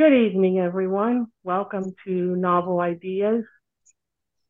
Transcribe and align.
Good 0.00 0.14
evening, 0.14 0.58
everyone. 0.58 1.26
Welcome 1.44 1.94
to 2.06 2.34
Novel 2.34 2.80
Ideas 2.80 3.44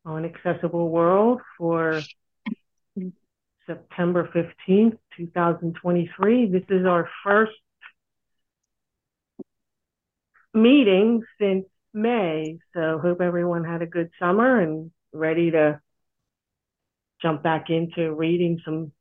on 0.04 0.24
Accessible 0.24 0.88
World 0.88 1.40
for 1.58 2.02
September 3.66 4.30
15th, 4.32 4.96
2023. 5.16 6.46
This 6.52 6.62
is 6.68 6.86
our 6.86 7.10
first 7.24 7.50
meeting 10.54 11.24
since 11.40 11.66
May, 11.92 12.60
so 12.72 13.00
hope 13.02 13.20
everyone 13.20 13.64
had 13.64 13.82
a 13.82 13.86
good 13.86 14.10
summer 14.20 14.60
and 14.60 14.92
ready 15.12 15.50
to 15.50 15.80
jump 17.20 17.42
back 17.42 17.70
into 17.70 18.14
reading 18.14 18.60
some 18.64 18.92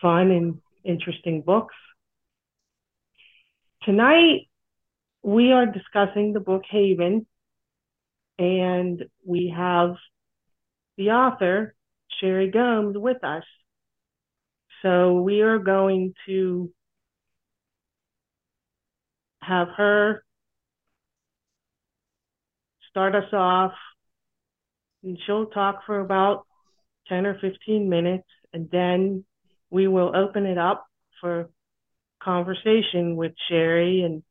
fun 0.00 0.30
and 0.30 0.62
interesting 0.84 1.42
books. 1.42 1.74
Tonight, 3.82 4.46
we 5.28 5.52
are 5.52 5.66
discussing 5.66 6.32
the 6.32 6.40
book 6.40 6.62
Haven, 6.70 7.26
and 8.38 9.04
we 9.26 9.52
have 9.54 9.96
the 10.96 11.10
author, 11.10 11.74
Sherry 12.18 12.50
Gomes, 12.50 12.96
with 12.96 13.22
us. 13.22 13.42
So 14.80 15.20
we 15.20 15.42
are 15.42 15.58
going 15.58 16.14
to 16.26 16.72
have 19.42 19.68
her 19.76 20.24
start 22.88 23.14
us 23.14 23.30
off, 23.34 23.72
and 25.02 25.18
she'll 25.26 25.48
talk 25.48 25.80
for 25.84 26.00
about 26.00 26.46
10 27.08 27.26
or 27.26 27.38
15 27.38 27.86
minutes, 27.90 28.28
and 28.54 28.70
then 28.72 29.26
we 29.68 29.88
will 29.88 30.16
open 30.16 30.46
it 30.46 30.56
up 30.56 30.86
for 31.20 31.50
conversation 32.22 33.14
with 33.14 33.32
Sherry 33.50 34.00
and 34.00 34.22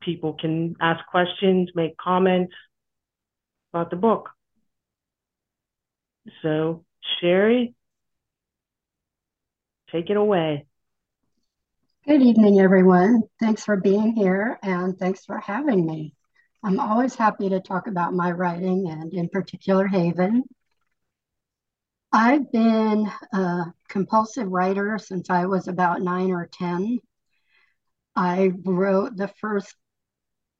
people 0.00 0.34
can 0.34 0.76
ask 0.80 1.04
questions, 1.06 1.70
make 1.74 1.96
comments 1.96 2.54
about 3.72 3.90
the 3.90 3.96
book. 3.96 4.30
So, 6.42 6.84
Sherry, 7.20 7.74
take 9.90 10.10
it 10.10 10.16
away. 10.16 10.66
Good 12.06 12.22
evening, 12.22 12.60
everyone. 12.60 13.22
Thanks 13.40 13.64
for 13.64 13.76
being 13.76 14.12
here 14.12 14.58
and 14.62 14.98
thanks 14.98 15.24
for 15.24 15.38
having 15.38 15.86
me. 15.86 16.14
I'm 16.64 16.78
always 16.78 17.14
happy 17.14 17.48
to 17.48 17.60
talk 17.60 17.86
about 17.86 18.14
my 18.14 18.30
writing 18.30 18.88
and, 18.88 19.12
in 19.12 19.28
particular, 19.28 19.86
Haven. 19.86 20.44
I've 22.12 22.52
been 22.52 23.10
a 23.32 23.72
compulsive 23.88 24.48
writer 24.48 24.98
since 24.98 25.30
I 25.30 25.46
was 25.46 25.66
about 25.66 26.02
nine 26.02 26.30
or 26.30 26.46
10. 26.46 27.00
I 28.14 28.52
wrote 28.64 29.16
the 29.16 29.28
first 29.28 29.74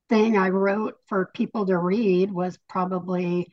thing 0.08 0.36
I 0.36 0.48
wrote 0.48 0.94
for 1.06 1.30
people 1.34 1.66
to 1.66 1.78
read 1.78 2.30
was 2.30 2.58
probably 2.68 3.50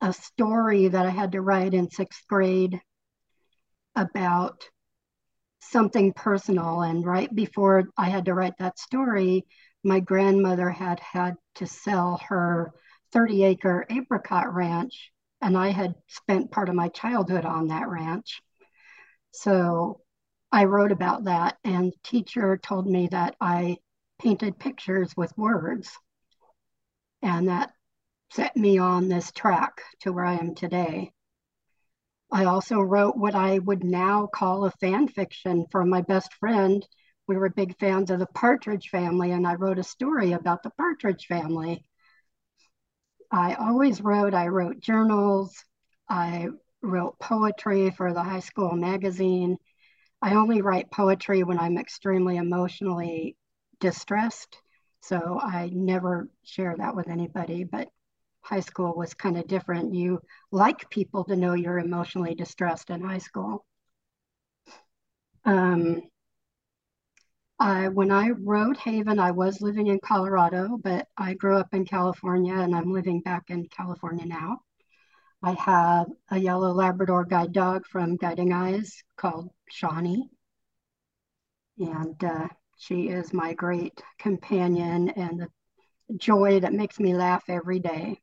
a 0.00 0.12
story 0.12 0.88
that 0.88 1.06
I 1.06 1.10
had 1.10 1.32
to 1.32 1.40
write 1.40 1.74
in 1.74 1.90
sixth 1.90 2.26
grade 2.28 2.80
about 3.94 4.68
something 5.60 6.12
personal. 6.12 6.82
And 6.82 7.04
right 7.04 7.34
before 7.34 7.84
I 7.96 8.08
had 8.10 8.26
to 8.26 8.34
write 8.34 8.58
that 8.58 8.78
story, 8.78 9.46
my 9.82 10.00
grandmother 10.00 10.70
had 10.70 11.00
had 11.00 11.34
to 11.56 11.66
sell 11.66 12.20
her 12.28 12.72
30 13.12 13.44
acre 13.44 13.86
apricot 13.88 14.52
ranch 14.52 15.12
and 15.40 15.56
I 15.56 15.70
had 15.70 15.94
spent 16.08 16.50
part 16.50 16.68
of 16.68 16.74
my 16.74 16.88
childhood 16.88 17.44
on 17.44 17.68
that 17.68 17.88
ranch. 17.88 18.42
So 19.32 20.00
I 20.52 20.64
wrote 20.64 20.92
about 20.92 21.24
that, 21.24 21.58
and 21.64 21.92
teacher 22.02 22.56
told 22.56 22.86
me 22.86 23.08
that 23.08 23.36
I 23.40 23.78
painted 24.18 24.58
pictures 24.58 25.12
with 25.16 25.36
words, 25.36 25.96
and 27.22 27.48
that 27.48 27.72
set 28.30 28.56
me 28.56 28.78
on 28.78 29.08
this 29.08 29.32
track 29.32 29.82
to 30.00 30.12
where 30.12 30.24
I 30.24 30.34
am 30.34 30.54
today. 30.54 31.12
I 32.30 32.44
also 32.44 32.80
wrote 32.80 33.16
what 33.16 33.34
I 33.34 33.58
would 33.58 33.84
now 33.84 34.26
call 34.26 34.64
a 34.64 34.70
fan 34.72 35.08
fiction 35.08 35.66
for 35.70 35.84
my 35.84 36.02
best 36.02 36.34
friend. 36.34 36.86
We 37.28 37.36
were 37.36 37.48
big 37.48 37.78
fans 37.78 38.10
of 38.10 38.18
the 38.18 38.26
Partridge 38.26 38.88
family, 38.88 39.32
and 39.32 39.46
I 39.46 39.54
wrote 39.54 39.78
a 39.78 39.84
story 39.84 40.32
about 40.32 40.62
the 40.62 40.70
Partridge 40.70 41.26
family. 41.26 41.84
I 43.30 43.54
always 43.54 44.00
wrote, 44.00 44.34
I 44.34 44.48
wrote 44.48 44.80
journals, 44.80 45.64
I 46.08 46.48
wrote 46.82 47.18
poetry 47.18 47.90
for 47.90 48.12
the 48.12 48.22
high 48.22 48.40
school 48.40 48.72
magazine. 48.72 49.58
I 50.22 50.34
only 50.34 50.62
write 50.62 50.90
poetry 50.90 51.42
when 51.42 51.58
I'm 51.58 51.78
extremely 51.78 52.36
emotionally 52.36 53.36
distressed. 53.80 54.58
So 55.00 55.38
I 55.40 55.70
never 55.72 56.28
share 56.42 56.74
that 56.78 56.96
with 56.96 57.08
anybody, 57.08 57.64
but 57.64 57.88
high 58.40 58.60
school 58.60 58.94
was 58.94 59.14
kind 59.14 59.36
of 59.36 59.46
different. 59.46 59.94
You 59.94 60.20
like 60.50 60.88
people 60.90 61.24
to 61.24 61.36
know 61.36 61.54
you're 61.54 61.78
emotionally 61.78 62.34
distressed 62.34 62.90
in 62.90 63.02
high 63.02 63.18
school. 63.18 63.64
Um, 65.44 66.02
I, 67.58 67.88
when 67.88 68.10
I 68.10 68.30
wrote 68.30 68.76
Haven, 68.76 69.18
I 69.18 69.30
was 69.30 69.62
living 69.62 69.86
in 69.86 69.98
Colorado, 70.00 70.76
but 70.82 71.08
I 71.16 71.34
grew 71.34 71.56
up 71.56 71.72
in 71.72 71.84
California 71.84 72.54
and 72.54 72.74
I'm 72.74 72.92
living 72.92 73.20
back 73.20 73.50
in 73.50 73.66
California 73.68 74.26
now. 74.26 74.60
I 75.46 75.52
have 75.52 76.08
a 76.32 76.38
yellow 76.40 76.72
Labrador 76.72 77.24
guide 77.24 77.52
dog 77.52 77.86
from 77.86 78.16
Guiding 78.16 78.52
Eyes 78.52 79.04
called 79.16 79.48
Shawnee. 79.70 80.28
And 81.78 82.24
uh, 82.24 82.48
she 82.78 83.10
is 83.10 83.32
my 83.32 83.54
great 83.54 84.02
companion 84.18 85.08
and 85.10 85.38
the 85.38 85.48
joy 86.16 86.58
that 86.58 86.72
makes 86.72 86.98
me 86.98 87.14
laugh 87.14 87.44
every 87.46 87.78
day. 87.78 88.20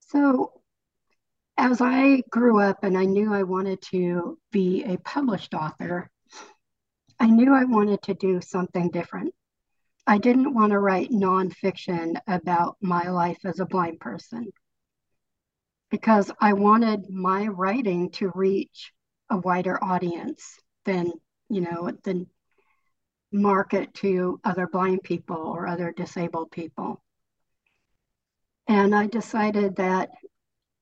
So, 0.00 0.50
as 1.56 1.80
I 1.80 2.24
grew 2.28 2.60
up 2.60 2.82
and 2.82 2.98
I 2.98 3.04
knew 3.04 3.32
I 3.32 3.44
wanted 3.44 3.80
to 3.92 4.36
be 4.50 4.82
a 4.82 4.98
published 4.98 5.54
author, 5.54 6.10
I 7.20 7.28
knew 7.28 7.54
I 7.54 7.66
wanted 7.66 8.02
to 8.02 8.14
do 8.14 8.40
something 8.40 8.90
different. 8.90 9.32
I 10.08 10.18
didn't 10.18 10.54
want 10.54 10.72
to 10.72 10.80
write 10.80 11.10
nonfiction 11.10 12.20
about 12.26 12.78
my 12.80 13.10
life 13.10 13.38
as 13.44 13.60
a 13.60 13.66
blind 13.66 14.00
person 14.00 14.50
because 15.90 16.30
I 16.40 16.52
wanted 16.52 17.10
my 17.10 17.46
writing 17.46 18.10
to 18.12 18.32
reach 18.34 18.92
a 19.30 19.38
wider 19.38 19.82
audience 19.82 20.58
than, 20.84 21.12
you 21.48 21.60
know, 21.62 21.90
than 22.04 22.26
market 23.32 23.92
to 23.94 24.40
other 24.44 24.66
blind 24.66 25.02
people 25.02 25.36
or 25.36 25.66
other 25.66 25.92
disabled 25.92 26.50
people. 26.50 27.02
And 28.66 28.94
I 28.94 29.06
decided 29.06 29.76
that 29.76 30.10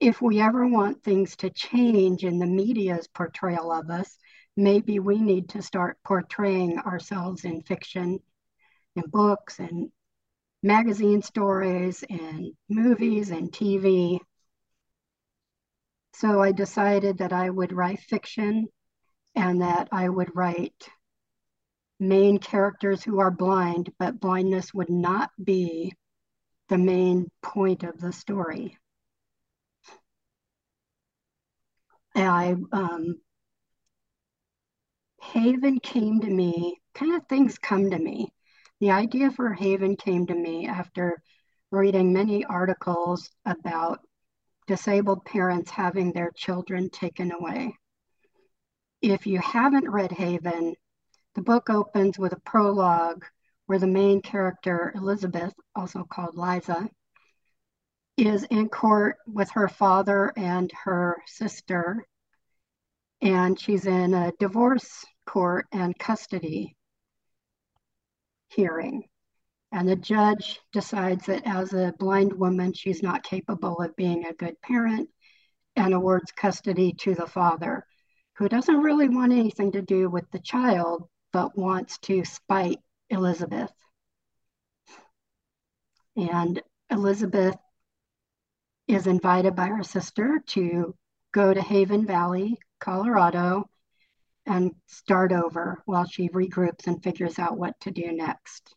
if 0.00 0.21
we 0.21 0.41
ever 0.41 0.66
want 0.66 1.03
things 1.03 1.37
to 1.37 1.50
change 1.50 2.25
in 2.25 2.39
the 2.39 2.47
media's 2.47 3.09
portrayal 3.09 3.72
of 3.72 3.91
us, 3.91 4.19
maybe 4.56 4.99
we 4.99 5.19
need 5.21 5.49
to 5.50 5.62
start 5.62 5.99
portraying 6.05 6.78
ourselves 6.78 7.45
in 7.45 7.62
fiction, 7.62 8.19
in 8.97 9.03
books, 9.09 9.59
and 9.59 9.91
magazine 10.62 11.22
stories, 11.22 12.05
and 12.09 12.53
movies, 12.69 13.31
and 13.31 13.53
TV. 13.53 14.19
So 16.19 16.41
I 16.41 16.53
decided 16.53 17.19
that 17.19 17.34
I 17.34 17.50
would 17.50 17.75
write 17.75 18.00
fiction 18.00 18.69
and 19.34 19.60
that 19.60 19.88
I 19.93 20.09
would 20.09 20.34
write 20.34 20.88
main 22.00 22.38
characters 22.38 23.04
who 23.04 23.21
are 23.21 23.31
blind, 23.31 23.93
but 23.99 24.19
blindness 24.19 24.72
would 24.72 24.88
not 24.88 25.31
be 25.43 25.93
the 26.71 26.78
main 26.78 27.31
point 27.43 27.82
of 27.82 28.00
the 28.00 28.15
story. 28.15 28.78
I 32.15 32.56
um, 32.72 33.21
Haven 35.21 35.80
came 35.80 36.21
to 36.21 36.30
me, 36.30 36.80
kind 36.95 37.15
of 37.15 37.27
things 37.28 37.59
come 37.59 37.91
to 37.91 37.98
me. 37.98 38.33
The 38.80 38.92
idea 38.92 39.30
for 39.33 39.53
Haven 39.53 39.97
came 39.97 40.27
to 40.28 40.34
me 40.34 40.66
after 40.66 41.22
reading 41.71 42.15
many 42.15 42.42
articles 42.47 43.30
about 43.45 44.01
disabled 44.66 45.24
parents 45.24 45.71
having 45.71 46.13
their 46.13 46.30
children 46.34 46.91
taken 46.91 47.33
away. 47.33 47.74
If 49.03 49.27
you 49.27 49.39
haven't 49.39 49.89
read 49.89 50.13
Haven, 50.13 50.74
the 51.34 51.42
book 51.42 51.71
opens 51.71 52.18
with 52.18 52.33
a 52.33 52.41
prologue 52.41 53.24
where 53.66 53.78
the 53.78 53.86
main 53.86 54.22
character, 54.22 54.92
Elizabeth, 54.95 55.53
also 55.74 56.04
called 56.04 56.36
Liza, 56.36 56.89
is 58.16 58.45
in 58.45 58.68
court 58.68 59.16
with 59.27 59.51
her 59.51 59.68
father 59.68 60.33
and 60.36 60.72
her 60.84 61.22
sister. 61.27 62.07
And 63.21 63.59
she's 63.60 63.86
in 63.86 64.15
a 64.15 64.33
divorce 64.39 65.04
court 65.27 65.66
and 65.72 65.98
custody 65.98 66.77
hearing. 68.48 69.04
And 69.72 69.89
the 69.89 69.97
judge 69.97 70.60
decides 70.72 71.27
that 71.27 71.47
as 71.47 71.72
a 71.72 71.95
blind 71.98 72.33
woman, 72.33 72.72
she's 72.72 73.03
not 73.03 73.24
capable 73.24 73.80
of 73.80 73.97
being 73.97 74.24
a 74.24 74.33
good 74.33 74.60
parent 74.63 75.10
and 75.74 75.92
awards 75.92 76.33
custody 76.33 76.92
to 77.01 77.15
the 77.15 77.27
father, 77.27 77.86
who 78.36 78.48
doesn't 78.48 78.83
really 78.83 79.09
want 79.09 79.33
anything 79.33 79.72
to 79.72 79.83
do 79.83 80.09
with 80.09 80.30
the 80.30 80.39
child, 80.39 81.09
but 81.33 81.59
wants 81.59 81.98
to 81.98 82.24
spite 82.24 82.78
Elizabeth. 83.10 83.72
And 86.16 86.63
Elizabeth 86.91 87.57
is 88.89 89.07
invited 89.07 89.54
by 89.54 89.66
her 89.66 89.83
sister 89.83 90.41
to 90.47 90.95
go 91.33 91.53
to 91.53 91.60
Haven 91.60 92.07
Valley, 92.07 92.59
Colorado, 92.80 93.68
and 94.47 94.74
start 94.86 95.33
over 95.33 95.83
while 95.84 96.07
she 96.07 96.28
regroups 96.28 96.86
and 96.86 97.03
figures 97.03 97.39
out 97.39 97.59
what 97.59 97.78
to 97.80 97.91
do 97.91 98.13
next. 98.13 98.74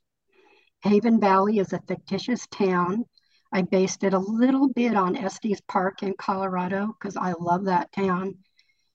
Haven 0.81 1.19
Valley 1.19 1.59
is 1.59 1.73
a 1.73 1.81
fictitious 1.81 2.47
town. 2.47 3.03
I 3.51 3.63
based 3.63 4.05
it 4.05 4.13
a 4.13 4.19
little 4.19 4.69
bit 4.69 4.95
on 4.95 5.17
Estes 5.17 5.59
Park 5.67 6.03
in 6.03 6.13
Colorado 6.17 6.87
because 6.87 7.17
I 7.17 7.33
love 7.33 7.65
that 7.65 7.91
town. 7.91 8.37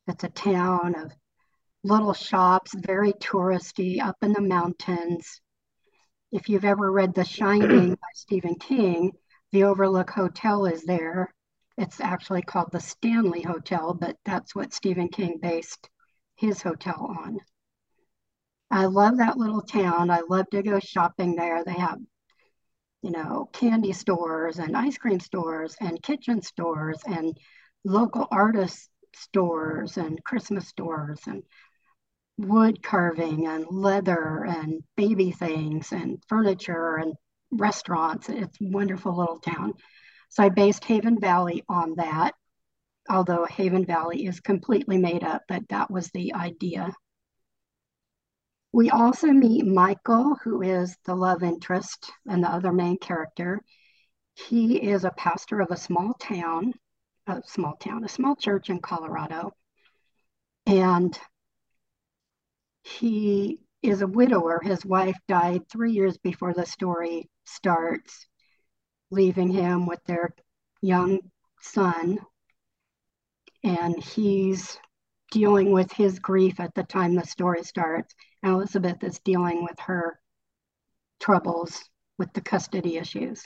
It's 0.06 0.24
a 0.24 0.30
town 0.30 0.94
of 0.94 1.12
little 1.82 2.14
shops, 2.14 2.74
very 2.74 3.12
touristy, 3.12 4.00
up 4.00 4.16
in 4.22 4.32
the 4.32 4.40
mountains. 4.40 5.42
If 6.32 6.48
you've 6.48 6.64
ever 6.64 6.90
read 6.90 7.14
The 7.14 7.24
Shining 7.24 7.90
by 7.90 8.08
Stephen 8.14 8.54
King, 8.54 9.12
the 9.52 9.64
Overlook 9.64 10.08
Hotel 10.08 10.64
is 10.64 10.84
there. 10.84 11.34
It's 11.76 12.00
actually 12.00 12.42
called 12.42 12.72
the 12.72 12.80
Stanley 12.80 13.42
Hotel, 13.42 13.92
but 13.92 14.16
that's 14.24 14.54
what 14.54 14.72
Stephen 14.72 15.08
King 15.08 15.38
based 15.40 15.90
his 16.36 16.62
hotel 16.62 17.14
on. 17.24 17.40
I 18.70 18.86
love 18.86 19.18
that 19.18 19.38
little 19.38 19.62
town. 19.62 20.10
I 20.10 20.22
love 20.28 20.46
to 20.50 20.62
go 20.62 20.80
shopping 20.80 21.36
there. 21.36 21.64
They 21.64 21.74
have, 21.74 21.98
you 23.02 23.10
know, 23.10 23.48
candy 23.52 23.92
stores 23.92 24.58
and 24.58 24.76
ice 24.76 24.98
cream 24.98 25.20
stores 25.20 25.76
and 25.80 26.02
kitchen 26.02 26.42
stores 26.42 27.00
and 27.06 27.36
local 27.84 28.26
artist 28.30 28.90
stores 29.14 29.96
and 29.96 30.22
Christmas 30.24 30.66
stores 30.68 31.20
and 31.26 31.42
wood 32.36 32.82
carving 32.82 33.46
and 33.46 33.64
leather 33.70 34.44
and 34.44 34.82
baby 34.96 35.30
things 35.30 35.92
and 35.92 36.22
furniture 36.28 36.96
and 36.96 37.14
restaurants. 37.52 38.28
It's 38.28 38.60
a 38.60 38.64
wonderful 38.64 39.16
little 39.16 39.38
town. 39.38 39.74
So 40.30 40.42
I 40.42 40.48
based 40.48 40.84
Haven 40.84 41.20
Valley 41.20 41.62
on 41.68 41.94
that, 41.96 42.34
although 43.08 43.44
Haven 43.44 43.86
Valley 43.86 44.26
is 44.26 44.40
completely 44.40 44.98
made 44.98 45.22
up, 45.22 45.42
but 45.46 45.62
that 45.68 45.90
was 45.90 46.08
the 46.08 46.34
idea. 46.34 46.92
We 48.74 48.90
also 48.90 49.28
meet 49.28 49.64
Michael, 49.64 50.34
who 50.42 50.60
is 50.60 50.96
the 51.04 51.14
love 51.14 51.44
interest 51.44 52.10
and 52.26 52.42
the 52.42 52.48
other 52.48 52.72
main 52.72 52.98
character. 52.98 53.60
He 54.34 54.82
is 54.82 55.04
a 55.04 55.12
pastor 55.12 55.60
of 55.60 55.70
a 55.70 55.76
small 55.76 56.14
town, 56.14 56.74
a 57.28 57.40
small 57.46 57.76
town, 57.76 58.02
a 58.02 58.08
small 58.08 58.34
church 58.34 58.70
in 58.70 58.80
Colorado. 58.80 59.52
And 60.66 61.16
he 62.82 63.60
is 63.80 64.02
a 64.02 64.08
widower. 64.08 64.60
His 64.60 64.84
wife 64.84 65.18
died 65.28 65.68
three 65.68 65.92
years 65.92 66.18
before 66.18 66.52
the 66.52 66.66
story 66.66 67.30
starts, 67.44 68.26
leaving 69.08 69.50
him 69.50 69.86
with 69.86 70.02
their 70.02 70.34
young 70.82 71.20
son. 71.60 72.18
And 73.62 74.02
he's 74.02 74.76
dealing 75.30 75.70
with 75.70 75.92
his 75.92 76.18
grief 76.18 76.58
at 76.58 76.74
the 76.74 76.82
time 76.82 77.14
the 77.14 77.24
story 77.24 77.62
starts. 77.62 78.16
Elizabeth 78.44 79.02
is 79.02 79.18
dealing 79.20 79.64
with 79.64 79.78
her 79.80 80.20
troubles 81.18 81.82
with 82.18 82.32
the 82.32 82.40
custody 82.40 82.96
issues. 82.96 83.44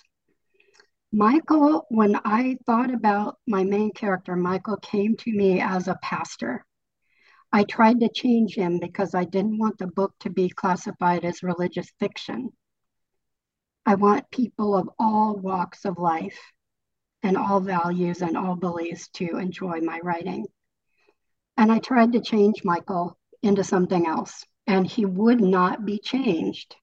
Michael, 1.12 1.87
when 1.89 2.17
I 2.25 2.59
thought 2.67 2.93
about 2.93 3.39
my 3.47 3.65
main 3.65 3.93
character, 3.93 4.37
Michael 4.37 4.77
came 4.77 5.17
to 5.17 5.33
me 5.33 5.61
as 5.61 5.89
a 5.89 5.99
pastor. 6.03 6.67
I 7.50 7.65
tried 7.65 8.00
to 8.00 8.11
change 8.11 8.55
him 8.55 8.79
because 8.79 9.15
I 9.15 9.25
didn't 9.25 9.59
want 9.59 9.79
the 9.79 9.87
book 9.87 10.15
to 10.21 10.31
be 10.31 10.50
classified 10.50 11.25
as 11.25 11.43
religious 11.43 11.91
fiction. 11.99 12.50
I 13.87 13.95
want 13.95 14.31
people 14.31 14.77
of 14.77 14.91
all 14.99 15.35
walks 15.37 15.87
of 15.87 15.99
life 15.99 16.39
and 17.23 17.39
all 17.39 17.61
values 17.61 18.21
and 18.21 18.37
all 18.37 18.55
beliefs 18.55 19.09
to 19.15 19.39
enjoy 19.39 19.81
my 19.81 19.99
writing. 20.03 20.47
And 21.56 21.73
I 21.73 21.79
tried 21.79 22.12
to 22.12 22.21
change 22.21 22.65
Michael 22.65 23.19
into 23.43 23.65
something 23.65 24.06
else, 24.06 24.45
and 24.69 24.87
he 24.87 25.06
would 25.06 25.41
not 25.41 25.87
be 25.87 25.99
changed. 25.99 26.76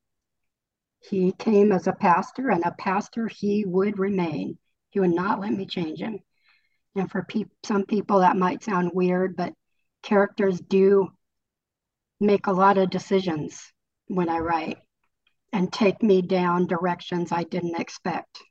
He 1.07 1.31
came 1.31 1.71
as 1.71 1.85
a 1.85 1.93
pastor, 1.93 2.49
and 2.49 2.65
a 2.65 2.71
pastor 2.71 3.27
he 3.27 3.63
would 3.63 3.99
remain. 3.99 4.57
He 4.89 4.99
would 4.99 5.13
not 5.13 5.39
let 5.39 5.51
me 5.51 5.67
change 5.67 5.99
him. 5.99 6.19
And 6.95 7.09
for 7.09 7.23
pe- 7.23 7.45
some 7.63 7.85
people, 7.85 8.19
that 8.19 8.37
might 8.37 8.63
sound 8.63 8.91
weird, 8.93 9.35
but 9.35 9.53
characters 10.01 10.59
do 10.59 11.09
make 12.19 12.47
a 12.47 12.51
lot 12.51 12.79
of 12.79 12.89
decisions 12.89 13.61
when 14.07 14.29
I 14.29 14.39
write 14.39 14.77
and 15.53 15.71
take 15.71 16.01
me 16.01 16.23
down 16.23 16.65
directions 16.65 17.31
I 17.31 17.43
didn't 17.43 17.79
expect. 17.79 18.41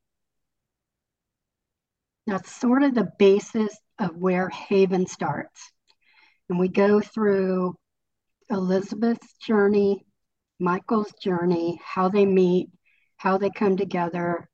That's 2.28 2.52
sort 2.52 2.84
of 2.84 2.94
the 2.94 3.10
basis 3.18 3.76
of 3.98 4.16
where 4.16 4.48
Haven 4.48 5.08
starts. 5.08 5.72
And 6.48 6.58
we 6.58 6.68
go 6.68 7.00
through 7.00 7.74
Elizabeth's 8.50 9.34
journey, 9.38 10.04
Michael's 10.58 11.12
journey, 11.20 11.80
how 11.84 12.08
they 12.08 12.26
meet, 12.26 12.70
how 13.16 13.38
they 13.38 13.50
come 13.50 13.76
together. 13.76 14.48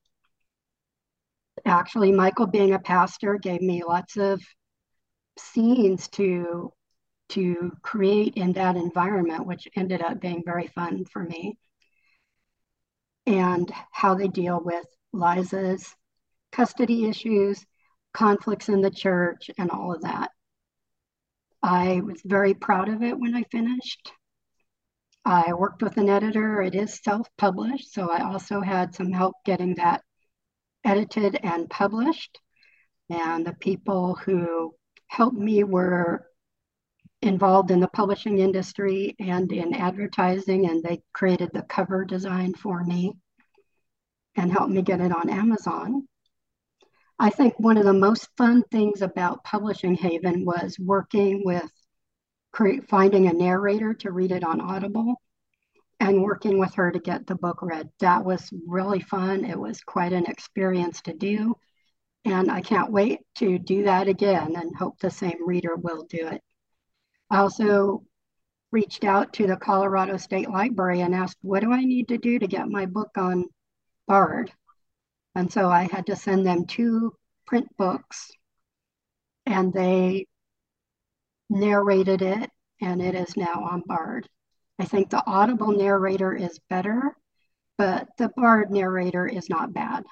Actually, 1.65 2.13
Michael 2.13 2.47
being 2.47 2.73
a 2.73 2.79
pastor 2.79 3.37
gave 3.37 3.61
me 3.61 3.83
lots 3.85 4.17
of 4.17 4.41
scenes 5.39 6.09
to 6.09 6.73
to 7.31 7.71
create 7.83 8.35
in 8.35 8.53
that 8.55 8.77
environment, 8.77 9.47
which 9.47 9.69
ended 9.77 10.03
up 10.03 10.21
being 10.21 10.43
very 10.45 10.67
fun 10.67 11.05
for 11.05 11.23
me. 11.23 11.57
And 13.27 13.73
how 13.93 14.15
they 14.15 14.27
deal 14.27 14.61
with 14.61 14.85
Liza's 15.13 15.95
custody 16.51 17.05
issues, 17.05 17.65
conflicts 18.13 18.69
in 18.69 18.81
the 18.81 18.91
church, 18.91 19.49
and 19.59 19.71
all 19.71 19.95
of 19.95 20.03
that. 20.03 20.33
I 21.62 22.01
was 22.01 22.23
very 22.25 22.55
proud 22.55 22.89
of 22.89 23.03
it 23.03 23.19
when 23.19 23.35
I 23.35 23.43
finished. 23.45 24.12
I 25.25 25.53
worked 25.53 25.83
with 25.83 25.99
an 25.99 26.09
editor. 26.09 26.62
It 26.62 26.75
is 26.75 27.03
self 27.03 27.29
published, 27.37 27.93
so 27.93 28.11
I 28.11 28.25
also 28.25 28.61
had 28.61 28.95
some 28.95 29.12
help 29.12 29.35
getting 29.45 29.75
that 29.75 30.03
edited 30.85 31.39
and 31.43 31.69
published. 31.69 32.39
And 33.11 33.47
the 33.47 33.55
people 33.55 34.15
who 34.15 34.75
helped 35.09 35.37
me 35.37 35.65
were 35.65 36.27
involved 37.23 37.71
in 37.71 37.81
the 37.81 37.89
publishing 37.89 38.38
industry 38.38 39.14
and 39.19 39.52
in 39.52 39.75
advertising, 39.75 40.69
and 40.69 40.83
they 40.83 41.02
created 41.12 41.50
the 41.52 41.62
cover 41.62 42.05
design 42.05 42.55
for 42.55 42.83
me 42.83 43.12
and 44.37 44.50
helped 44.50 44.73
me 44.73 44.81
get 44.81 45.00
it 45.00 45.14
on 45.14 45.29
Amazon. 45.29 46.07
I 47.23 47.29
think 47.29 47.61
one 47.61 47.77
of 47.77 47.85
the 47.85 47.93
most 47.93 48.29
fun 48.39 48.65
things 48.71 49.03
about 49.03 49.45
publishing 49.45 49.95
Haven 49.95 50.47
was 50.47 50.79
working 50.79 51.43
with 51.45 51.71
finding 52.89 53.27
a 53.27 53.33
narrator 53.35 53.93
to 53.93 54.11
read 54.11 54.33
it 54.33 54.43
on 54.43 54.59
Audible 54.59 55.21
and 56.00 56.23
working 56.23 56.59
with 56.59 56.73
her 56.77 56.91
to 56.91 56.99
get 56.99 57.27
the 57.27 57.35
book 57.35 57.61
read. 57.61 57.91
That 57.99 58.25
was 58.25 58.50
really 58.67 59.00
fun. 59.00 59.45
It 59.45 59.59
was 59.59 59.83
quite 59.83 60.15
an 60.15 60.25
experience 60.25 61.03
to 61.03 61.12
do. 61.12 61.57
And 62.25 62.50
I 62.50 62.62
can't 62.62 62.91
wait 62.91 63.21
to 63.35 63.59
do 63.59 63.85
that 63.85 64.09
again 64.09 64.57
and 64.57 64.75
hope 64.75 64.99
the 64.99 65.11
same 65.11 65.47
reader 65.47 65.77
will 65.77 66.07
do 66.09 66.27
it. 66.29 66.43
I 67.29 67.41
also 67.41 68.03
reached 68.73 69.05
out 69.05 69.35
to 69.35 69.47
the 69.47 69.59
Colorado 69.59 70.17
State 70.17 70.49
Library 70.49 71.03
and 71.03 71.15
asked, 71.15 71.37
what 71.43 71.61
do 71.61 71.71
I 71.71 71.85
need 71.85 72.09
to 72.09 72.17
do 72.17 72.39
to 72.39 72.47
get 72.47 72.67
my 72.67 72.87
book 72.87 73.11
on 73.19 73.45
Bard? 74.09 74.53
And 75.35 75.53
so 75.53 75.69
I 75.69 75.85
had 75.91 76.07
to 76.07 76.17
send 76.17 76.47
them 76.47 76.67
two 76.67 77.15
print 77.47 77.69
books 77.77 78.31
and 79.47 79.73
they 79.73 80.27
narrated 81.49 82.23
it 82.23 82.51
and 82.81 83.01
it 83.03 83.15
is 83.15 83.37
now 83.37 83.65
on 83.65 83.83
Bard. 83.87 84.29
I 84.79 84.85
think 84.85 85.11
the 85.11 85.23
Audible 85.27 85.73
narrator 85.73 86.35
is 86.35 86.59
better, 86.71 87.15
but 87.77 88.09
the 88.19 88.31
Bard 88.37 88.71
narrator 88.71 89.27
is 89.27 89.51
not 89.51 89.73
bad. 89.73 90.05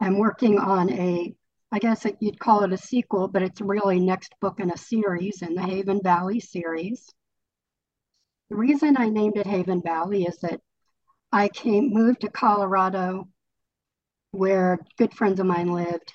I'm 0.00 0.18
working 0.18 0.58
on 0.58 0.90
a 0.90 1.34
I 1.72 1.78
guess 1.78 2.04
it, 2.04 2.16
you'd 2.18 2.40
call 2.40 2.64
it 2.64 2.72
a 2.72 2.76
sequel, 2.76 3.28
but 3.28 3.42
it's 3.42 3.60
really 3.60 4.00
next 4.00 4.34
book 4.40 4.58
in 4.58 4.72
a 4.72 4.76
series 4.76 5.42
in 5.42 5.54
the 5.54 5.62
Haven 5.62 6.00
Valley 6.02 6.40
series. 6.40 7.08
The 8.48 8.56
reason 8.56 8.96
I 8.98 9.08
named 9.08 9.36
it 9.36 9.46
Haven 9.46 9.80
Valley 9.80 10.24
is 10.24 10.38
that 10.38 10.60
I 11.32 11.48
came 11.48 11.90
moved 11.90 12.22
to 12.22 12.28
Colorado 12.28 13.28
where 14.32 14.78
good 14.96 15.14
friends 15.14 15.38
of 15.40 15.46
mine 15.46 15.72
lived 15.72 16.12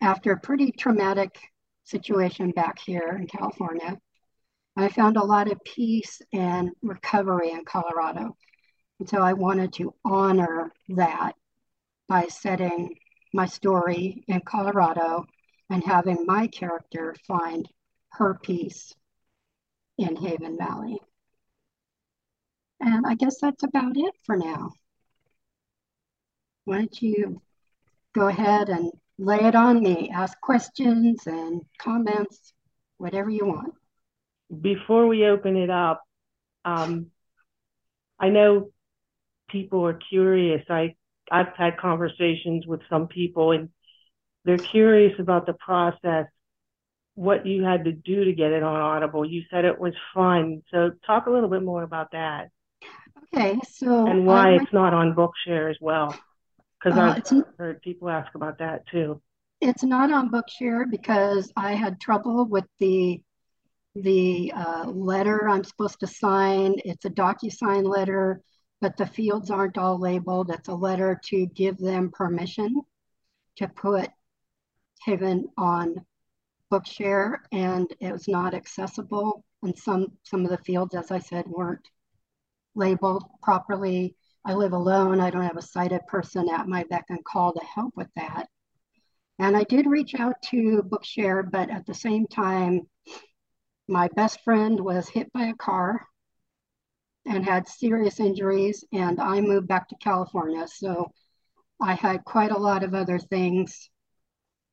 after 0.00 0.32
a 0.32 0.40
pretty 0.40 0.72
traumatic 0.72 1.36
situation 1.84 2.50
back 2.50 2.78
here 2.78 3.16
in 3.18 3.26
California. 3.26 3.98
I 4.76 4.88
found 4.88 5.16
a 5.16 5.24
lot 5.24 5.50
of 5.50 5.62
peace 5.64 6.22
and 6.32 6.70
recovery 6.80 7.50
in 7.50 7.64
Colorado. 7.64 8.36
And 9.00 9.08
so 9.08 9.18
I 9.18 9.32
wanted 9.32 9.72
to 9.74 9.94
honor 10.04 10.72
that 10.90 11.34
by 12.08 12.26
setting 12.28 12.94
my 13.34 13.46
story 13.46 14.24
in 14.28 14.40
Colorado 14.40 15.26
and 15.70 15.82
having 15.84 16.24
my 16.26 16.46
character 16.46 17.14
find 17.26 17.68
her 18.10 18.38
peace 18.40 18.94
in 19.98 20.16
Haven 20.16 20.56
Valley. 20.56 21.00
And 22.82 23.06
I 23.06 23.14
guess 23.14 23.38
that's 23.40 23.62
about 23.62 23.96
it 23.96 24.14
for 24.24 24.36
now. 24.36 24.72
why 26.64 26.78
don't 26.78 27.02
you 27.02 27.40
go 28.14 28.26
ahead 28.28 28.68
and 28.68 28.90
lay 29.18 29.38
it 29.38 29.54
on 29.54 29.82
me? 29.82 30.10
Ask 30.12 30.40
questions 30.40 31.26
and 31.26 31.62
comments, 31.78 32.52
whatever 32.98 33.30
you 33.30 33.46
want. 33.46 33.74
Before 34.60 35.06
we 35.06 35.26
open 35.26 35.56
it 35.56 35.70
up, 35.70 36.02
um, 36.64 37.06
I 38.18 38.30
know 38.30 38.70
people 39.48 39.86
are 39.86 39.94
curious. 40.10 40.62
I 40.68 40.96
I've 41.30 41.54
had 41.56 41.78
conversations 41.78 42.66
with 42.66 42.80
some 42.90 43.06
people 43.08 43.52
and 43.52 43.70
they're 44.44 44.58
curious 44.58 45.18
about 45.20 45.46
the 45.46 45.54
process, 45.54 46.26
what 47.14 47.46
you 47.46 47.62
had 47.62 47.84
to 47.84 47.92
do 47.92 48.24
to 48.24 48.32
get 48.32 48.50
it 48.52 48.64
on 48.64 48.80
Audible. 48.80 49.24
You 49.24 49.42
said 49.50 49.64
it 49.64 49.78
was 49.80 49.94
fun. 50.14 50.62
So 50.72 50.90
talk 51.06 51.26
a 51.26 51.30
little 51.30 51.48
bit 51.48 51.62
more 51.62 51.84
about 51.84 52.10
that. 52.12 52.50
Okay, 53.34 53.58
so 53.68 54.06
and 54.06 54.26
why 54.26 54.52
it's 54.54 54.72
not 54.72 54.92
on 54.92 55.14
Bookshare 55.14 55.70
as 55.70 55.76
well. 55.80 56.14
Because 56.82 56.98
Uh, 56.98 57.20
I've 57.36 57.44
heard 57.58 57.82
people 57.82 58.10
ask 58.10 58.34
about 58.34 58.58
that 58.58 58.86
too. 58.88 59.22
it's 59.60 59.84
not 59.84 60.12
on 60.12 60.30
Bookshare 60.30 60.90
because 60.90 61.52
I 61.56 61.74
had 61.74 62.00
trouble 62.00 62.44
with 62.46 62.66
the 62.78 63.22
the 63.94 64.52
uh, 64.56 64.86
letter 64.86 65.48
I'm 65.48 65.64
supposed 65.64 66.00
to 66.00 66.06
sign. 66.06 66.76
It's 66.84 67.04
a 67.04 67.10
DocuSign 67.10 67.84
letter, 67.86 68.40
but 68.80 68.96
the 68.96 69.04
fields 69.06 69.50
aren't 69.50 69.76
all 69.76 69.98
labeled. 69.98 70.50
It's 70.50 70.68
a 70.68 70.74
letter 70.74 71.20
to 71.26 71.46
give 71.46 71.76
them 71.76 72.10
permission 72.10 72.80
to 73.56 73.68
put 73.68 74.08
Haven 75.04 75.46
on 75.58 76.06
Bookshare, 76.70 77.40
and 77.52 77.86
it 78.00 78.12
was 78.12 78.28
not 78.28 78.54
accessible. 78.54 79.44
And 79.62 79.76
some 79.78 80.12
some 80.22 80.44
of 80.44 80.50
the 80.50 80.58
fields, 80.64 80.94
as 80.94 81.10
I 81.10 81.18
said, 81.18 81.46
weren't 81.46 81.86
labeled 82.74 83.24
properly. 83.42 84.16
I 84.44 84.54
live 84.54 84.72
alone. 84.72 85.20
I 85.20 85.30
don't 85.30 85.42
have 85.42 85.56
a 85.56 85.62
sighted 85.62 86.06
person 86.06 86.48
at 86.48 86.68
my 86.68 86.84
beck 86.84 87.06
and 87.08 87.24
call 87.24 87.52
to 87.52 87.64
help 87.64 87.96
with 87.96 88.08
that. 88.16 88.48
And 89.38 89.56
I 89.56 89.64
did 89.64 89.86
reach 89.86 90.14
out 90.14 90.36
to 90.50 90.82
Bookshare, 90.82 91.48
but 91.48 91.70
at 91.70 91.86
the 91.86 91.94
same 91.94 92.26
time, 92.26 92.82
my 93.88 94.08
best 94.14 94.40
friend 94.42 94.78
was 94.80 95.08
hit 95.08 95.32
by 95.32 95.46
a 95.46 95.54
car 95.54 96.06
and 97.26 97.44
had 97.44 97.68
serious 97.68 98.20
injuries, 98.20 98.84
and 98.92 99.20
I 99.20 99.40
moved 99.40 99.68
back 99.68 99.88
to 99.88 99.96
California. 99.96 100.66
So 100.66 101.12
I 101.80 101.94
had 101.94 102.24
quite 102.24 102.50
a 102.50 102.58
lot 102.58 102.82
of 102.82 102.94
other 102.94 103.18
things 103.18 103.90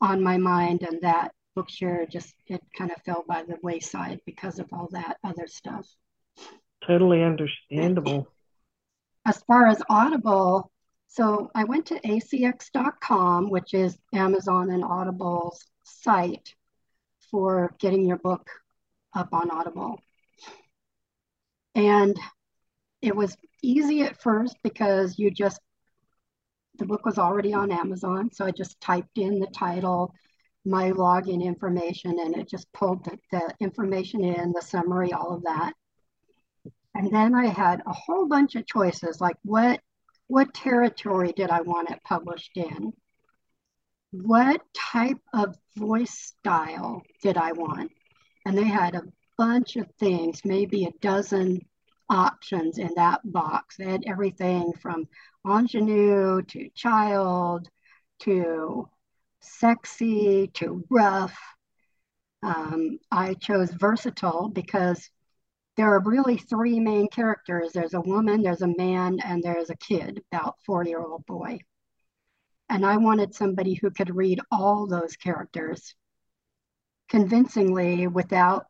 on 0.01 0.23
my 0.23 0.37
mind, 0.37 0.83
and 0.83 1.01
that 1.01 1.31
Bookshare 1.55 2.09
just 2.09 2.33
it 2.47 2.61
kind 2.77 2.91
of 2.91 3.01
fell 3.03 3.23
by 3.27 3.43
the 3.43 3.57
wayside 3.61 4.19
because 4.25 4.59
of 4.59 4.67
all 4.71 4.87
that 4.91 5.17
other 5.23 5.47
stuff. 5.47 5.87
Totally 6.89 7.21
understandable. 7.21 8.27
As 9.23 9.43
far 9.43 9.67
as 9.67 9.79
Audible, 9.91 10.71
so 11.07 11.51
I 11.53 11.63
went 11.65 11.85
to 11.87 11.99
acx.com, 11.99 13.51
which 13.51 13.75
is 13.75 13.95
Amazon 14.11 14.71
and 14.71 14.83
Audible's 14.83 15.63
site 15.83 16.55
for 17.29 17.75
getting 17.77 18.07
your 18.07 18.17
book 18.17 18.49
up 19.13 19.29
on 19.33 19.51
Audible. 19.51 20.01
And 21.75 22.19
it 23.03 23.15
was 23.15 23.37
easy 23.61 24.01
at 24.01 24.19
first 24.19 24.57
because 24.63 25.19
you 25.19 25.29
just, 25.29 25.61
the 26.79 26.87
book 26.87 27.05
was 27.05 27.19
already 27.19 27.53
on 27.53 27.71
Amazon. 27.71 28.31
So 28.33 28.45
I 28.45 28.51
just 28.51 28.81
typed 28.81 29.19
in 29.19 29.39
the 29.39 29.47
title, 29.53 30.15
my 30.65 30.89
login 30.89 31.43
information, 31.43 32.17
and 32.19 32.35
it 32.35 32.49
just 32.49 32.71
pulled 32.73 33.05
the, 33.05 33.19
the 33.31 33.53
information 33.59 34.23
in, 34.23 34.53
the 34.53 34.61
summary, 34.63 35.13
all 35.13 35.35
of 35.35 35.43
that. 35.43 35.73
And 36.95 37.11
then 37.11 37.35
I 37.35 37.47
had 37.47 37.81
a 37.85 37.93
whole 37.93 38.27
bunch 38.27 38.55
of 38.55 38.65
choices 38.65 39.21
like 39.21 39.37
what 39.43 39.81
what 40.27 40.53
territory 40.53 41.33
did 41.35 41.49
I 41.49 41.61
want 41.61 41.89
it 41.89 42.03
published 42.03 42.55
in? 42.55 42.93
What 44.11 44.61
type 44.75 45.19
of 45.33 45.57
voice 45.75 46.13
style 46.13 47.01
did 47.23 47.35
I 47.35 47.51
want? 47.53 47.91
And 48.45 48.55
they 48.55 48.63
had 48.63 48.93
a 48.93 49.07
bunch 49.39 49.75
of 49.75 49.87
things, 49.99 50.41
maybe 50.45 50.85
a 50.85 50.91
dozen 51.01 51.61
options 52.09 52.77
in 52.77 52.89
that 52.95 53.21
box. 53.23 53.77
They 53.77 53.85
had 53.85 54.03
everything 54.05 54.73
from 54.81 55.07
ingenue 55.45 56.43
to 56.43 56.69
child 56.75 57.69
to 58.19 58.87
sexy 59.41 60.47
to 60.55 60.83
rough. 60.89 61.37
Um, 62.43 62.99
I 63.11 63.33
chose 63.35 63.71
versatile 63.71 64.49
because 64.49 65.09
there 65.79 65.93
are 65.93 66.01
really 66.01 66.35
three 66.35 66.77
main 66.77 67.07
characters 67.07 67.71
there's 67.71 67.93
a 67.93 68.01
woman, 68.01 68.41
there's 68.41 68.63
a 68.63 68.75
man, 68.77 69.17
and 69.23 69.41
there's 69.41 69.69
a 69.69 69.77
kid, 69.77 70.21
about 70.29 70.57
four 70.65 70.83
year 70.83 70.99
old 70.99 71.25
boy. 71.25 71.57
And 72.67 72.85
I 72.85 72.97
wanted 72.97 73.33
somebody 73.33 73.75
who 73.75 73.89
could 73.89 74.13
read 74.13 74.41
all 74.51 74.87
those 74.87 75.15
characters 75.15 75.95
convincingly 77.07 78.07
without 78.07 78.65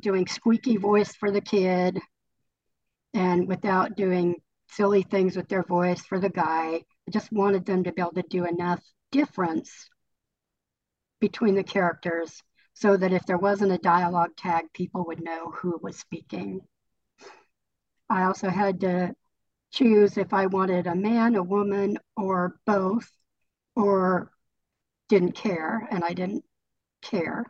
doing 0.00 0.26
squeaky 0.26 0.78
voice 0.78 1.14
for 1.14 1.30
the 1.30 1.42
kid 1.42 2.00
and 3.12 3.46
without 3.46 3.94
doing 3.94 4.36
silly 4.70 5.02
things 5.02 5.36
with 5.36 5.50
their 5.50 5.64
voice 5.64 6.00
for 6.00 6.18
the 6.18 6.30
guy. 6.30 6.82
I 7.06 7.10
just 7.10 7.30
wanted 7.30 7.66
them 7.66 7.84
to 7.84 7.92
be 7.92 8.00
able 8.00 8.12
to 8.12 8.24
do 8.30 8.46
enough 8.46 8.82
difference 9.12 9.90
between 11.20 11.56
the 11.56 11.62
characters 11.62 12.42
so 12.74 12.96
that 12.96 13.12
if 13.12 13.24
there 13.24 13.38
wasn't 13.38 13.72
a 13.72 13.78
dialogue 13.78 14.36
tag, 14.36 14.64
people 14.72 15.04
would 15.06 15.22
know 15.22 15.50
who 15.50 15.78
was 15.80 15.96
speaking. 15.96 16.60
I 18.10 18.24
also 18.24 18.50
had 18.50 18.80
to 18.80 19.14
choose 19.72 20.18
if 20.18 20.34
I 20.34 20.46
wanted 20.46 20.86
a 20.86 20.94
man, 20.94 21.36
a 21.36 21.42
woman, 21.42 21.98
or 22.16 22.56
both, 22.66 23.08
or 23.76 24.30
didn't 25.08 25.32
care, 25.32 25.88
and 25.90 26.04
I 26.04 26.14
didn't 26.14 26.44
care, 27.00 27.44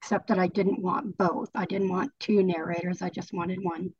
except 0.00 0.28
that 0.28 0.38
I 0.38 0.46
didn't 0.46 0.82
want 0.82 1.16
both. 1.18 1.50
I 1.54 1.66
didn't 1.66 1.90
want 1.90 2.12
two 2.18 2.42
narrators, 2.42 3.02
I 3.02 3.10
just 3.10 3.34
wanted 3.34 3.62
one. 3.62 3.92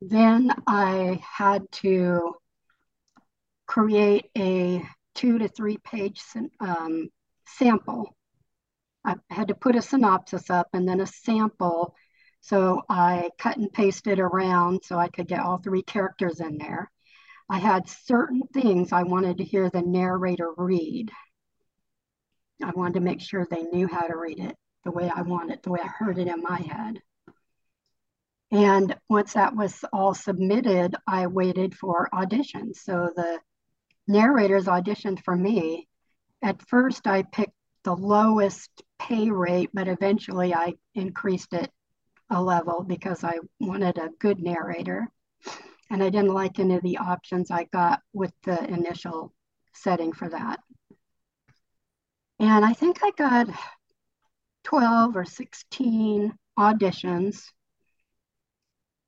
Then 0.00 0.52
I 0.66 1.20
had 1.22 1.70
to 1.82 2.34
create 3.66 4.26
a 4.36 4.82
two 5.14 5.38
to 5.38 5.48
three 5.48 5.78
page 5.78 6.20
um, 6.60 7.08
sample 7.46 8.16
I 9.04 9.16
had 9.30 9.48
to 9.48 9.54
put 9.54 9.76
a 9.76 9.82
synopsis 9.82 10.50
up 10.50 10.68
and 10.72 10.88
then 10.88 11.00
a 11.00 11.06
sample. 11.06 11.94
So 12.40 12.82
I 12.88 13.30
cut 13.38 13.56
and 13.56 13.72
pasted 13.72 14.18
around 14.18 14.80
so 14.84 14.98
I 14.98 15.08
could 15.08 15.28
get 15.28 15.40
all 15.40 15.58
three 15.58 15.82
characters 15.82 16.40
in 16.40 16.58
there. 16.58 16.90
I 17.48 17.58
had 17.58 17.88
certain 17.88 18.42
things 18.52 18.92
I 18.92 19.02
wanted 19.02 19.38
to 19.38 19.44
hear 19.44 19.68
the 19.68 19.82
narrator 19.82 20.50
read. 20.56 21.10
I 22.62 22.70
wanted 22.70 22.94
to 22.94 23.00
make 23.00 23.20
sure 23.20 23.46
they 23.46 23.62
knew 23.62 23.88
how 23.88 24.06
to 24.06 24.16
read 24.16 24.38
it 24.38 24.56
the 24.84 24.90
way 24.90 25.10
I 25.14 25.22
wanted, 25.22 25.62
the 25.62 25.70
way 25.70 25.80
I 25.82 25.86
heard 25.86 26.18
it 26.18 26.28
in 26.28 26.42
my 26.42 26.60
head. 26.60 27.00
And 28.50 28.96
once 29.08 29.32
that 29.32 29.56
was 29.56 29.84
all 29.92 30.14
submitted, 30.14 30.94
I 31.06 31.26
waited 31.26 31.74
for 31.74 32.08
auditions. 32.12 32.76
So 32.76 33.10
the 33.14 33.40
narrators 34.06 34.66
auditioned 34.66 35.24
for 35.24 35.34
me. 35.34 35.88
At 36.42 36.68
first, 36.68 37.06
I 37.06 37.22
picked 37.22 37.54
the 37.84 37.96
lowest 37.96 38.82
pay 39.08 39.30
rate, 39.30 39.70
but 39.72 39.88
eventually 39.88 40.54
I 40.54 40.74
increased 40.94 41.52
it 41.52 41.70
a 42.30 42.40
level 42.40 42.84
because 42.86 43.24
I 43.24 43.38
wanted 43.60 43.98
a 43.98 44.10
good 44.20 44.40
narrator. 44.40 45.08
And 45.90 46.02
I 46.02 46.08
didn't 46.08 46.32
like 46.32 46.58
any 46.58 46.76
of 46.76 46.82
the 46.82 46.98
options 46.98 47.50
I 47.50 47.64
got 47.64 48.00
with 48.14 48.32
the 48.44 48.62
initial 48.64 49.34
setting 49.74 50.12
for 50.12 50.28
that. 50.28 50.60
And 52.38 52.64
I 52.64 52.72
think 52.72 53.00
I 53.02 53.10
got 53.10 53.48
12 54.64 55.16
or 55.16 55.24
16 55.24 56.32
auditions. 56.58 57.42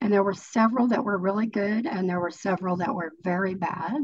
And 0.00 0.12
there 0.12 0.22
were 0.22 0.34
several 0.34 0.88
that 0.88 1.04
were 1.04 1.16
really 1.16 1.46
good, 1.46 1.86
and 1.86 2.08
there 2.08 2.20
were 2.20 2.30
several 2.30 2.76
that 2.78 2.94
were 2.94 3.12
very 3.22 3.54
bad. 3.54 4.02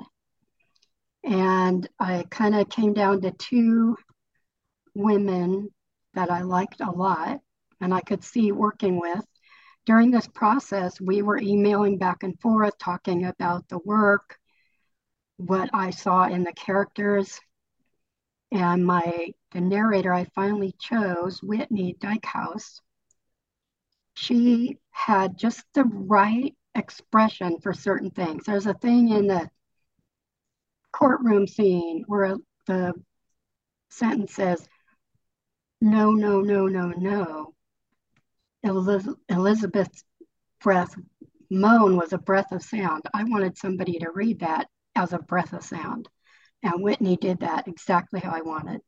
And 1.23 1.87
I 1.99 2.25
kind 2.31 2.55
of 2.55 2.71
came 2.71 2.95
down 2.95 3.21
to 3.21 3.33
two 3.33 3.97
women 4.95 5.69
that 6.15 6.31
I 6.31 6.43
liked 6.43 6.81
a 6.81 6.91
lot 6.91 7.41
and 7.81 7.95
I 7.95 8.01
could 8.01 8.25
see 8.25 8.53
working 8.53 9.01
with. 9.01 9.25
During 9.87 10.11
this 10.11 10.29
process, 10.29 11.01
we 11.01 11.23
were 11.23 11.39
emailing 11.41 11.99
back 11.99 12.23
and 12.23 12.39
forth, 12.41 12.77
talking 12.79 13.25
about 13.25 13.69
the 13.69 13.79
work, 13.79 14.39
what 15.39 15.71
I 15.73 15.91
saw 15.91 16.25
in 16.25 16.45
the 16.45 16.53
characters. 16.53 17.41
And 18.53 18.85
my 18.85 19.33
the 19.53 19.61
narrator 19.61 20.13
I 20.13 20.25
finally 20.35 20.75
chose, 20.79 21.43
Whitney 21.43 21.97
Dykhouse, 21.99 22.81
she 24.15 24.77
had 24.91 25.39
just 25.39 25.65
the 25.75 25.85
right 25.85 26.55
expression 26.75 27.59
for 27.61 27.73
certain 27.73 28.11
things. 28.11 28.45
There's 28.45 28.67
a 28.67 28.75
thing 28.75 29.09
in 29.09 29.27
the 29.27 29.49
courtroom 30.93 31.47
scene 31.47 32.05
where 32.07 32.37
the 32.67 32.93
sentence 33.89 34.35
says, 34.35 34.69
no, 35.81 36.11
no, 36.11 36.41
no, 36.41 36.67
no, 36.67 36.89
no. 36.89 37.55
Elizabeth's 38.63 40.05
breath 40.63 40.95
moan 41.51 41.97
was 41.97 42.13
a 42.13 42.19
breath 42.19 42.53
of 42.53 42.63
sound. 42.63 43.03
I 43.13 43.25
wanted 43.25 43.57
somebody 43.57 43.99
to 43.99 44.11
read 44.11 44.41
that 44.41 44.69
as 44.95 45.13
a 45.13 45.19
breath 45.19 45.53
of 45.53 45.65
sound. 45.65 46.09
And 46.63 46.83
Whitney 46.83 47.17
did 47.17 47.41
that 47.41 47.67
exactly 47.67 48.21
how 48.21 48.31
I 48.31 48.43
wanted. 48.43 48.83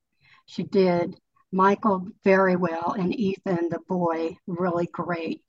She 0.46 0.62
did 0.62 1.18
Michael 1.50 2.08
very 2.24 2.56
well 2.56 2.94
and 2.98 3.18
Ethan, 3.18 3.68
the 3.70 3.80
boy, 3.88 4.36
really 4.46 4.86
great. 4.92 5.42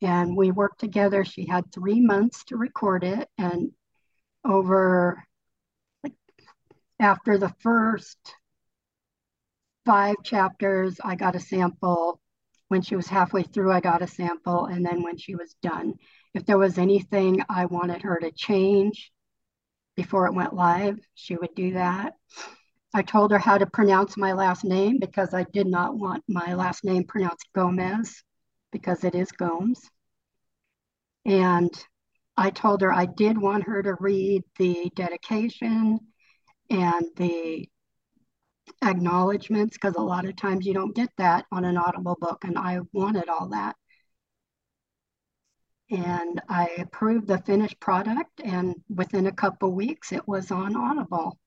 And 0.00 0.36
we 0.36 0.50
worked 0.50 0.80
together. 0.80 1.24
She 1.24 1.46
had 1.46 1.72
three 1.72 2.00
months 2.00 2.44
to 2.44 2.56
record 2.56 3.04
it. 3.04 3.28
And 3.38 3.72
over, 4.44 5.24
like, 6.02 6.14
after 7.00 7.38
the 7.38 7.54
first 7.60 8.18
five 9.84 10.16
chapters, 10.24 10.98
I 11.04 11.14
got 11.14 11.36
a 11.36 11.40
sample. 11.40 12.20
When 12.68 12.82
she 12.82 12.96
was 12.96 13.06
halfway 13.06 13.42
through, 13.42 13.72
I 13.72 13.80
got 13.80 14.02
a 14.02 14.06
sample. 14.06 14.66
And 14.66 14.84
then 14.84 15.02
when 15.02 15.16
she 15.16 15.34
was 15.34 15.54
done, 15.62 15.94
if 16.32 16.46
there 16.46 16.58
was 16.58 16.78
anything 16.78 17.42
I 17.48 17.66
wanted 17.66 18.02
her 18.02 18.18
to 18.18 18.32
change 18.32 19.12
before 19.96 20.26
it 20.26 20.34
went 20.34 20.54
live, 20.54 20.98
she 21.14 21.36
would 21.36 21.54
do 21.54 21.74
that. 21.74 22.14
I 22.94 23.02
told 23.02 23.32
her 23.32 23.38
how 23.38 23.58
to 23.58 23.66
pronounce 23.66 24.16
my 24.16 24.32
last 24.32 24.64
name 24.64 24.98
because 24.98 25.34
I 25.34 25.44
did 25.52 25.66
not 25.66 25.96
want 25.96 26.24
my 26.28 26.54
last 26.54 26.84
name 26.84 27.04
pronounced 27.04 27.48
Gomez 27.54 28.22
because 28.72 29.04
it 29.04 29.14
is 29.14 29.32
Gomes. 29.32 29.80
And 31.24 31.70
I 32.36 32.50
told 32.50 32.82
her 32.82 32.92
I 32.92 33.06
did 33.06 33.36
want 33.38 33.64
her 33.64 33.82
to 33.82 33.96
read 33.98 34.42
the 34.58 34.90
dedication 34.94 35.98
and 36.70 37.04
the 37.16 37.68
acknowledgments 38.82 39.76
because 39.76 39.94
a 39.96 40.02
lot 40.02 40.24
of 40.26 40.36
times 40.36 40.66
you 40.66 40.74
don't 40.74 40.94
get 40.94 41.10
that 41.18 41.46
on 41.52 41.64
an 41.64 41.76
Audible 41.76 42.16
book, 42.20 42.44
and 42.44 42.58
I 42.58 42.80
wanted 42.92 43.28
all 43.28 43.48
that. 43.48 43.76
And 45.90 46.40
I 46.48 46.70
approved 46.78 47.28
the 47.28 47.38
finished 47.38 47.78
product, 47.80 48.40
and 48.42 48.74
within 48.88 49.26
a 49.26 49.32
couple 49.32 49.72
weeks, 49.72 50.12
it 50.12 50.26
was 50.26 50.50
on 50.50 50.76
Audible. 50.76 51.38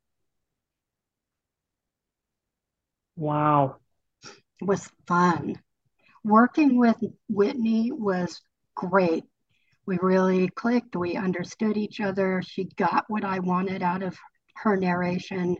Wow. 3.15 3.77
It 4.23 4.65
was 4.65 4.89
fun. 5.07 5.59
Working 6.23 6.77
with 6.77 6.97
Whitney 7.29 7.91
was 7.91 8.41
great. 8.75 9.23
We 9.85 9.97
really 10.01 10.49
clicked. 10.49 10.95
We 10.95 11.15
understood 11.15 11.77
each 11.77 11.99
other. 11.99 12.41
She 12.45 12.65
got 12.65 13.05
what 13.07 13.23
I 13.23 13.39
wanted 13.39 13.81
out 13.81 14.03
of 14.03 14.17
her 14.55 14.75
narration 14.75 15.57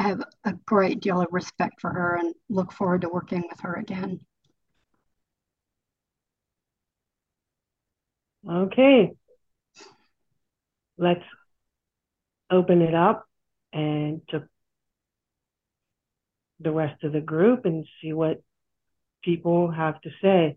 I 0.00 0.04
have 0.04 0.24
a 0.46 0.54
great 0.64 1.00
deal 1.00 1.20
of 1.20 1.26
respect 1.30 1.78
for 1.78 1.90
her 1.90 2.16
and 2.16 2.34
look 2.48 2.72
forward 2.72 3.02
to 3.02 3.10
working 3.10 3.44
with 3.50 3.60
her 3.60 3.74
again. 3.74 4.20
Okay. 8.48 9.10
Let's 10.96 11.24
open 12.50 12.80
it 12.80 12.94
up 12.94 13.26
and 13.74 14.22
to 14.30 14.48
the 16.60 16.72
rest 16.72 17.04
of 17.04 17.12
the 17.12 17.20
group 17.20 17.66
and 17.66 17.86
see 18.00 18.14
what 18.14 18.42
people 19.22 19.70
have 19.70 20.00
to 20.00 20.10
say. 20.22 20.56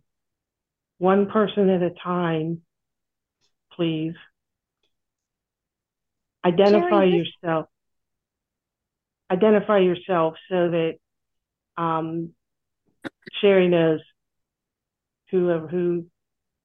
One 0.99 1.25
person 1.29 1.69
at 1.69 1.81
a 1.81 1.91
time, 2.01 2.61
please. 3.73 4.13
Identify 6.45 7.09
Jerry, 7.09 7.25
yourself 7.43 7.67
identify 9.33 9.79
yourself 9.79 10.35
so 10.49 10.69
that 10.69 10.93
um, 11.77 12.33
Sherry 13.41 13.67
knows 13.67 13.99
who 15.31 15.67
who 15.67 16.05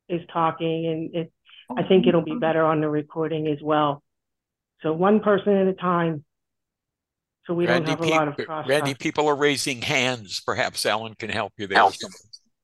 is 0.08 0.20
talking, 0.32 0.86
and 0.86 1.14
it, 1.14 1.32
I 1.76 1.82
think 1.82 2.06
it'll 2.06 2.22
be 2.22 2.36
better 2.36 2.64
on 2.64 2.80
the 2.80 2.88
recording 2.88 3.46
as 3.48 3.58
well. 3.62 4.02
So 4.82 4.92
one 4.92 5.20
person 5.20 5.54
at 5.54 5.66
a 5.66 5.72
time, 5.72 6.24
so 7.46 7.54
we 7.54 7.66
Randy, 7.66 7.86
don't 7.86 7.98
have 7.98 8.08
a 8.08 8.10
lot 8.10 8.28
of 8.28 8.36
cross. 8.36 8.68
Randy, 8.68 8.94
people 8.94 9.26
are 9.28 9.36
raising 9.36 9.82
hands. 9.82 10.40
Perhaps 10.44 10.84
Alan 10.86 11.14
can 11.14 11.30
help 11.30 11.52
you 11.56 11.66
there. 11.66 11.88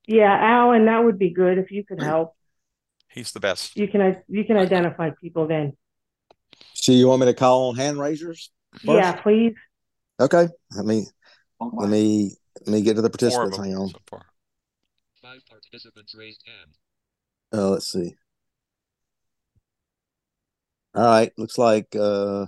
Yeah, 0.06 0.36
Alan, 0.38 0.86
that 0.86 1.02
would 1.02 1.18
be 1.18 1.30
good 1.30 1.58
if 1.58 1.70
you 1.70 1.84
could 1.84 2.02
help. 2.02 2.34
He's 3.08 3.32
the 3.32 3.40
best. 3.40 3.76
You 3.76 3.88
can 3.88 4.22
you 4.28 4.44
can 4.44 4.56
identify 4.56 5.10
people 5.20 5.46
then. 5.46 5.76
So 6.74 6.92
you 6.92 7.08
want 7.08 7.20
me 7.20 7.26
to 7.26 7.34
call 7.34 7.70
on 7.70 7.76
hand 7.76 7.98
raisers? 7.98 8.50
First? 8.72 8.84
Yeah, 8.84 9.12
please. 9.12 9.54
Okay. 10.20 10.48
Let 10.76 10.86
me 10.86 11.06
let 11.60 11.88
me 11.88 12.36
let 12.60 12.72
me 12.72 12.82
get 12.82 12.94
to 12.96 13.02
the 13.02 13.10
participants. 13.10 13.56
Hang 13.56 13.76
on. 13.76 13.88
So 13.88 13.98
Five 15.22 15.40
participants 15.48 16.14
raised 16.14 16.42
hand. 16.46 17.62
Uh, 17.62 17.70
let's 17.70 17.90
see. 17.90 18.14
All 20.94 21.04
right. 21.04 21.32
Looks 21.36 21.58
like 21.58 21.94
uh 21.96 22.46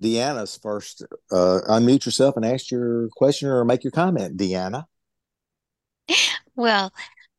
Deanna's 0.00 0.58
first. 0.62 1.02
Uh, 1.30 1.60
unmute 1.68 2.06
yourself 2.06 2.36
and 2.36 2.44
ask 2.44 2.70
your 2.70 3.08
question 3.16 3.48
or 3.48 3.64
make 3.64 3.84
your 3.84 3.90
comment, 3.90 4.36
Deanna. 4.36 4.84
Well, 6.54 6.92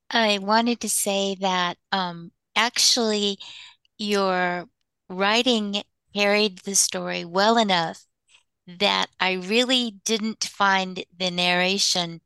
I 0.10 0.40
wanted 0.40 0.80
to 0.82 0.90
say 0.90 1.36
that 1.42 1.78
um, 1.92 2.32
actually 2.56 3.38
your 3.98 4.66
writing 5.10 5.84
carried 6.16 6.60
the 6.60 6.76
story 6.76 7.26
well 7.26 7.58
enough 7.58 8.04
that 8.80 9.08
I 9.20 9.34
really 9.34 10.00
didn't 10.06 10.44
find 10.44 11.04
the 11.18 11.32
narration 11.32 12.22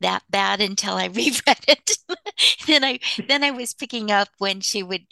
that 0.00 0.22
bad 0.28 0.60
until 0.60 0.94
I 0.94 1.06
reread 1.06 1.64
it. 1.68 1.98
then 2.66 2.84
I 2.84 2.98
then 3.26 3.42
I 3.44 3.50
was 3.50 3.74
picking 3.74 4.10
up 4.10 4.28
when 4.38 4.60
she 4.60 4.82
would 4.82 5.06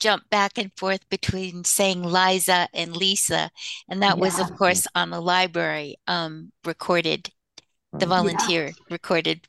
jump 0.00 0.30
back 0.30 0.58
and 0.58 0.70
forth 0.76 1.08
between 1.08 1.64
saying 1.64 2.04
Liza 2.04 2.68
and 2.72 2.96
Lisa, 2.96 3.50
and 3.88 4.02
that 4.02 4.16
yeah. 4.16 4.22
was 4.22 4.38
of 4.38 4.56
course 4.56 4.86
on 4.94 5.10
the 5.10 5.20
library 5.20 5.96
um, 6.06 6.52
recorded, 6.64 7.30
the 7.92 8.06
volunteer 8.06 8.66
yeah. 8.66 8.72
recorded 8.90 9.48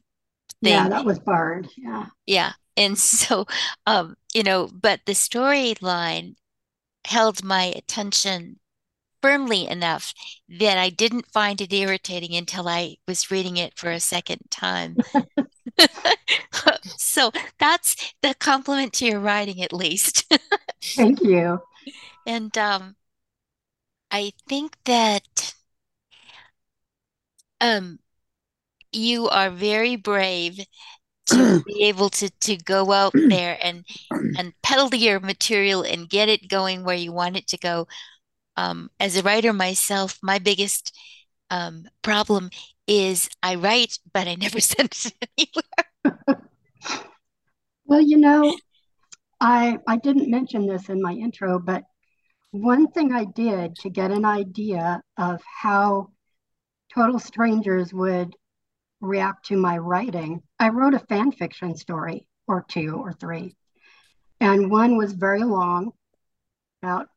thing. 0.63 0.73
Yeah, 0.73 0.89
that 0.89 1.05
was 1.05 1.19
Bard. 1.19 1.67
Yeah. 1.77 2.07
Yeah, 2.25 2.53
and 2.75 2.97
so 2.97 3.45
um, 3.85 4.15
you 4.33 4.43
know, 4.43 4.69
but 4.73 5.01
the 5.05 5.13
storyline 5.13 6.35
held 7.05 7.43
my 7.43 7.65
attention 7.75 8.58
firmly 9.21 9.67
enough 9.67 10.13
that 10.59 10.77
I 10.77 10.89
didn't 10.89 11.31
find 11.31 11.59
it 11.61 11.73
irritating 11.73 12.35
until 12.35 12.67
I 12.67 12.97
was 13.07 13.31
reading 13.31 13.57
it 13.57 13.77
for 13.77 13.91
a 13.91 13.99
second 13.99 14.39
time. 14.49 14.97
so 16.97 17.31
that's 17.59 18.13
the 18.21 18.33
compliment 18.35 18.93
to 18.93 19.05
your 19.05 19.19
writing, 19.19 19.61
at 19.61 19.73
least. 19.73 20.31
Thank 20.83 21.21
you. 21.21 21.59
And 22.25 22.55
um, 22.57 22.95
I 24.11 24.31
think 24.47 24.77
that 24.85 25.53
um, 27.61 27.99
you 28.91 29.27
are 29.29 29.49
very 29.49 29.95
brave 29.95 30.59
to 31.27 31.63
be 31.65 31.83
able 31.83 32.09
to 32.09 32.29
to 32.41 32.57
go 32.57 32.91
out 32.91 33.13
there 33.29 33.57
and 33.61 33.85
and 34.37 34.53
peddle 34.63 34.93
your 34.93 35.19
material 35.19 35.83
and 35.83 36.09
get 36.09 36.29
it 36.29 36.49
going 36.49 36.83
where 36.83 36.95
you 36.95 37.11
want 37.11 37.37
it 37.37 37.47
to 37.47 37.57
go 37.57 37.87
um, 38.59 38.89
as 38.99 39.15
a 39.15 39.23
writer 39.23 39.53
myself, 39.53 40.19
my 40.21 40.37
biggest 40.37 40.95
um, 41.49 41.87
problem 42.01 42.49
is 42.87 43.29
I 43.41 43.55
write, 43.55 43.97
but 44.13 44.27
I 44.27 44.35
never 44.35 44.59
send 44.71 44.89
it 44.91 45.13
anywhere. 45.37 46.41
well, 47.85 48.01
you 48.01 48.17
know, 48.17 48.55
I 49.39 49.77
I 49.87 49.95
didn't 49.97 50.29
mention 50.29 50.67
this 50.67 50.89
in 50.89 51.01
my 51.01 51.13
intro, 51.13 51.59
but 51.59 51.83
one 52.51 52.87
thing 52.87 53.13
I 53.13 53.25
did 53.25 53.75
to 53.77 53.89
get 53.89 54.11
an 54.11 54.25
idea 54.25 55.01
of 55.17 55.41
how 55.61 56.09
total 56.93 57.19
strangers 57.19 57.93
would 57.93 58.35
react 58.99 59.45
to 59.45 59.55
my 59.55 59.77
writing, 59.77 60.41
I 60.59 60.69
wrote 60.69 60.95
a 60.95 61.05
fan 61.07 61.31
fiction 61.31 61.77
story 61.77 62.25
or 62.47 62.65
two 62.67 62.95
or 62.95 63.13
three. 63.13 63.55
And 64.41 64.71
one 64.71 64.97
was 64.97 65.13
very 65.13 65.43
long, 65.43 65.91
about 66.81 67.07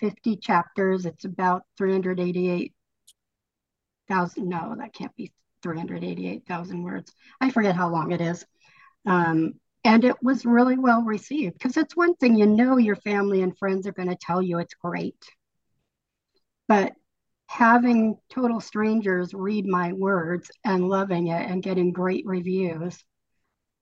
50 0.00 0.36
chapters. 0.36 1.06
It's 1.06 1.24
about 1.24 1.62
388,000. 1.76 4.48
No, 4.48 4.74
that 4.78 4.92
can't 4.92 5.14
be 5.16 5.32
388,000 5.62 6.82
words. 6.82 7.12
I 7.40 7.50
forget 7.50 7.76
how 7.76 7.90
long 7.90 8.12
it 8.12 8.20
is. 8.20 8.44
Um, 9.06 9.54
and 9.84 10.04
it 10.04 10.16
was 10.22 10.44
really 10.44 10.76
well 10.76 11.02
received 11.02 11.54
because 11.54 11.76
it's 11.76 11.96
one 11.96 12.14
thing 12.16 12.36
you 12.36 12.46
know 12.46 12.76
your 12.76 12.96
family 12.96 13.42
and 13.42 13.56
friends 13.56 13.86
are 13.86 13.92
going 13.92 14.08
to 14.08 14.18
tell 14.20 14.42
you 14.42 14.58
it's 14.58 14.74
great. 14.74 15.24
But 16.66 16.92
having 17.46 18.18
total 18.28 18.60
strangers 18.60 19.32
read 19.32 19.66
my 19.66 19.92
words 19.94 20.50
and 20.64 20.88
loving 20.88 21.28
it 21.28 21.50
and 21.50 21.62
getting 21.62 21.92
great 21.92 22.26
reviews, 22.26 23.02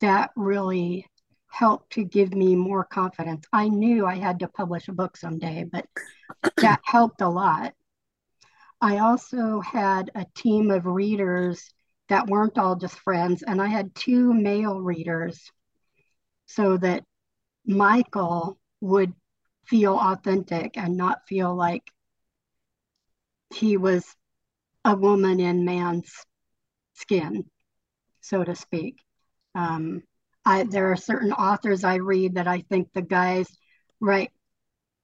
that 0.00 0.30
really 0.36 1.06
helped 1.48 1.92
to 1.94 2.04
give 2.04 2.34
me 2.34 2.54
more 2.54 2.84
confidence. 2.84 3.46
I 3.52 3.68
knew 3.68 4.06
I 4.06 4.16
had 4.16 4.40
to 4.40 4.48
publish 4.48 4.88
a 4.88 4.92
book 4.92 5.16
someday, 5.16 5.64
but 5.70 5.86
that 6.58 6.80
helped 6.84 7.20
a 7.20 7.28
lot. 7.28 7.74
I 8.80 8.98
also 8.98 9.60
had 9.60 10.10
a 10.14 10.26
team 10.34 10.70
of 10.70 10.86
readers 10.86 11.72
that 12.08 12.26
weren't 12.26 12.58
all 12.58 12.76
just 12.76 12.98
friends, 12.98 13.42
and 13.42 13.60
I 13.60 13.66
had 13.66 13.94
two 13.94 14.32
male 14.34 14.80
readers 14.80 15.50
so 16.46 16.76
that 16.76 17.04
Michael 17.64 18.58
would 18.80 19.12
feel 19.64 19.98
authentic 19.98 20.76
and 20.76 20.96
not 20.96 21.26
feel 21.26 21.54
like 21.54 21.90
he 23.52 23.76
was 23.76 24.04
a 24.84 24.94
woman 24.94 25.40
in 25.40 25.64
man's 25.64 26.12
skin, 26.94 27.44
so 28.20 28.44
to 28.44 28.54
speak. 28.54 29.02
Um, 29.54 30.02
I, 30.46 30.62
there 30.62 30.92
are 30.92 30.96
certain 30.96 31.32
authors 31.32 31.82
I 31.82 31.96
read 31.96 32.36
that 32.36 32.46
I 32.46 32.60
think 32.60 32.92
the 32.92 33.02
guys 33.02 33.48
write 34.00 34.30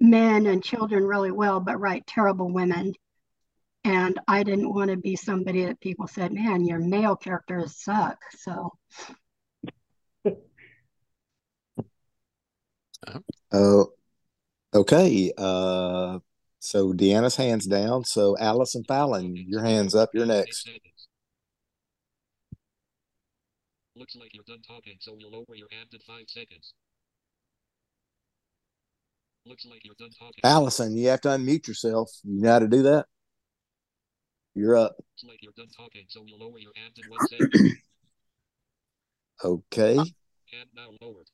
men 0.00 0.46
and 0.46 0.62
children 0.62 1.04
really 1.04 1.32
well, 1.32 1.58
but 1.58 1.80
write 1.80 2.06
terrible 2.06 2.50
women. 2.52 2.94
And 3.82 4.20
I 4.28 4.44
didn't 4.44 4.72
want 4.72 4.92
to 4.92 4.96
be 4.96 5.16
somebody 5.16 5.64
that 5.64 5.80
people 5.80 6.06
said, 6.06 6.32
man, 6.32 6.64
your 6.64 6.78
male 6.78 7.16
characters 7.16 7.76
suck. 7.76 8.18
So. 8.38 8.70
Oh, 13.50 13.88
okay. 14.72 15.32
Uh, 15.36 16.20
so 16.60 16.92
Deanna's 16.92 17.34
hands 17.34 17.66
down. 17.66 18.04
So 18.04 18.38
Allison 18.38 18.84
Fallon, 18.84 19.34
your 19.36 19.62
hands 19.62 19.96
up. 19.96 20.10
You're 20.14 20.24
next. 20.24 20.68
Looks 23.94 24.16
like 24.16 24.30
you're 24.32 24.44
done 24.46 24.62
talking, 24.66 24.94
so 25.00 25.16
you'll 25.18 25.32
lower 25.32 25.54
your 25.54 25.68
hand 25.70 25.88
in 25.92 26.00
five 26.00 26.24
seconds. 26.28 26.74
Looks 29.44 29.66
like 29.66 29.80
you're 29.84 29.94
done 29.98 30.10
talking. 30.18 30.40
Allison, 30.44 30.96
you 30.96 31.08
have 31.08 31.20
to 31.22 31.28
unmute 31.28 31.66
yourself. 31.66 32.10
You 32.24 32.40
know 32.40 32.52
how 32.52 32.58
to 32.60 32.68
do 32.68 32.82
that? 32.82 33.06
You're 34.54 34.76
up. 34.76 34.96
Looks 34.96 35.24
like 35.28 35.42
you're 35.42 35.52
done 35.56 35.68
talking, 35.76 36.04
so 36.08 36.22
you'll 36.26 36.38
lower 36.38 36.58
your 36.58 36.72
hand 36.76 36.92
in 37.02 37.10
one 37.10 37.26
second. 37.26 37.76
okay. 39.44 39.96
Hand 39.96 40.68
now 40.74 40.88
lowered. 41.00 41.28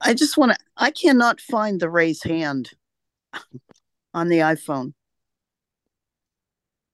I 0.00 0.14
just 0.14 0.36
want 0.36 0.52
to, 0.52 0.58
I 0.76 0.90
cannot 0.90 1.40
find 1.40 1.80
the 1.80 1.88
raise 1.88 2.22
hand 2.22 2.72
on 4.14 4.28
the 4.28 4.38
iPhone. 4.38 4.92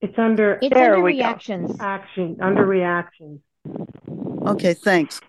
It's 0.00 0.18
under 0.18 0.58
It's 0.62 0.74
there 0.74 0.94
under 0.94 1.04
reactions. 1.04 1.72
Go. 1.76 1.84
Action 1.84 2.38
under 2.40 2.64
reactions. 2.64 3.40
Okay, 4.46 4.74
thanks. 4.74 5.20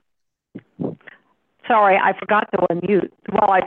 Sorry, 1.68 1.98
I 1.98 2.18
forgot 2.20 2.50
to 2.52 2.58
unmute. 2.70 3.10
Well, 3.32 3.50
I. 3.50 3.62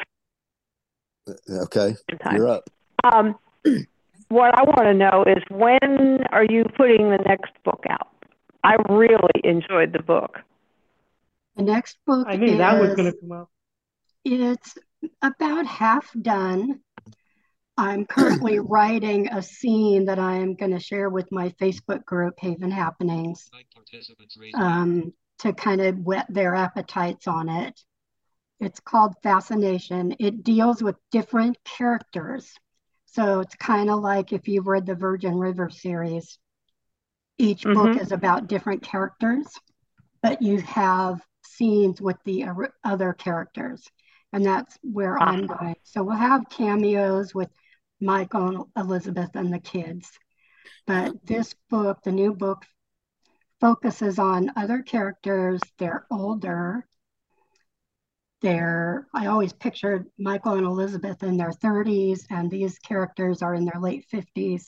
Okay, 1.49 1.97
you're 2.33 2.49
up. 2.49 2.71
Um, 3.05 3.37
what 4.29 4.57
I 4.59 4.63
want 4.63 4.85
to 4.85 4.95
know 4.95 5.25
is 5.27 5.43
when 5.51 6.25
are 6.31 6.45
you 6.45 6.65
putting 6.77 7.11
the 7.11 7.19
next 7.19 7.53
book 7.65 7.85
out? 7.89 8.09
I 8.63 8.77
really 8.89 9.41
enjoyed 9.45 9.93
the 9.93 10.03
book. 10.03 10.39
The 11.57 11.63
next 11.63 11.99
book. 12.07 12.27
I 12.29 12.37
knew 12.37 12.53
is, 12.53 12.59
that 12.59 12.81
was 12.81 12.95
going 12.95 13.13
to 13.13 13.19
come 13.19 13.33
up. 13.33 13.51
It's 14.25 14.77
about 15.23 15.67
half 15.67 16.11
done. 16.21 16.81
I'm 17.79 18.07
currently 18.07 18.59
writing 18.61 19.29
a 19.29 19.43
scene 19.43 20.07
that 20.07 20.19
I 20.19 20.37
am 20.37 20.55
going 20.55 20.73
to 20.73 20.81
share 20.81 21.09
with 21.09 21.31
my 21.31 21.51
Facebook 21.61 22.05
group, 22.05 22.35
Haven 22.41 22.71
Happenings. 22.71 23.49
Um, 24.55 25.13
to 25.41 25.53
kind 25.53 25.81
of 25.81 25.99
whet 25.99 26.27
their 26.29 26.55
appetites 26.55 27.27
on 27.27 27.49
it. 27.49 27.81
It's 28.59 28.81
called 28.81 29.15
Fascination. 29.23 30.17
It 30.19 30.43
deals 30.43 30.83
with 30.83 30.97
different 31.11 31.59
characters. 31.65 32.55
So 33.07 33.41
it's 33.41 33.55
kind 33.55 33.91
of 33.91 34.01
like 34.01 34.33
if 34.33 34.49
you've 34.49 34.67
read 34.67 34.87
the 34.87 34.95
Virgin 34.95 35.39
River 35.39 35.71
series, 35.71 36.39
each 37.39 37.63
mm-hmm. 37.63 37.75
book 37.75 38.01
is 38.01 38.13
about 38.13 38.47
different 38.47 38.83
characters, 38.83 39.47
but 40.23 40.41
you 40.41 40.61
have 40.63 41.21
scenes 41.45 42.01
with 42.01 42.17
the 42.25 42.47
other 42.85 43.13
characters. 43.13 43.87
And 44.33 44.45
that's 44.45 44.77
where 44.83 45.17
uh-huh. 45.17 45.31
I'm 45.31 45.47
going. 45.47 45.77
So 45.83 46.03
we'll 46.03 46.17
have 46.17 46.51
cameos 46.51 47.35
with 47.35 47.51
Michael, 48.01 48.71
Elizabeth, 48.77 49.31
and 49.35 49.53
the 49.53 49.59
kids. 49.59 50.11
But 50.87 51.25
this 51.25 51.55
book, 51.71 52.03
the 52.03 52.13
new 52.13 52.35
book, 52.35 52.65
focuses 53.61 54.19
on 54.19 54.53
other 54.57 54.83
characters. 54.83 55.61
They're 55.79 56.07
older. 56.11 56.87
They're, 58.43 59.07
I 59.15 59.27
always 59.27 59.53
pictured 59.53 60.07
Michael 60.19 60.55
and 60.55 60.67
Elizabeth 60.67 61.23
in 61.23 61.37
their 61.37 61.51
30s, 61.51 62.21
and 62.31 62.51
these 62.51 62.79
characters 62.79 63.43
are 63.43 63.55
in 63.55 63.65
their 63.65 63.81
late 63.81 64.05
50s 64.13 64.65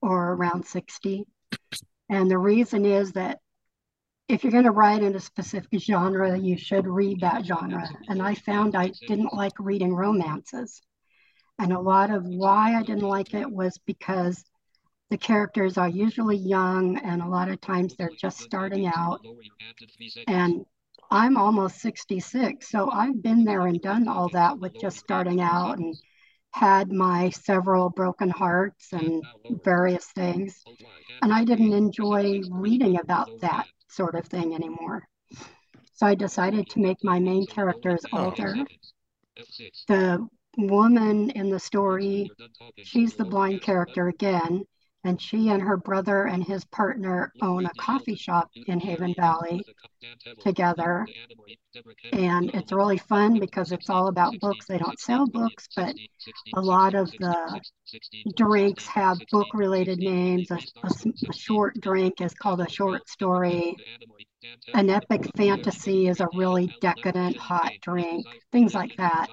or 0.00 0.32
around 0.32 0.66
60. 0.66 1.24
And 2.08 2.30
the 2.30 2.38
reason 2.38 2.84
is 2.84 3.12
that 3.12 3.40
if 4.28 4.42
you're 4.42 4.52
going 4.52 4.64
to 4.64 4.70
write 4.70 5.02
in 5.02 5.14
a 5.14 5.20
specific 5.20 5.80
genre, 5.80 6.38
you 6.38 6.56
should 6.56 6.86
read 6.86 7.20
that 7.20 7.44
genre. 7.44 7.86
And 8.08 8.22
I 8.22 8.34
found 8.34 8.74
I 8.74 8.90
didn't 9.06 9.34
like 9.34 9.52
reading 9.58 9.94
romances. 9.94 10.80
And 11.58 11.72
a 11.72 11.80
lot 11.80 12.10
of 12.10 12.24
why 12.24 12.74
I 12.74 12.82
didn't 12.82 13.02
like 13.02 13.34
it 13.34 13.50
was 13.50 13.78
because 13.86 14.42
the 15.14 15.18
characters 15.18 15.78
are 15.78 15.88
usually 15.88 16.36
young 16.36 16.98
and 16.98 17.22
a 17.22 17.28
lot 17.28 17.48
of 17.48 17.60
times 17.60 17.94
they're 17.94 18.10
just 18.18 18.40
starting 18.40 18.88
out. 18.88 19.24
And 20.26 20.66
I'm 21.08 21.36
almost 21.36 21.78
66, 21.82 22.68
so 22.68 22.90
I've 22.90 23.22
been 23.22 23.44
there 23.44 23.68
and 23.68 23.80
done 23.80 24.08
all 24.08 24.28
that 24.30 24.58
with 24.58 24.72
just 24.80 24.98
starting 24.98 25.40
out 25.40 25.78
and 25.78 25.94
had 26.50 26.90
my 26.90 27.30
several 27.30 27.90
broken 27.90 28.28
hearts 28.28 28.92
and 28.92 29.22
various 29.62 30.06
things. 30.06 30.64
And 31.22 31.32
I 31.32 31.44
didn't 31.44 31.74
enjoy 31.74 32.40
reading 32.50 32.98
about 32.98 33.28
that 33.40 33.68
sort 33.86 34.16
of 34.16 34.26
thing 34.26 34.52
anymore. 34.52 35.06
So 35.92 36.08
I 36.08 36.16
decided 36.16 36.68
to 36.70 36.80
make 36.80 36.98
my 37.04 37.20
main 37.20 37.46
characters 37.46 38.00
older. 38.12 38.56
The 39.86 40.26
woman 40.58 41.30
in 41.30 41.50
the 41.50 41.60
story, 41.60 42.32
she's 42.82 43.14
the 43.14 43.24
blind 43.24 43.62
character 43.62 44.08
again, 44.08 44.64
and 45.04 45.20
she 45.20 45.50
and 45.50 45.62
her 45.62 45.76
brother 45.76 46.24
and 46.24 46.42
his 46.42 46.64
partner 46.64 47.32
own 47.42 47.66
a 47.66 47.74
coffee 47.78 48.16
shop 48.16 48.50
in 48.66 48.80
Haven 48.80 49.14
Valley 49.16 49.62
together. 50.40 51.06
And 52.12 52.50
it's 52.54 52.72
really 52.72 52.98
fun 52.98 53.38
because 53.38 53.72
it's 53.72 53.90
all 53.90 54.08
about 54.08 54.38
books. 54.40 54.66
They 54.66 54.78
don't 54.78 54.98
sell 54.98 55.26
books, 55.26 55.68
but 55.76 55.94
a 56.54 56.60
lot 56.60 56.94
of 56.94 57.10
the 57.12 57.60
drinks 58.36 58.86
have 58.86 59.18
book 59.30 59.48
related 59.52 59.98
names. 59.98 60.50
A, 60.50 60.58
a, 60.82 60.90
a 61.28 61.32
short 61.32 61.80
drink 61.80 62.20
is 62.20 62.34
called 62.34 62.60
a 62.60 62.68
short 62.68 63.08
story. 63.08 63.76
An 64.74 64.90
epic 64.90 65.22
fantasy 65.36 66.08
is 66.08 66.20
a 66.20 66.28
really 66.34 66.74
decadent 66.80 67.36
hot 67.36 67.72
drink, 67.80 68.26
things 68.52 68.74
like 68.74 68.96
that. 68.96 69.28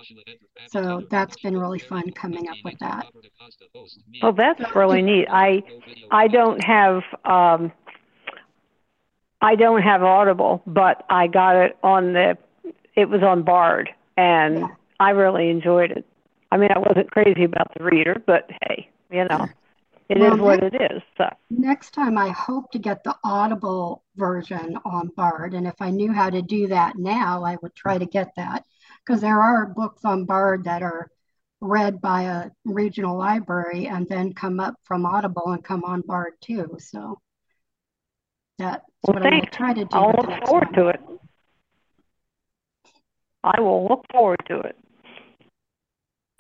So 0.70 1.06
that's 1.10 1.36
been 1.42 1.58
really 1.58 1.80
fun 1.80 2.12
coming 2.12 2.48
up 2.50 2.58
with 2.64 2.78
that. 2.80 3.08
Well, 4.22 4.34
that's 4.34 4.76
really 4.76 5.02
neat. 5.02 5.28
I 5.30 5.64
I 6.12 6.28
don't 6.28 6.64
have 6.64 7.04
um, 7.26 7.72
I 9.42 9.56
don't 9.56 9.82
have 9.82 10.04
Audible, 10.04 10.62
but 10.68 11.06
I 11.10 11.28
got 11.28 11.56
it 11.56 11.78
on 11.84 12.14
the 12.14 12.38
it 12.96 13.10
was 13.10 13.24
on 13.24 13.44
Bard, 13.44 13.90
and 14.18 14.60
yeah. 14.60 14.68
I 15.00 15.12
really 15.12 15.50
enjoyed 15.50 15.92
it. 15.92 16.06
I 16.52 16.58
mean, 16.58 16.70
I 16.76 16.80
wasn't 16.80 17.10
crazy 17.10 17.46
about 17.46 17.72
the 17.78 17.84
reader, 17.84 18.22
but 18.26 18.50
hey, 18.68 18.90
you 19.10 19.26
know. 19.26 19.48
It 20.12 20.20
well, 20.20 20.34
is 20.34 20.42
what 20.42 20.60
next, 20.60 20.76
it 20.76 20.92
is. 20.92 21.02
So. 21.18 21.30
Next 21.50 21.94
time, 21.94 22.18
I 22.18 22.28
hope 22.32 22.70
to 22.72 22.80
get 22.80 23.02
the 23.06 23.16
Audible 23.24 24.04
version 24.18 24.78
on 24.84 25.10
Bard. 25.16 25.54
And 25.54 25.66
if 25.66 25.76
I 25.80 25.90
knew 25.90 26.12
how 26.12 26.30
to 26.30 26.42
do 26.42 26.68
that 26.68 26.98
now, 26.98 27.46
I 27.46 27.56
would 27.62 27.74
try 27.76 27.98
to 27.98 28.06
get 28.06 28.34
that 28.36 28.66
because 29.06 29.22
there 29.22 29.42
are 29.42 29.68
books 29.68 30.04
on 30.04 30.26
Bard 30.26 30.66
that 30.66 30.84
are 30.84 31.10
read 31.62 32.02
by 32.02 32.24
a 32.24 32.50
regional 32.66 33.18
library 33.18 33.88
and 33.88 34.06
then 34.10 34.34
come 34.34 34.60
up 34.60 34.76
from 34.84 35.06
Audible 35.06 35.54
and 35.54 35.64
come 35.64 35.86
on 35.86 36.02
Bard 36.02 36.34
too. 36.42 36.76
So 36.80 37.22
that's 38.58 38.84
well, 39.04 39.14
what 39.14 39.24
thanks. 39.24 39.48
I'm 39.54 39.58
try 39.58 39.74
to 39.76 39.86
do. 39.86 39.90
I'll 39.94 40.12
look 40.12 40.46
forward 40.46 40.66
one. 40.66 40.74
to 40.74 40.88
it. 40.90 41.00
I 43.46 43.62
will 43.62 43.88
look 43.88 44.04
forward 44.12 44.44
to 44.50 44.60
it. 44.60 44.76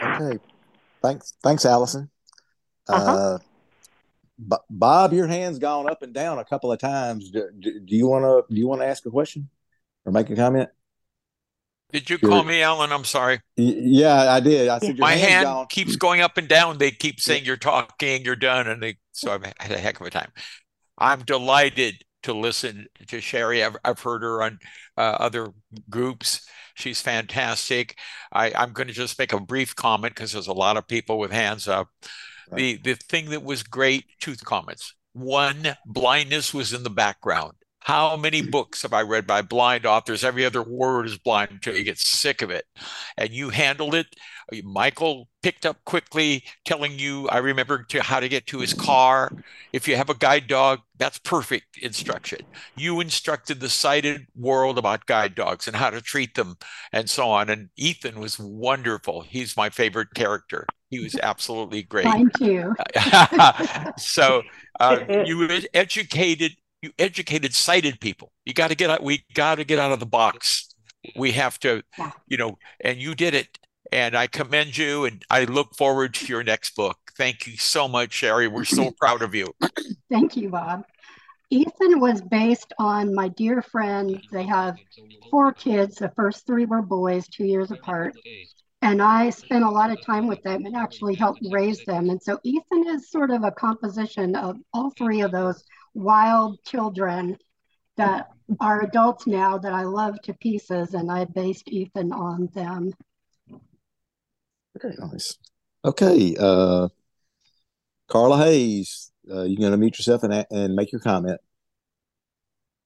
Okay. 0.03 0.43
Thanks. 1.01 1.31
Thanks, 1.41 1.65
Allison. 1.65 2.09
Uh-huh. 2.89 3.11
Uh, 3.11 3.37
Bob, 4.69 5.13
your 5.13 5.27
hand's 5.27 5.59
gone 5.59 5.89
up 5.89 6.01
and 6.01 6.13
down 6.13 6.39
a 6.39 6.45
couple 6.45 6.71
of 6.71 6.79
times. 6.79 7.29
Do, 7.29 7.49
do, 7.59 7.79
do 7.79 7.95
you 7.95 8.07
want 8.07 8.23
to 8.23 8.53
do 8.53 8.59
you 8.59 8.67
want 8.67 8.81
to 8.81 8.87
ask 8.87 9.05
a 9.05 9.11
question 9.11 9.49
or 10.05 10.11
make 10.11 10.29
a 10.29 10.35
comment? 10.35 10.69
Did 11.91 12.09
you 12.09 12.17
call 12.17 12.43
me 12.43 12.61
Alan? 12.61 12.91
I'm 12.91 13.03
sorry. 13.03 13.41
Yeah, 13.57 14.31
I 14.31 14.39
did. 14.39 14.69
I 14.69 14.79
said 14.79 14.97
my 14.97 15.11
hand 15.11 15.43
gone. 15.43 15.67
keeps 15.67 15.97
going 15.97 16.21
up 16.21 16.37
and 16.37 16.47
down. 16.47 16.77
They 16.77 16.91
keep 16.91 17.19
saying 17.19 17.43
you're 17.43 17.57
talking, 17.57 18.23
you're 18.23 18.37
done, 18.37 18.67
and 18.67 18.81
they 18.81 18.97
so 19.11 19.33
I've 19.33 19.43
had 19.43 19.71
a 19.71 19.77
heck 19.77 19.99
of 19.99 20.07
a 20.07 20.09
time. 20.09 20.31
I'm 20.97 21.23
delighted 21.23 22.03
to 22.23 22.33
listen 22.33 22.87
to 23.07 23.19
Sherry. 23.19 23.63
I've, 23.63 23.75
I've 23.83 23.99
heard 23.99 24.21
her 24.21 24.43
on 24.43 24.59
uh, 24.97 25.17
other 25.19 25.49
groups. 25.89 26.47
She's 26.75 27.01
fantastic. 27.01 27.97
I, 28.31 28.53
I'm 28.55 28.71
going 28.71 28.87
to 28.87 28.93
just 28.93 29.19
make 29.19 29.33
a 29.33 29.39
brief 29.39 29.75
comment 29.75 30.15
because 30.15 30.31
there's 30.31 30.47
a 30.47 30.53
lot 30.53 30.77
of 30.77 30.87
people 30.87 31.19
with 31.19 31.31
hands 31.31 31.67
up. 31.67 31.89
The 32.57 32.77
the 32.77 32.95
thing 32.95 33.29
that 33.29 33.43
was 33.43 33.63
great, 33.63 34.05
two 34.19 34.35
comments. 34.35 34.93
One, 35.13 35.75
blindness 35.85 36.53
was 36.53 36.73
in 36.73 36.83
the 36.83 36.89
background. 36.89 37.53
How 37.81 38.15
many 38.15 38.43
books 38.43 38.83
have 38.83 38.93
I 38.93 39.01
read 39.01 39.25
by 39.25 39.41
blind 39.41 39.87
authors? 39.87 40.23
Every 40.23 40.45
other 40.45 40.61
word 40.61 41.07
is 41.07 41.17
blind 41.17 41.49
until 41.51 41.75
you 41.75 41.83
get 41.83 41.97
sick 41.97 42.43
of 42.43 42.51
it. 42.51 42.65
And 43.17 43.31
you 43.31 43.49
handled 43.49 43.95
it. 43.95 44.15
Michael 44.63 45.29
picked 45.41 45.65
up 45.65 45.83
quickly, 45.83 46.43
telling 46.63 46.99
you, 46.99 47.27
I 47.29 47.37
remember 47.37 47.83
to 47.83 48.03
how 48.03 48.19
to 48.19 48.29
get 48.29 48.45
to 48.47 48.59
his 48.59 48.73
car. 48.73 49.31
If 49.73 49.87
you 49.87 49.95
have 49.95 50.09
a 50.11 50.15
guide 50.15 50.47
dog, 50.47 50.81
that's 50.99 51.17
perfect 51.17 51.77
instruction. 51.77 52.41
You 52.77 52.99
instructed 52.99 53.59
the 53.59 53.69
sighted 53.69 54.27
world 54.35 54.77
about 54.77 55.07
guide 55.07 55.33
dogs 55.33 55.67
and 55.67 55.75
how 55.75 55.89
to 55.89 56.01
treat 56.01 56.35
them 56.35 56.57
and 56.93 57.09
so 57.09 57.29
on. 57.29 57.49
And 57.49 57.69
Ethan 57.77 58.19
was 58.19 58.37
wonderful. 58.37 59.21
He's 59.21 59.57
my 59.57 59.69
favorite 59.69 60.13
character. 60.13 60.67
He 60.91 60.99
was 60.99 61.15
absolutely 61.23 61.83
great. 61.83 62.05
Mine 62.05 62.29
too. 62.37 62.75
so 63.97 64.43
uh, 64.79 64.99
you 65.25 65.47
educated 65.73 66.57
you 66.81 66.91
educated 66.97 67.53
sighted 67.53 67.99
people. 67.99 68.31
You 68.45 68.53
got 68.53 68.69
to 68.69 68.75
get 68.75 68.89
out. 68.89 69.03
We 69.03 69.23
got 69.33 69.55
to 69.55 69.63
get 69.63 69.79
out 69.79 69.91
of 69.91 69.99
the 69.99 70.05
box. 70.05 70.73
We 71.15 71.31
have 71.31 71.59
to, 71.59 71.83
you 72.27 72.37
know, 72.37 72.57
and 72.79 72.99
you 72.99 73.15
did 73.15 73.33
it. 73.33 73.57
And 73.91 74.15
I 74.15 74.27
commend 74.27 74.77
you. 74.77 75.05
And 75.05 75.23
I 75.29 75.43
look 75.45 75.75
forward 75.75 76.13
to 76.15 76.25
your 76.25 76.43
next 76.43 76.75
book. 76.75 76.97
Thank 77.17 77.45
you 77.45 77.57
so 77.57 77.87
much, 77.87 78.13
Sherry. 78.13 78.47
We're 78.47 78.65
so 78.65 78.91
proud 78.99 79.21
of 79.21 79.35
you. 79.35 79.53
Thank 80.09 80.37
you, 80.37 80.49
Bob. 80.49 80.85
Ethan 81.49 81.99
was 81.99 82.21
based 82.21 82.71
on 82.79 83.13
my 83.13 83.27
dear 83.27 83.61
friend. 83.61 84.21
They 84.31 84.43
have 84.43 84.77
four 85.29 85.51
kids. 85.51 85.95
The 85.97 86.11
first 86.15 86.47
three 86.47 86.65
were 86.65 86.81
boys, 86.81 87.27
two 87.27 87.43
years 87.45 87.71
apart. 87.71 88.15
And 88.81 89.01
I 89.01 89.29
spent 89.29 89.63
a 89.63 89.69
lot 89.69 89.91
of 89.91 90.03
time 90.03 90.27
with 90.27 90.41
them 90.43 90.65
and 90.65 90.75
actually 90.75 91.13
helped 91.13 91.45
raise 91.51 91.83
them. 91.83 92.09
And 92.09 92.23
so 92.23 92.39
Ethan 92.43 92.87
is 92.87 93.11
sort 93.11 93.29
of 93.29 93.43
a 93.43 93.51
composition 93.51 94.35
of 94.35 94.57
all 94.73 94.91
three 94.91 95.21
of 95.21 95.31
those 95.31 95.63
wild 95.93 96.63
children 96.63 97.37
that 97.97 98.29
are 98.59 98.81
adults 98.81 99.27
now 99.27 99.57
that 99.57 99.73
I 99.73 99.83
love 99.83 100.21
to 100.23 100.33
pieces. 100.33 100.93
And 100.93 101.11
I 101.11 101.25
based 101.25 101.67
Ethan 101.67 102.11
on 102.11 102.49
them. 102.53 102.93
Very 104.81 104.95
nice. 104.97 105.37
Okay, 105.83 106.35
uh, 106.39 106.87
Carla 108.07 108.37
Hayes, 108.37 109.11
uh, 109.31 109.43
you 109.43 109.57
can 109.57 109.79
mute 109.79 109.97
yourself 109.97 110.23
and 110.23 110.45
and 110.51 110.75
make 110.75 110.91
your 110.91 111.01
comment. 111.01 111.39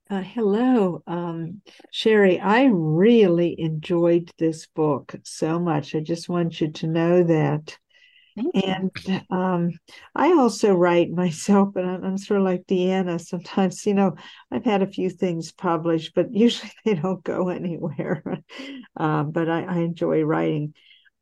Uh, 0.10 0.22
hello, 0.22 1.02
um, 1.08 1.62
Sherry. 1.92 2.40
I 2.40 2.66
really 2.66 3.60
enjoyed 3.60 4.32
this 4.38 4.68
book 4.68 5.16
so 5.24 5.60
much. 5.60 5.96
I 5.96 6.00
just 6.00 6.30
want 6.30 6.62
you 6.62 6.72
to 6.72 6.88
know 6.88 7.24
that. 7.24 7.78
And 8.38 8.92
um, 9.30 9.72
I 10.14 10.34
also 10.34 10.74
write 10.74 11.10
myself, 11.12 11.70
but 11.74 11.86
I'm, 11.86 12.04
I'm 12.04 12.18
sort 12.18 12.40
of 12.40 12.46
like 12.46 12.68
Deanna. 12.68 13.20
Sometimes, 13.20 13.86
you 13.86 13.94
know, 13.94 14.16
I've 14.52 14.66
had 14.66 14.82
a 14.82 14.88
few 14.88 15.10
things 15.10 15.52
published, 15.52 16.14
but 16.16 16.34
usually 16.34 16.72
they 16.86 16.96
don't 16.96 17.24
go 17.24 17.50
anywhere. 17.50 18.24
um, 18.98 19.32
but 19.32 19.50
I, 19.50 19.64
I 19.64 19.78
enjoy 19.78 20.22
writing. 20.24 20.74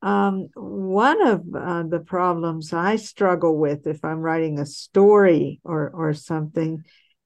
Um, 0.01 0.49
one 0.55 1.25
of 1.25 1.43
uh, 1.55 1.83
the 1.83 2.01
problems 2.05 2.73
I 2.73 2.97
struggle 2.97 3.57
with 3.57 3.87
if 3.87 4.03
I'm 4.03 4.19
writing 4.19 4.59
a 4.59 4.65
story 4.65 5.61
or 5.63 5.89
or 5.91 6.13
something 6.13 6.83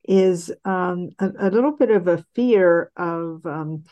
is 0.08 0.52
um, 0.64 1.10
a, 1.20 1.32
a 1.40 1.50
little 1.50 1.76
bit 1.76 1.90
of 1.90 2.08
a 2.08 2.24
fear 2.36 2.92
of 2.96 3.46
um, 3.48 3.84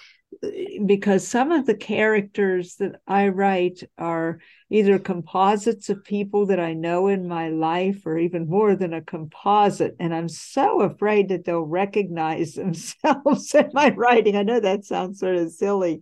because 0.85 1.27
some 1.27 1.51
of 1.51 1.65
the 1.65 1.75
characters 1.75 2.75
that 2.75 3.01
I 3.07 3.29
write 3.29 3.83
are 3.97 4.39
either 4.69 4.99
composites 4.99 5.89
of 5.89 6.03
people 6.03 6.47
that 6.47 6.59
I 6.59 6.73
know 6.73 7.07
in 7.07 7.27
my 7.27 7.49
life 7.49 8.05
or 8.05 8.17
even 8.17 8.49
more 8.49 8.75
than 8.75 8.93
a 8.93 9.01
composite. 9.01 9.95
And 9.99 10.13
I'm 10.13 10.29
so 10.29 10.81
afraid 10.81 11.29
that 11.29 11.45
they'll 11.45 11.61
recognize 11.61 12.53
themselves 12.55 13.53
in 13.53 13.69
my 13.73 13.89
writing. 13.91 14.35
I 14.35 14.43
know 14.43 14.59
that 14.59 14.85
sounds 14.85 15.19
sort 15.19 15.35
of 15.35 15.51
silly. 15.51 16.01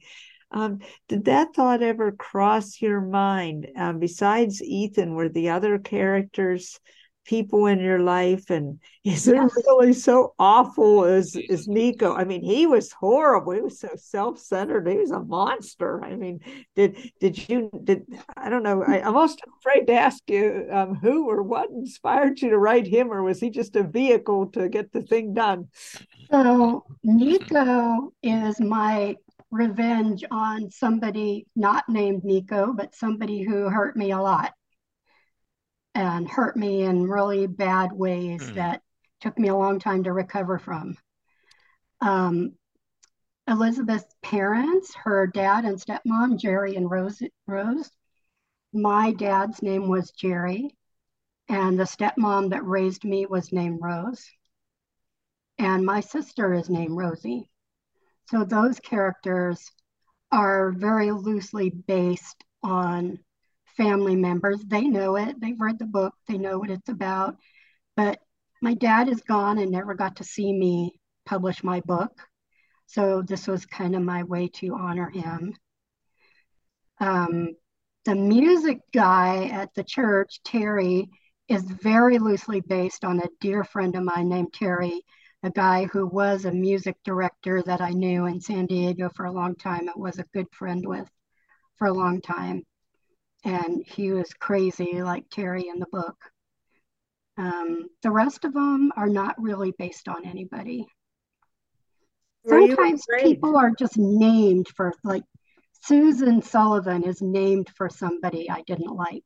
Um, 0.52 0.80
did 1.08 1.26
that 1.26 1.56
thought 1.56 1.82
ever 1.82 2.12
cross 2.12 2.80
your 2.82 3.02
mind? 3.02 3.68
Um, 3.76 4.00
besides 4.00 4.62
Ethan, 4.62 5.16
were 5.16 5.30
the 5.30 5.50
other 5.50 5.80
characters 5.80 6.80
people 7.26 7.68
in 7.68 7.80
your 7.80 8.00
life 8.00 8.50
and 8.50 8.80
is 9.04 9.28
it 9.28 9.40
really 9.68 9.94
so 9.94 10.34
awful 10.40 11.06
as 11.06 11.36
as 11.50 11.68
nico? 11.68 12.14
I 12.14 12.24
mean 12.24 12.44
he 12.44 12.68
was 12.68 12.92
horrible. 12.92 13.54
He 13.54 13.62
was 13.62 13.80
so 13.80 13.90
self-centered. 13.96 14.88
He 14.88 14.98
was 14.98 15.12
a 15.12 15.20
monster. 15.20 16.04
I 16.04 16.16
mean 16.16 16.40
did 16.76 16.98
did 17.20 17.50
you 17.50 17.70
did 17.84 18.06
i 18.38 18.50
don't 18.50 18.64
know. 18.64 18.84
I, 18.84 19.00
i'm 19.00 19.16
almost 19.16 19.42
afraid 19.60 19.88
to 19.88 19.94
ask 19.94 20.22
you 20.28 20.68
um, 20.72 20.96
who 20.96 21.30
or 21.30 21.44
what 21.44 21.70
inspired 21.70 22.42
you 22.42 22.50
to 22.50 22.58
write 22.58 22.88
him 22.88 23.12
or 23.12 23.24
was 23.24 23.40
he 23.40 23.50
just 23.50 23.76
a 23.76 23.84
vehicle 23.84 24.48
to 24.48 24.70
get 24.70 24.92
the 24.92 25.02
thing 25.02 25.34
done? 25.34 25.68
So 26.32 26.86
Nico 27.04 28.14
is 28.22 28.60
my 28.60 29.16
revenge 29.52 30.24
on 30.32 30.72
somebody 30.72 31.46
not 31.56 31.88
named 31.88 32.24
Nico, 32.24 32.74
but 32.74 32.96
somebody 32.96 33.44
who 33.44 33.70
hurt 33.70 33.96
me 33.96 34.12
a 34.12 34.20
lot 34.20 34.54
and 35.96 36.28
hurt 36.30 36.58
me 36.58 36.84
in 36.84 37.08
really 37.08 37.48
bad 37.48 37.92
ways 37.92 38.50
Hmm. 38.50 38.56
that 38.56 38.82
took 39.22 39.38
me 39.38 39.50
a 39.50 39.56
long 39.56 39.80
time 39.80 40.04
to 40.04 40.14
recover 40.14 40.60
from. 40.60 40.98
Um, 42.02 42.54
Elizabeth's 43.48 44.16
parents, 44.22 44.94
her 44.96 45.28
dad 45.28 45.66
and 45.66 45.80
stepmom, 45.80 46.38
Jerry 46.38 46.76
and 46.76 46.90
Rose, 46.90 47.22
Rose. 47.48 47.90
My 48.74 49.12
dad's 49.12 49.62
name 49.62 49.88
was 49.90 50.12
Jerry, 50.12 50.76
and 51.50 51.80
the 51.80 51.84
stepmom 51.86 52.50
that 52.50 52.66
raised 52.66 53.04
me 53.04 53.26
was 53.26 53.52
named 53.52 53.80
Rose 53.82 54.30
and 55.58 55.86
my 55.86 56.00
sister 56.00 56.54
is 56.54 56.70
named 56.70 56.96
Rosie. 56.98 57.50
So 58.30 58.44
those 58.44 58.80
characters 58.80 59.72
are 60.32 60.72
very 60.72 61.12
loosely 61.12 61.70
based 61.70 62.44
on 62.64 63.20
family 63.76 64.16
members. 64.16 64.62
They 64.66 64.84
know 64.84 65.16
it, 65.16 65.40
they've 65.40 65.60
read 65.60 65.80
the 65.80 65.86
book, 65.86 66.14
they 66.28 66.38
know 66.38 66.60
what 66.60 66.70
it's 66.70 66.90
about. 66.90 67.38
But 67.96 68.20
my 68.62 68.74
dad 68.74 69.10
is 69.10 69.22
gone 69.22 69.58
and 69.58 69.72
never 69.72 69.94
got 69.94 70.18
to 70.18 70.24
see 70.24 70.52
me 70.52 71.00
publish 71.26 71.64
my 71.64 71.82
book. 71.82 72.18
So 72.88 73.22
this 73.22 73.48
was 73.48 73.66
kind 73.66 73.96
of 73.96 74.02
my 74.02 74.24
way 74.24 74.50
to 74.56 74.76
honor 74.76 75.10
him. 75.10 75.56
Um, 77.00 77.56
the 78.06 78.16
music 78.16 78.80
guy 78.94 79.46
at 79.46 79.74
the 79.74 79.84
church, 79.84 80.42
Terry, 80.44 81.10
is 81.48 81.64
very 81.64 82.20
loosely 82.20 82.62
based 82.62 83.04
on 83.04 83.20
a 83.20 83.30
dear 83.42 83.64
friend 83.64 83.96
of 83.96 84.04
mine 84.04 84.30
named 84.30 84.54
Terry 84.54 85.02
a 85.44 85.50
guy 85.50 85.86
who 85.86 86.08
was 86.08 86.46
a 86.46 86.52
music 86.52 86.96
director 87.04 87.62
that 87.64 87.82
I 87.82 87.90
knew 87.90 88.26
in 88.26 88.40
San 88.40 88.66
Diego 88.66 89.10
for 89.14 89.26
a 89.26 89.32
long 89.32 89.56
time 89.56 89.90
and 89.90 90.02
was 90.02 90.18
a 90.18 90.26
good 90.34 90.48
friend 90.54 90.88
with 90.88 91.10
for 91.76 91.88
a 91.88 91.94
long 91.94 92.22
time. 92.22 92.64
And 93.44 93.84
he 93.86 94.12
was 94.12 94.34
crazy 94.34 95.02
like 95.02 95.30
Terry 95.30 95.68
in 95.68 95.80
the 95.80 95.88
book. 95.92 96.16
Um, 97.38 97.88
the 98.02 98.12
rest 98.12 98.46
of 98.46 98.54
them 98.54 98.92
are 98.96 99.10
not 99.10 99.42
really 99.42 99.74
based 99.78 100.08
on 100.08 100.26
anybody. 100.26 100.86
Were 102.46 102.68
Sometimes 102.68 103.06
people 103.20 103.58
are 103.58 103.72
just 103.72 103.98
named 103.98 104.68
for, 104.76 104.94
like, 105.04 105.24
Susan 105.82 106.42
Sullivan 106.42 107.04
is 107.04 107.22
named 107.22 107.70
for 107.76 107.90
somebody 107.90 108.50
I 108.50 108.62
didn't 108.62 108.96
like. 108.96 109.26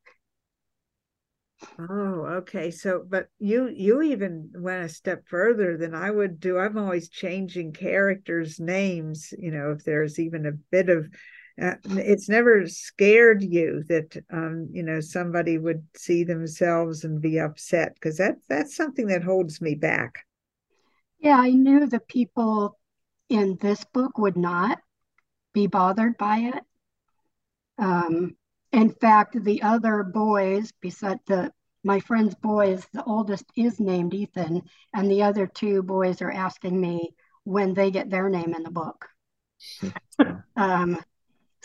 Oh, 1.78 2.24
okay. 2.38 2.70
So, 2.70 3.04
but 3.08 3.28
you 3.38 3.68
you 3.68 4.02
even 4.02 4.52
went 4.54 4.84
a 4.84 4.88
step 4.88 5.24
further 5.28 5.76
than 5.76 5.94
I 5.94 6.10
would 6.10 6.40
do. 6.40 6.58
I'm 6.58 6.78
always 6.78 7.08
changing 7.08 7.72
characters' 7.72 8.60
names, 8.60 9.32
you 9.36 9.50
know, 9.50 9.72
if 9.72 9.84
there's 9.84 10.18
even 10.18 10.46
a 10.46 10.52
bit 10.52 10.88
of 10.88 11.08
uh, 11.60 11.74
it's 11.90 12.28
never 12.28 12.68
scared 12.68 13.42
you 13.42 13.82
that 13.88 14.16
um, 14.30 14.68
you 14.72 14.82
know, 14.82 15.00
somebody 15.00 15.58
would 15.58 15.84
see 15.96 16.24
themselves 16.24 17.04
and 17.04 17.20
be 17.20 17.38
upset 17.38 17.94
because 17.94 18.16
that 18.18 18.36
that's 18.48 18.76
something 18.76 19.06
that 19.08 19.24
holds 19.24 19.60
me 19.60 19.74
back. 19.74 20.24
Yeah, 21.18 21.36
I 21.38 21.50
knew 21.50 21.86
the 21.86 22.00
people 22.00 22.78
in 23.28 23.58
this 23.60 23.84
book 23.84 24.18
would 24.18 24.36
not 24.36 24.78
be 25.52 25.66
bothered 25.66 26.16
by 26.16 26.52
it. 26.54 26.64
Um, 27.78 28.36
in 28.72 28.90
fact, 28.90 29.42
the 29.42 29.62
other 29.62 30.02
boys, 30.02 30.72
beside 30.80 31.18
the 31.26 31.52
my 31.84 32.00
friend's 32.00 32.34
boys, 32.34 32.86
the 32.92 33.04
oldest 33.04 33.44
is 33.56 33.80
named 33.80 34.12
Ethan, 34.12 34.62
and 34.94 35.10
the 35.10 35.22
other 35.22 35.46
two 35.46 35.82
boys 35.82 36.20
are 36.22 36.30
asking 36.30 36.80
me 36.80 37.14
when 37.44 37.72
they 37.72 37.90
get 37.90 38.10
their 38.10 38.28
name 38.28 38.54
in 38.54 38.62
the 38.62 38.70
book. 38.70 39.08
Um, 40.56 40.98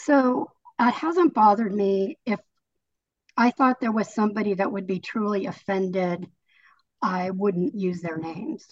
so 0.05 0.51
uh, 0.79 0.87
it 0.89 0.93
hasn't 0.93 1.33
bothered 1.33 1.73
me. 1.73 2.17
If 2.25 2.39
I 3.37 3.51
thought 3.51 3.79
there 3.79 3.91
was 3.91 4.13
somebody 4.13 4.53
that 4.55 4.71
would 4.71 4.87
be 4.87 4.99
truly 4.99 5.45
offended, 5.45 6.27
I 7.01 7.31
wouldn't 7.31 7.75
use 7.75 8.01
their 8.01 8.17
names. 8.17 8.65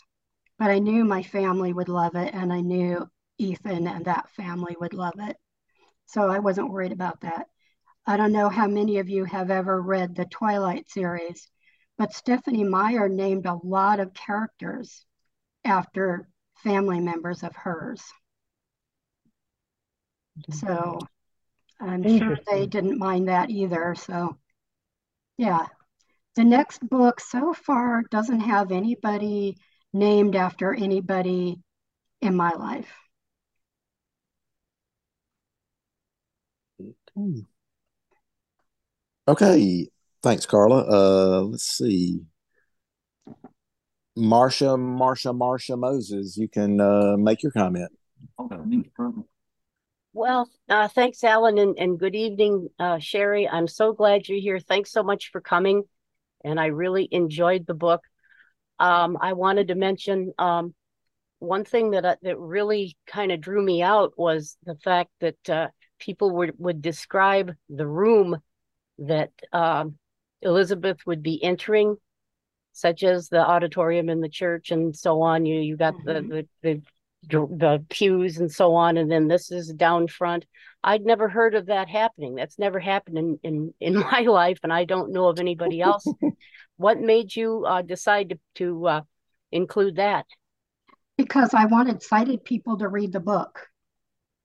But 0.58 0.70
I 0.72 0.80
knew 0.80 1.04
my 1.04 1.24
family 1.24 1.74
would 1.74 1.90
love 1.90 2.16
it, 2.16 2.34
and 2.34 2.54
I 2.54 2.62
knew 2.62 3.10
Ethan 3.38 3.88
and 3.88 4.06
that 4.06 4.30
family 4.32 4.76
would 4.80 4.94
love 4.94 5.16
it. 5.18 5.36
So 6.06 6.30
I 6.30 6.40
wasn't 6.40 6.70
worried 6.72 6.92
about 6.92 7.22
that. 7.22 7.48
I 8.06 8.18
don't 8.18 8.32
know 8.32 8.50
how 8.50 8.68
many 8.68 9.00
of 9.00 9.10
you 9.10 9.26
have 9.26 9.52
ever 9.52 9.82
read 9.82 10.16
the 10.16 10.26
Twilight 10.26 10.90
series, 10.90 11.48
but 11.98 12.14
Stephanie 12.14 12.64
Meyer 12.64 13.08
named 13.10 13.46
a 13.46 13.60
lot 13.64 14.00
of 14.00 14.14
characters 14.14 15.06
after 15.64 16.28
family 16.64 17.00
members 17.00 17.44
of 17.44 17.56
hers. 17.56 18.04
So 20.52 21.00
I'm 21.82 22.18
sure 22.18 22.38
they 22.50 22.68
didn't 22.68 23.00
mind 23.00 23.28
that 23.28 23.50
either. 23.50 23.96
So, 23.96 24.38
yeah. 25.38 25.66
The 26.36 26.44
next 26.46 26.88
book 26.88 27.20
so 27.20 27.54
far 27.54 28.04
doesn't 28.10 28.40
have 28.42 28.72
anybody 28.72 29.58
named 29.92 30.36
after 30.36 30.74
anybody 30.74 31.60
in 32.22 32.36
my 32.36 32.52
life. 32.52 32.94
Okay. 36.80 37.46
Okay. 39.28 39.88
Thanks, 40.24 40.46
Carla. 40.46 40.86
Uh, 40.88 41.42
let's 41.42 41.66
see. 41.66 42.22
Marsha, 44.18 44.78
Marsha, 44.78 45.36
Marsha 45.36 45.78
Moses, 45.78 46.38
you 46.38 46.48
can 46.48 46.80
uh, 46.80 47.16
make 47.18 47.44
your 47.44 47.52
comment. 47.52 47.92
Well, 50.14 50.50
uh, 50.68 50.90
thanks, 50.90 51.24
Alan, 51.24 51.58
and, 51.58 51.78
and 51.80 51.98
good 51.98 52.16
evening, 52.16 52.68
uh, 52.78 53.00
Sherry. 53.00 53.48
I'm 53.48 53.68
so 53.68 53.94
glad 53.94 54.28
you're 54.28 54.42
here. 54.42 54.60
Thanks 54.60 54.92
so 54.92 55.04
much 55.04 55.32
for 55.32 55.40
coming. 55.40 55.84
And 56.44 56.60
I 56.60 56.68
really 56.68 57.08
enjoyed 57.10 57.66
the 57.66 57.74
book. 57.74 58.02
Um, 58.78 59.18
I 59.22 59.34
wanted 59.34 59.70
to 59.70 59.76
mention 59.76 60.34
um, 60.38 60.74
one 61.40 61.64
thing 61.64 61.92
that 61.92 62.04
uh, 62.04 62.16
that 62.24 62.38
really 62.38 62.98
kind 63.08 63.32
of 63.32 63.40
drew 63.40 63.64
me 63.64 63.82
out 63.82 64.14
was 64.18 64.58
the 64.66 64.76
fact 64.76 65.12
that 65.22 65.50
uh, 65.50 65.68
people 65.98 66.32
would, 66.38 66.56
would 66.58 66.82
describe 66.82 67.56
the 67.70 67.88
room 67.88 68.38
that 68.98 69.32
um, 69.54 69.98
Elizabeth 70.42 70.98
would 71.06 71.24
be 71.24 71.42
entering, 71.42 71.96
such 72.74 73.04
as 73.04 73.30
the 73.30 73.40
auditorium 73.40 74.10
in 74.10 74.20
the 74.20 74.30
church 74.30 74.72
and 74.72 74.94
so 74.94 75.22
on. 75.22 75.46
You 75.46 75.62
you 75.62 75.78
got 75.78 75.94
mm-hmm. 75.94 76.30
the, 76.30 76.48
the 76.64 76.74
the 76.74 76.82
the 77.24 77.84
pews 77.90 78.38
and 78.38 78.52
so 78.52 78.74
on 78.74 78.98
and 78.98 79.12
then 79.12 79.28
this 79.28 79.52
is 79.52 79.70
down 79.74 80.08
front. 80.08 80.46
I'd 80.84 81.06
never 81.06 81.30
heard 81.30 81.54
of 81.54 81.68
that 81.68 81.88
happening. 81.88 82.36
That's 82.36 82.58
never 82.58 82.80
happened 82.80 83.18
in 83.18 83.40
in, 83.44 83.74
in 83.80 84.00
my 84.00 84.22
life 84.22 84.60
and 84.64 84.74
i 84.74 84.86
don't 84.86 85.12
know 85.12 85.28
of 85.28 85.40
anybody 85.40 85.82
else. 85.82 86.06
What 86.78 87.00
made 87.00 87.36
you 87.36 87.64
uh, 87.68 87.84
decide 87.84 88.30
to, 88.30 88.40
to 88.56 88.88
uh, 88.88 89.02
include 89.52 89.98
that? 89.98 90.26
Because 91.16 91.54
i 91.54 91.66
wanted 91.66 92.02
sighted 92.02 92.44
people 92.44 92.78
to 92.80 92.88
read 92.88 93.14
the 93.14 93.20
book. 93.20 93.68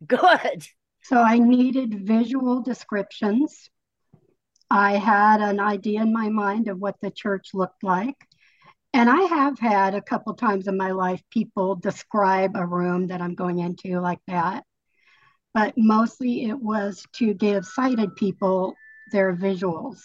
Good. 0.06 0.66
So 1.02 1.16
i 1.16 1.38
needed 1.38 2.06
visual 2.06 2.60
descriptions. 2.60 3.70
I 4.68 4.98
had 4.98 5.40
an 5.40 5.60
idea 5.60 6.02
in 6.02 6.12
my 6.12 6.28
mind 6.28 6.68
of 6.68 6.78
what 6.78 6.96
the 7.00 7.10
church 7.10 7.50
looked 7.54 7.82
like 7.82 8.25
and 8.92 9.10
I 9.10 9.22
have 9.22 9.58
had 9.58 9.94
a 9.94 10.02
couple 10.02 10.34
times 10.34 10.68
in 10.68 10.76
my 10.76 10.92
life 10.92 11.22
people 11.30 11.76
describe 11.76 12.52
a 12.54 12.66
room 12.66 13.08
that 13.08 13.20
I'm 13.20 13.34
going 13.34 13.58
into 13.58 14.00
like 14.00 14.20
that. 14.26 14.64
But 15.54 15.74
mostly 15.76 16.44
it 16.44 16.58
was 16.58 17.04
to 17.16 17.34
give 17.34 17.64
sighted 17.64 18.14
people 18.16 18.74
their 19.12 19.34
visuals. 19.34 20.00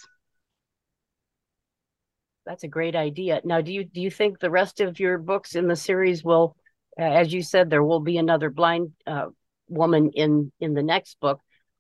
That's 2.46 2.64
a 2.64 2.68
great 2.68 2.96
idea. 2.96 3.42
Now, 3.44 3.62
do 3.62 3.72
you 3.72 3.84
do 3.84 4.02
you 4.02 4.10
think 4.10 4.40
the 4.40 4.50
rest 4.50 4.82
of 4.82 5.00
your 5.00 5.18
books 5.18 5.56
in 5.56 5.68
the 5.68 5.76
series 5.76 6.24
will, 6.24 6.56
uh, 7.00 7.04
as 7.04 7.32
you 7.32 7.44
said, 7.44 7.70
there 7.70 7.84
will 7.84 8.00
be 8.00 8.18
another 8.18 8.50
blind 8.50 8.92
uh, 9.06 9.28
woman 9.68 10.12
in 10.16 10.52
in 10.60 10.74
the 10.74 10.84
next 10.84 11.20
book? 11.20 11.40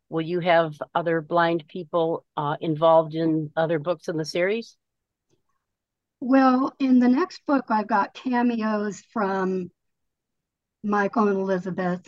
Will 0.10 0.22
you 0.22 0.40
have 0.42 0.76
other 0.94 1.22
blind 1.22 1.66
people 1.68 2.26
uh, 2.38 2.58
involved 2.62 3.16
in 3.16 3.52
other 3.56 3.80
books 3.80 4.08
in 4.08 4.18
the 4.18 4.26
series? 4.26 4.78
Well, 6.24 6.76
in 6.78 7.00
the 7.00 7.10
next 7.10 7.44
book, 7.48 7.66
I've 7.70 7.88
got 7.88 8.14
cameos 8.14 9.02
from 9.12 9.72
Michael 10.84 11.28
and 11.30 11.40
Elizabeth 11.40 12.08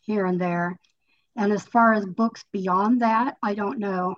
here 0.00 0.24
and 0.24 0.40
there. 0.40 0.78
And 1.36 1.52
as 1.52 1.64
far 1.64 1.92
as 1.92 2.06
books 2.06 2.42
beyond 2.52 3.02
that, 3.02 3.36
I 3.42 3.54
don't 3.54 3.78
know. 3.78 4.16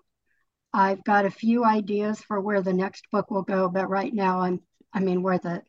I've 0.72 1.02
got 1.02 1.26
a 1.26 1.30
few 1.30 1.64
ideas 1.64 2.22
for 2.22 2.40
where 2.40 2.62
the 2.62 2.72
next 2.72 3.10
book 3.10 3.32
will 3.32 3.42
go, 3.42 3.68
but 3.68 3.90
right 3.90 4.14
now 4.14 4.40
I'm, 4.40 4.60
I 4.92 5.00
mean, 5.00 5.22
where 5.22 5.38
the 5.38 5.62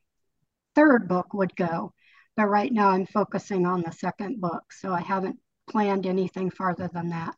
third 0.75 1.07
book 1.07 1.33
would 1.33 1.55
go. 1.55 1.93
But 2.37 2.49
right 2.49 2.71
now 2.71 2.89
I'm 2.89 3.07
focusing 3.07 3.65
on 3.65 3.81
the 3.81 3.91
second 3.91 4.39
book. 4.39 4.71
So 4.71 4.93
I 4.93 5.01
haven't 5.01 5.39
planned 5.67 6.05
anything 6.05 6.51
farther 6.51 6.89
than 6.93 7.09
that. 7.09 7.35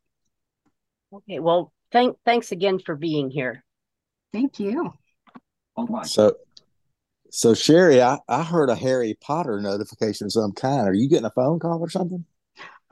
Okay. 1.13 1.39
Well, 1.39 1.71
thank, 1.93 2.17
thanks 2.25 2.51
again 2.51 2.79
for 2.79 2.95
being 2.95 3.31
here. 3.31 3.63
Thank 4.33 4.59
you. 4.59 4.91
So, 6.03 6.35
so 7.29 7.53
Sherry, 7.53 8.01
I, 8.01 8.19
I 8.27 8.43
heard 8.43 8.69
a 8.69 8.75
Harry 8.75 9.17
Potter 9.19 9.59
notification 9.59 10.25
of 10.25 10.31
some 10.31 10.53
kind. 10.53 10.87
Are 10.87 10.93
you 10.93 11.09
getting 11.09 11.25
a 11.25 11.31
phone 11.31 11.59
call 11.59 11.79
or 11.79 11.89
something? 11.89 12.25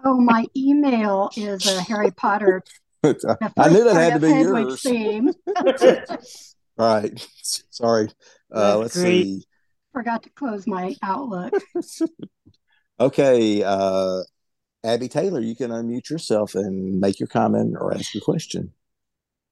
Oh, 0.03 0.19
my 0.19 0.45
email 0.55 1.29
is 1.37 1.65
a 1.65 1.81
Harry 1.81 2.11
Potter. 2.11 2.61
I 3.03 3.69
knew 3.69 3.83
that 3.85 3.95
had 3.95 4.13
to 4.13 4.19
be 4.19 4.29
yours. 4.29 4.81
Theme. 4.81 5.31
All 5.55 5.65
right. 6.77 7.27
Sorry. 7.41 8.09
Uh, 8.53 8.77
let's 8.79 8.95
great. 8.95 9.23
see. 9.23 9.45
Forgot 9.93 10.23
to 10.23 10.29
close 10.31 10.67
my 10.67 10.95
Outlook. 11.01 11.53
okay. 12.99 13.63
Uh, 13.63 14.23
Abby 14.83 15.07
Taylor, 15.07 15.39
you 15.39 15.55
can 15.55 15.71
unmute 15.71 16.09
yourself 16.09 16.55
and 16.55 16.99
make 16.99 17.19
your 17.19 17.27
comment 17.27 17.77
or 17.79 17.93
ask 17.93 18.13
your 18.13 18.23
question. 18.23 18.73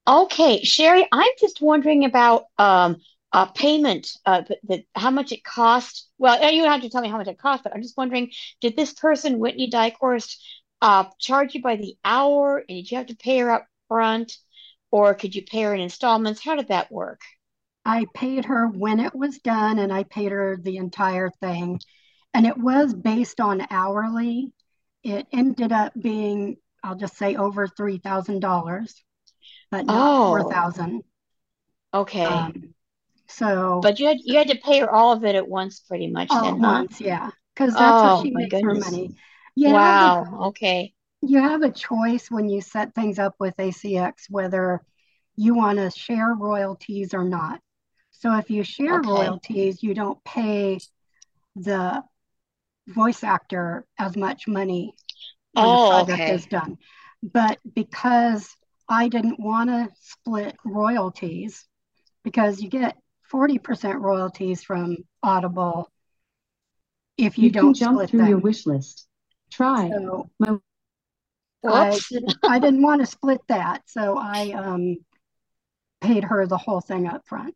Okay, 0.07 0.63
Sherry, 0.63 1.07
I'm 1.11 1.31
just 1.39 1.61
wondering 1.61 2.05
about 2.05 2.45
um, 2.57 2.97
uh, 3.33 3.45
payment, 3.45 4.11
uh, 4.25 4.43
that 4.63 4.83
how 4.95 5.11
much 5.11 5.31
it 5.31 5.43
cost. 5.43 6.09
Well, 6.17 6.51
you 6.51 6.61
don't 6.61 6.71
have 6.71 6.81
to 6.81 6.89
tell 6.89 7.01
me 7.01 7.09
how 7.09 7.17
much 7.17 7.27
it 7.27 7.37
cost, 7.37 7.63
but 7.63 7.73
I'm 7.73 7.81
just 7.81 7.97
wondering, 7.97 8.31
did 8.59 8.75
this 8.75 8.93
person, 8.93 9.39
Whitney 9.39 9.69
Dykehorst, 9.69 10.35
uh, 10.81 11.05
charge 11.19 11.55
you 11.55 11.61
by 11.61 11.75
the 11.75 11.95
hour, 12.03 12.57
and 12.57 12.67
did 12.67 12.91
you 12.91 12.97
have 12.97 13.07
to 13.07 13.15
pay 13.15 13.39
her 13.39 13.51
up 13.51 13.67
front, 13.87 14.33
or 14.91 15.13
could 15.13 15.33
you 15.33 15.43
pay 15.43 15.63
her 15.63 15.73
in 15.73 15.81
installments? 15.81 16.43
How 16.43 16.55
did 16.55 16.67
that 16.69 16.91
work? 16.91 17.21
I 17.85 18.05
paid 18.13 18.45
her 18.45 18.67
when 18.67 18.99
it 18.99 19.15
was 19.15 19.39
done, 19.39 19.79
and 19.79 19.93
I 19.93 20.03
paid 20.03 20.31
her 20.31 20.57
the 20.61 20.77
entire 20.77 21.29
thing, 21.29 21.79
and 22.33 22.45
it 22.45 22.57
was 22.57 22.93
based 22.93 23.39
on 23.39 23.65
hourly. 23.69 24.51
It 25.03 25.27
ended 25.31 25.71
up 25.71 25.93
being, 25.99 26.57
I'll 26.83 26.95
just 26.95 27.17
say, 27.17 27.35
over 27.35 27.67
three 27.67 27.97
thousand 27.97 28.41
dollars, 28.41 29.01
but 29.71 29.85
not 29.85 29.95
oh. 29.97 30.27
four 30.27 30.51
thousand. 30.51 31.03
Okay. 31.93 32.23
Um, 32.23 32.73
so, 33.31 33.79
but 33.81 33.99
you 33.99 34.07
had 34.07 34.17
you 34.23 34.37
had 34.37 34.49
to 34.49 34.57
pay 34.57 34.79
her 34.79 34.89
all 34.89 35.13
of 35.13 35.23
it 35.23 35.35
at 35.35 35.47
once, 35.47 35.79
pretty 35.79 36.07
much. 36.07 36.27
All 36.31 36.43
then, 36.43 36.63
at 36.65 36.91
huh? 36.91 36.97
yeah, 36.99 37.29
because 37.55 37.73
that's 37.73 37.83
oh, 37.83 38.03
how 38.03 38.23
she 38.23 38.31
makes 38.31 38.51
goodness. 38.51 38.85
her 38.85 38.91
money. 38.91 39.15
You 39.55 39.69
wow. 39.71 40.47
Okay. 40.47 40.93
You 41.21 41.39
have 41.39 41.61
a 41.61 41.71
choice 41.71 42.31
when 42.31 42.49
you 42.49 42.61
set 42.61 42.95
things 42.95 43.19
up 43.19 43.35
with 43.39 43.55
ACX 43.57 44.29
whether 44.29 44.81
you 45.35 45.53
want 45.55 45.77
to 45.77 45.91
share 45.91 46.33
royalties 46.33 47.13
or 47.13 47.23
not. 47.23 47.61
So 48.11 48.35
if 48.37 48.49
you 48.49 48.63
share 48.63 48.99
okay. 48.99 49.09
royalties, 49.09 49.81
you 49.81 49.93
don't 49.93 50.23
pay 50.23 50.79
the 51.55 52.03
voice 52.87 53.23
actor 53.23 53.85
as 53.97 54.15
much 54.15 54.47
money 54.47 54.93
when 55.53 55.65
oh, 55.65 55.85
the 55.85 56.05
project 56.05 56.21
okay. 56.21 56.35
is 56.35 56.45
done. 56.45 56.77
But 57.23 57.59
because 57.73 58.49
I 58.89 59.07
didn't 59.07 59.39
want 59.39 59.69
to 59.69 59.89
split 60.01 60.55
royalties, 60.65 61.65
because 62.23 62.61
you 62.61 62.69
get 62.69 62.97
40% 63.31 64.01
royalties 64.01 64.63
from 64.63 64.97
Audible 65.23 65.89
if 67.17 67.37
you, 67.37 67.45
you 67.45 67.51
don't 67.51 67.73
jump 67.73 68.09
through 68.09 68.19
them. 68.19 68.29
your 68.29 68.39
wish 68.39 68.65
list. 68.65 69.07
Try. 69.51 69.89
So 69.89 70.29
I, 71.63 71.99
didn't, 72.09 72.33
I 72.43 72.59
didn't 72.59 72.81
want 72.81 73.01
to 73.01 73.05
split 73.05 73.41
that, 73.47 73.83
so 73.85 74.17
I 74.17 74.51
um, 74.51 74.97
paid 75.99 76.23
her 76.23 76.47
the 76.47 76.57
whole 76.57 76.82
thing 76.82 77.07
up 77.07 77.27
front. 77.27 77.55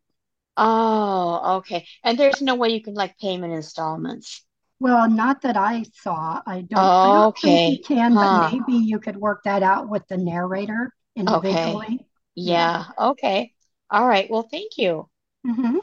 Oh, 0.58 1.58
okay. 1.58 1.86
And 2.04 2.18
there's 2.18 2.42
no 2.42 2.56
way 2.56 2.70
you 2.70 2.82
can 2.82 2.94
like 2.94 3.18
payment 3.18 3.54
installments. 3.54 4.46
Well, 4.80 5.10
not 5.10 5.42
that 5.42 5.58
I 5.58 5.84
saw. 5.94 6.42
I 6.46 6.62
don't, 6.62 6.74
oh, 6.76 6.82
I 6.82 7.06
don't 7.06 7.28
okay. 7.28 7.48
think 7.48 7.78
you 7.90 7.96
can, 7.96 8.12
huh. 8.14 8.50
but 8.50 8.52
maybe 8.52 8.86
you 8.86 9.00
could 9.00 9.18
work 9.18 9.44
that 9.46 9.64
out 9.64 9.90
with 9.90 10.08
the 10.08 10.18
narrator 10.18 10.94
individually. 11.16 11.86
Okay. 11.86 12.06
Yeah. 12.36 12.86
Okay. 13.00 13.54
All 13.90 14.06
right. 14.06 14.30
Well, 14.30 14.48
thank 14.50 14.78
you. 14.78 15.10
Mm-hmm. 15.46 15.78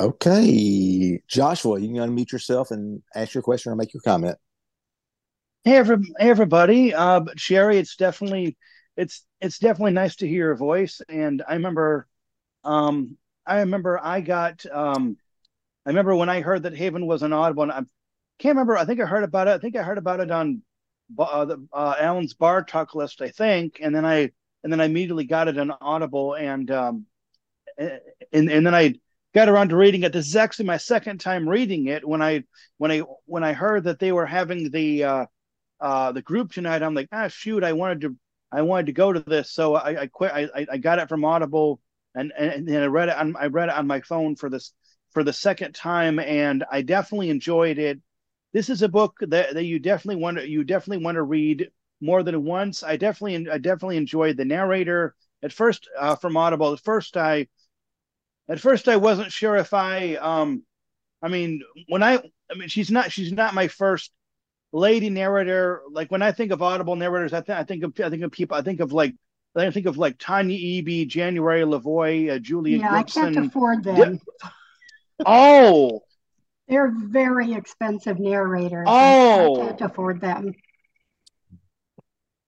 Okay, 0.00 1.22
Joshua, 1.28 1.78
you 1.78 1.88
can 1.88 1.96
unmute 1.96 2.32
yourself 2.32 2.70
and 2.70 3.02
ask 3.14 3.34
your 3.34 3.42
question 3.42 3.70
or 3.72 3.76
make 3.76 3.92
your 3.92 4.00
comment. 4.00 4.38
Hey, 5.64 5.76
every, 5.76 5.98
hey 6.18 6.30
everybody. 6.30 6.94
Uh, 6.94 7.22
Sherry, 7.36 7.76
it's 7.78 7.96
definitely 7.96 8.56
it's 8.96 9.24
it's 9.40 9.58
definitely 9.58 9.92
nice 9.92 10.16
to 10.16 10.28
hear 10.28 10.46
your 10.46 10.56
voice. 10.56 11.00
And 11.08 11.42
I 11.46 11.54
remember, 11.54 12.06
um, 12.64 13.16
I 13.46 13.60
remember 13.60 14.00
I 14.02 14.20
got, 14.20 14.64
um, 14.70 15.16
I 15.86 15.90
remember 15.90 16.14
when 16.14 16.28
I 16.28 16.40
heard 16.40 16.62
that 16.64 16.76
Haven 16.76 17.06
was 17.06 17.22
an 17.22 17.32
Audible. 17.32 17.64
And 17.64 17.72
I 17.72 17.80
can't 18.38 18.56
remember. 18.56 18.76
I 18.76 18.84
think 18.84 19.00
I 19.00 19.06
heard 19.06 19.24
about 19.24 19.48
it. 19.48 19.52
I 19.52 19.58
think 19.58 19.76
I 19.76 19.82
heard 19.82 19.98
about 19.98 20.20
it 20.20 20.30
on 20.30 20.62
uh, 21.18 21.44
the, 21.44 21.66
uh, 21.72 21.94
Alan's 21.98 22.34
Bar 22.34 22.64
Talk 22.64 22.94
list. 22.94 23.22
I 23.22 23.30
think, 23.30 23.78
and 23.80 23.94
then 23.94 24.04
I 24.04 24.30
and 24.62 24.72
then 24.72 24.80
I 24.80 24.84
immediately 24.84 25.24
got 25.24 25.48
it 25.48 25.58
on 25.58 25.72
Audible 25.80 26.34
and 26.34 26.70
um, 26.70 27.06
and 27.80 28.50
and 28.50 28.66
then 28.66 28.74
I 28.74 28.94
got 29.34 29.48
around 29.48 29.70
to 29.70 29.76
reading 29.76 30.02
it. 30.02 30.12
This 30.12 30.28
is 30.28 30.36
actually 30.36 30.66
my 30.66 30.76
second 30.76 31.18
time 31.20 31.48
reading 31.48 31.86
it. 31.86 32.06
When 32.06 32.22
I 32.22 32.44
when 32.78 32.90
I 32.90 33.02
when 33.26 33.44
I 33.44 33.52
heard 33.52 33.84
that 33.84 33.98
they 33.98 34.12
were 34.12 34.26
having 34.26 34.70
the 34.70 35.04
uh, 35.04 35.26
uh, 35.80 36.12
the 36.12 36.22
group 36.22 36.52
tonight, 36.52 36.82
I'm 36.82 36.94
like, 36.94 37.08
ah, 37.12 37.28
shoot, 37.28 37.64
I 37.64 37.72
wanted 37.72 38.00
to 38.02 38.16
I 38.52 38.62
wanted 38.62 38.86
to 38.86 38.92
go 38.92 39.12
to 39.12 39.20
this, 39.20 39.52
so 39.52 39.74
I, 39.74 40.02
I 40.02 40.06
quit. 40.08 40.32
I, 40.32 40.66
I 40.70 40.78
got 40.78 40.98
it 40.98 41.08
from 41.08 41.24
Audible, 41.24 41.80
and 42.14 42.32
and, 42.36 42.68
and 42.68 42.84
I 42.84 42.86
read 42.86 43.08
it 43.08 43.16
on 43.16 43.36
I 43.36 43.46
read 43.46 43.68
it 43.68 43.74
on 43.74 43.86
my 43.86 44.00
phone 44.00 44.36
for 44.36 44.50
this 44.50 44.72
for 45.12 45.24
the 45.24 45.32
second 45.32 45.74
time, 45.74 46.18
and 46.18 46.64
I 46.70 46.82
definitely 46.82 47.30
enjoyed 47.30 47.78
it. 47.78 48.00
This 48.52 48.68
is 48.68 48.82
a 48.82 48.88
book 48.88 49.16
that, 49.20 49.54
that 49.54 49.64
you 49.64 49.78
definitely 49.78 50.22
want 50.22 50.38
to 50.38 50.48
you 50.48 50.64
definitely 50.64 51.04
want 51.04 51.16
to 51.16 51.22
read 51.22 51.70
more 52.00 52.22
than 52.22 52.44
once. 52.44 52.82
I 52.82 52.96
definitely 52.96 53.48
I 53.50 53.58
definitely 53.58 53.96
enjoyed 53.96 54.36
the 54.36 54.44
narrator 54.44 55.14
at 55.42 55.52
first 55.52 55.88
uh, 55.98 56.16
from 56.16 56.36
Audible. 56.36 56.72
At 56.72 56.80
first, 56.80 57.16
I 57.16 57.46
at 58.50 58.60
first 58.60 58.88
I 58.88 58.96
wasn't 58.96 59.32
sure 59.32 59.56
if 59.56 59.72
I 59.72 60.16
um 60.16 60.62
I 61.22 61.28
mean 61.28 61.62
when 61.88 62.02
I 62.02 62.16
I 62.50 62.54
mean 62.56 62.68
she's 62.68 62.90
not 62.90 63.12
she's 63.12 63.32
not 63.32 63.54
my 63.54 63.68
first 63.68 64.10
lady 64.72 65.10
narrator. 65.10 65.82
Like 65.90 66.10
when 66.10 66.22
I 66.22 66.32
think 66.32 66.52
of 66.52 66.62
Audible 66.62 66.96
narrators, 66.96 67.32
I 67.32 67.40
think 67.40 67.58
I 67.58 67.64
think 67.64 67.84
of 67.84 67.92
I 68.00 68.10
think 68.10 68.22
of 68.22 68.30
people. 68.30 68.56
I 68.56 68.62
think 68.62 68.80
of 68.80 68.92
like 68.92 69.14
I 69.56 69.70
think 69.70 69.86
of 69.86 69.98
like 69.98 70.16
Tanya 70.18 70.56
Eby, 70.56 71.08
January 71.08 71.62
LaVoy, 71.62 72.30
uh, 72.30 72.38
Julia 72.38 72.78
yeah, 72.78 72.98
Gibson. 72.98 73.22
I 73.22 73.32
can't 73.32 73.46
afford 73.46 73.84
them. 73.84 74.20
oh, 75.26 76.02
they're 76.68 76.92
very 76.94 77.54
expensive 77.54 78.18
narrators. 78.18 78.86
Oh, 78.88 79.62
I 79.62 79.66
can't 79.66 79.80
afford 79.80 80.20
them. 80.20 80.54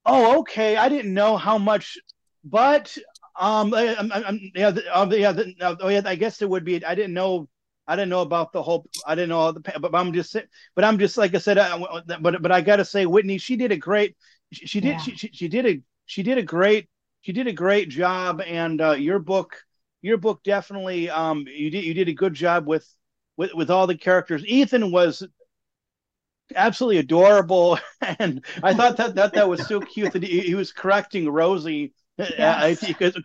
Oh, 0.05 0.41
okay. 0.41 0.77
I 0.77 0.89
didn't 0.89 1.15
know 1.15 1.37
how 1.37 1.59
much, 1.59 1.99
but 2.45 2.97
um, 3.39 3.73
I, 3.75 3.97
I'm, 3.97 4.41
yeah, 4.55 4.71
the, 4.71 4.97
uh, 4.97 5.07
yeah, 5.11 5.33
the, 5.33 5.79
oh 5.81 5.89
yeah. 5.89 6.03
I 6.05 6.17
guess 6.17 6.43
it 6.43 6.49
would 6.49 6.65
be. 6.65 6.85
I 6.85 6.95
didn't 6.95 7.15
know 7.15 7.49
I 7.87 7.97
didn't 7.97 8.11
know 8.11 8.23
about 8.23 8.53
the 8.53 8.63
whole. 8.63 8.87
I 9.07 9.15
didn't 9.15 9.31
know 9.31 9.39
all 9.39 9.53
the. 9.53 9.61
But 9.61 9.95
I'm 9.95 10.13
just. 10.13 10.37
But 10.75 10.85
I'm 10.85 10.99
just 10.99 11.19
like 11.19 11.35
I 11.35 11.39
said. 11.39 11.59
I, 11.59 12.01
but 12.21 12.41
but 12.41 12.53
I 12.53 12.61
got 12.61 12.77
to 12.77 12.85
say, 12.85 13.07
Whitney, 13.07 13.39
she 13.39 13.57
did 13.57 13.73
a 13.73 13.77
great. 13.77 14.17
She, 14.53 14.67
she 14.67 14.81
did. 14.81 14.93
Yeah. 14.93 14.99
She, 14.99 15.17
she, 15.17 15.31
she 15.33 15.49
did 15.49 15.67
a. 15.67 15.83
She 16.07 16.23
did 16.23 16.39
a 16.39 16.43
great. 16.43 16.89
She 17.23 17.33
did 17.33 17.49
a 17.49 17.53
great 17.53 17.89
job. 17.89 18.41
And 18.41 18.81
uh, 18.81 18.93
your 18.93 19.19
book, 19.19 19.57
your 20.01 20.17
book 20.17 20.43
definitely. 20.45 21.11
Um, 21.11 21.45
you 21.49 21.71
did. 21.71 21.85
You 21.85 21.95
did 21.95 22.09
a 22.09 22.15
good 22.15 22.35
job 22.35 22.67
with, 22.67 22.87
with 23.37 23.53
with 23.55 23.71
all 23.71 23.89
the 23.89 23.99
characters. 23.99 24.45
Ethan 24.47 24.93
was 24.93 25.27
absolutely 26.55 26.99
adorable, 26.99 27.79
and 28.01 28.45
I 28.63 28.75
thought 28.75 28.97
that 28.99 29.17
that 29.17 29.35
that 29.35 29.49
was 29.49 29.67
so 29.67 29.81
cute 29.81 30.13
that 30.13 30.23
he, 30.23 30.41
he 30.41 30.55
was 30.55 30.71
correcting 30.71 31.29
Rosie 31.29 31.95
Yes. 32.31 32.85
because, 32.87 33.17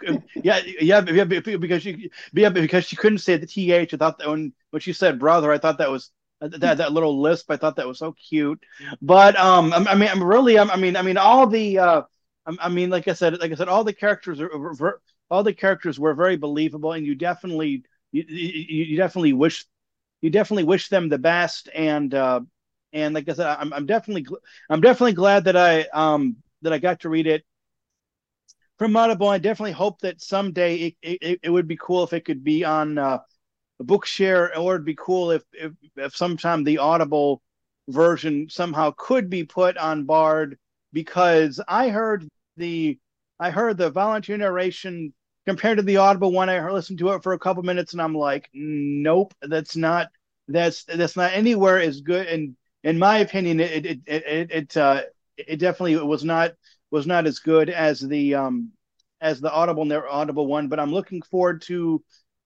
yeah, 0.44 0.60
yeah, 0.80 1.02
yeah, 1.08 1.24
because 1.24 1.84
she, 1.84 2.10
yeah, 2.34 2.50
because 2.50 2.86
she 2.86 2.96
couldn't 2.96 3.20
say 3.20 3.38
the 3.38 3.46
th. 3.48 3.94
I 3.94 3.98
thought 3.98 4.20
that 4.20 4.30
when 4.30 4.54
when 4.72 4.80
she 4.82 4.94
said 4.94 5.20
brother, 5.20 5.52
I 5.52 5.58
thought 5.58 5.78
that 5.80 5.92
was 5.92 6.12
that 6.42 6.78
that 6.78 6.92
little 6.94 7.22
lisp. 7.22 7.50
I 7.52 7.58
thought 7.58 7.78
that 7.78 7.88
was 7.88 8.00
so 8.00 8.14
cute. 8.14 8.64
But 9.02 9.38
um, 9.38 9.74
I, 9.74 9.86
I 9.90 9.96
mean, 9.96 10.10
I'm 10.10 10.24
really, 10.24 10.60
I 10.60 10.76
mean, 10.76 10.96
I 10.96 11.02
mean, 11.02 11.18
all 11.18 11.48
the, 11.48 11.80
uh, 11.80 12.02
I, 12.46 12.70
mean, 12.70 12.90
like 12.90 13.08
I 13.08 13.14
said, 13.14 13.40
like 13.40 13.52
I 13.52 13.56
said, 13.56 13.68
all 13.68 13.84
the 13.84 13.94
characters 13.94 14.40
are, 14.40 15.02
all 15.30 15.44
the 15.44 15.54
characters 15.54 16.00
were 16.00 16.14
very 16.14 16.38
believable, 16.38 16.94
and 16.94 17.06
you 17.06 17.16
definitely, 17.16 17.84
you, 18.12 18.24
you, 18.28 18.84
you 18.86 18.98
definitely 18.98 19.34
wish, 19.34 19.66
you 20.22 20.30
definitely 20.30 20.64
wish 20.64 20.90
them 20.90 21.10
the 21.10 21.18
best, 21.18 21.70
and 21.74 22.14
uh, 22.14 22.40
and 22.94 23.14
like 23.14 23.28
I 23.28 23.34
said, 23.34 23.48
I'm, 23.48 23.74
I'm 23.74 23.86
definitely, 23.86 24.26
I'm 24.70 24.82
definitely 24.82 25.14
glad 25.14 25.46
that 25.46 25.58
I 25.58 25.82
um 25.94 26.38
that 26.62 26.74
I 26.74 26.78
got 26.80 27.02
to 27.02 27.10
read 27.10 27.28
it 27.28 27.44
from 28.78 28.96
Audible. 28.96 29.28
I 29.28 29.38
definitely 29.38 29.72
hope 29.74 30.00
that 30.02 30.22
someday 30.22 30.96
it, 31.02 31.20
it, 31.22 31.40
it 31.44 31.50
would 31.50 31.68
be 31.68 31.78
cool 31.78 32.04
if 32.04 32.14
it 32.14 32.26
could 32.26 32.44
be 32.44 32.64
on 32.64 32.98
uh, 32.98 33.20
Bookshare, 33.82 34.58
or 34.58 34.76
it'd 34.76 34.86
be 34.86 34.96
cool 34.96 35.32
if, 35.32 35.44
if 35.54 35.74
if 35.96 36.16
sometime 36.16 36.64
the 36.64 36.80
Audible 36.80 37.42
version 37.90 38.48
somehow 38.50 38.94
could 38.98 39.30
be 39.30 39.44
put 39.44 39.78
on 39.78 40.04
Bard 40.04 40.58
because 40.94 41.62
I 41.68 41.90
heard 41.90 42.28
the 42.58 42.98
I 43.40 43.52
heard 43.52 43.78
the 43.78 43.90
volunteer 43.90 44.38
narration 44.38 45.14
compared 45.46 45.78
to 45.78 45.84
the 45.84 45.98
Audible 45.98 46.32
one. 46.32 46.50
I 46.50 46.70
listened 46.72 47.00
to 47.00 47.10
it 47.10 47.24
for 47.24 47.34
a 47.34 47.40
couple 47.40 47.64
minutes 47.64 47.94
and 47.94 48.02
I'm 48.02 48.16
like, 48.16 48.50
nope, 48.54 49.34
that's 49.42 49.76
not 49.76 50.10
that's 50.48 50.84
that's 50.86 51.16
not 51.16 51.34
anywhere 51.34 51.80
as 51.80 52.02
good. 52.02 52.28
And 52.28 52.56
in 52.84 52.98
my 52.98 53.20
opinion, 53.20 53.60
it 53.60 53.86
it 53.86 54.00
it 54.08 54.52
it, 54.52 54.78
uh, 54.78 55.04
it 55.38 55.58
definitely 55.58 55.98
was 55.98 56.24
not 56.24 56.54
was 56.92 57.08
not 57.08 57.26
as 57.26 57.40
good 57.40 57.70
as 57.70 58.00
the 58.00 58.36
um 58.36 58.72
as 59.22 59.42
the 59.42 59.52
audible 59.52 59.92
audible 60.10 60.48
one 60.48 60.68
but 60.68 60.80
i'm 60.80 60.92
looking 60.92 61.22
forward 61.22 61.62
to 61.62 62.04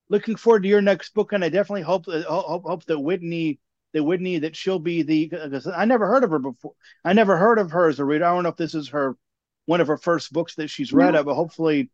looking 0.10 0.36
forward 0.36 0.64
to 0.64 0.70
your 0.70 0.82
next 0.82 1.14
book 1.14 1.34
and 1.34 1.44
i 1.44 1.50
definitely 1.50 1.82
hope 1.82 2.06
that 2.06 2.24
hope, 2.26 2.64
hope 2.64 2.86
that 2.86 3.00
whitney 3.00 3.60
that 3.94 4.04
whitney 4.04 4.40
that 4.40 4.56
she'll 4.56 4.80
be 4.80 5.02
the 5.02 5.32
i 5.76 5.86
never 5.86 6.08
heard 6.08 6.24
of 6.24 6.32
her 6.32 6.40
before 6.40 6.74
i 7.04 7.14
never 7.14 7.38
heard 7.38 7.60
of 7.60 7.72
her 7.72 7.88
as 7.88 8.00
a 8.00 8.06
reader 8.06 8.26
i 8.26 8.34
don't 8.34 8.44
know 8.44 8.50
if 8.50 8.58
this 8.58 8.76
is 8.76 8.90
her 8.90 9.18
one 9.66 9.82
of 9.82 9.88
her 9.88 9.98
first 9.98 10.32
books 10.34 10.56
that 10.56 10.70
she's 10.70 10.94
read 10.94 11.14
no. 11.14 11.24
but 11.24 11.36
hopefully 11.36 11.90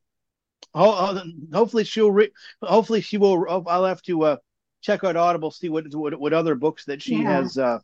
hopefully 0.74 1.84
she'll 1.84 2.12
read 2.12 2.32
hopefully 2.62 3.02
she 3.02 3.18
will 3.18 3.64
i'll 3.68 3.86
have 3.86 4.02
to 4.02 4.24
uh 4.24 4.38
check 4.82 5.04
out 5.04 5.16
audible 5.16 5.52
see 5.52 5.70
what 5.70 5.94
what, 5.94 6.20
what 6.20 6.34
other 6.34 6.56
books 6.56 6.86
that 6.86 7.02
she 7.02 7.16
yeah. 7.16 7.32
has 7.32 7.58
uh 7.58 7.80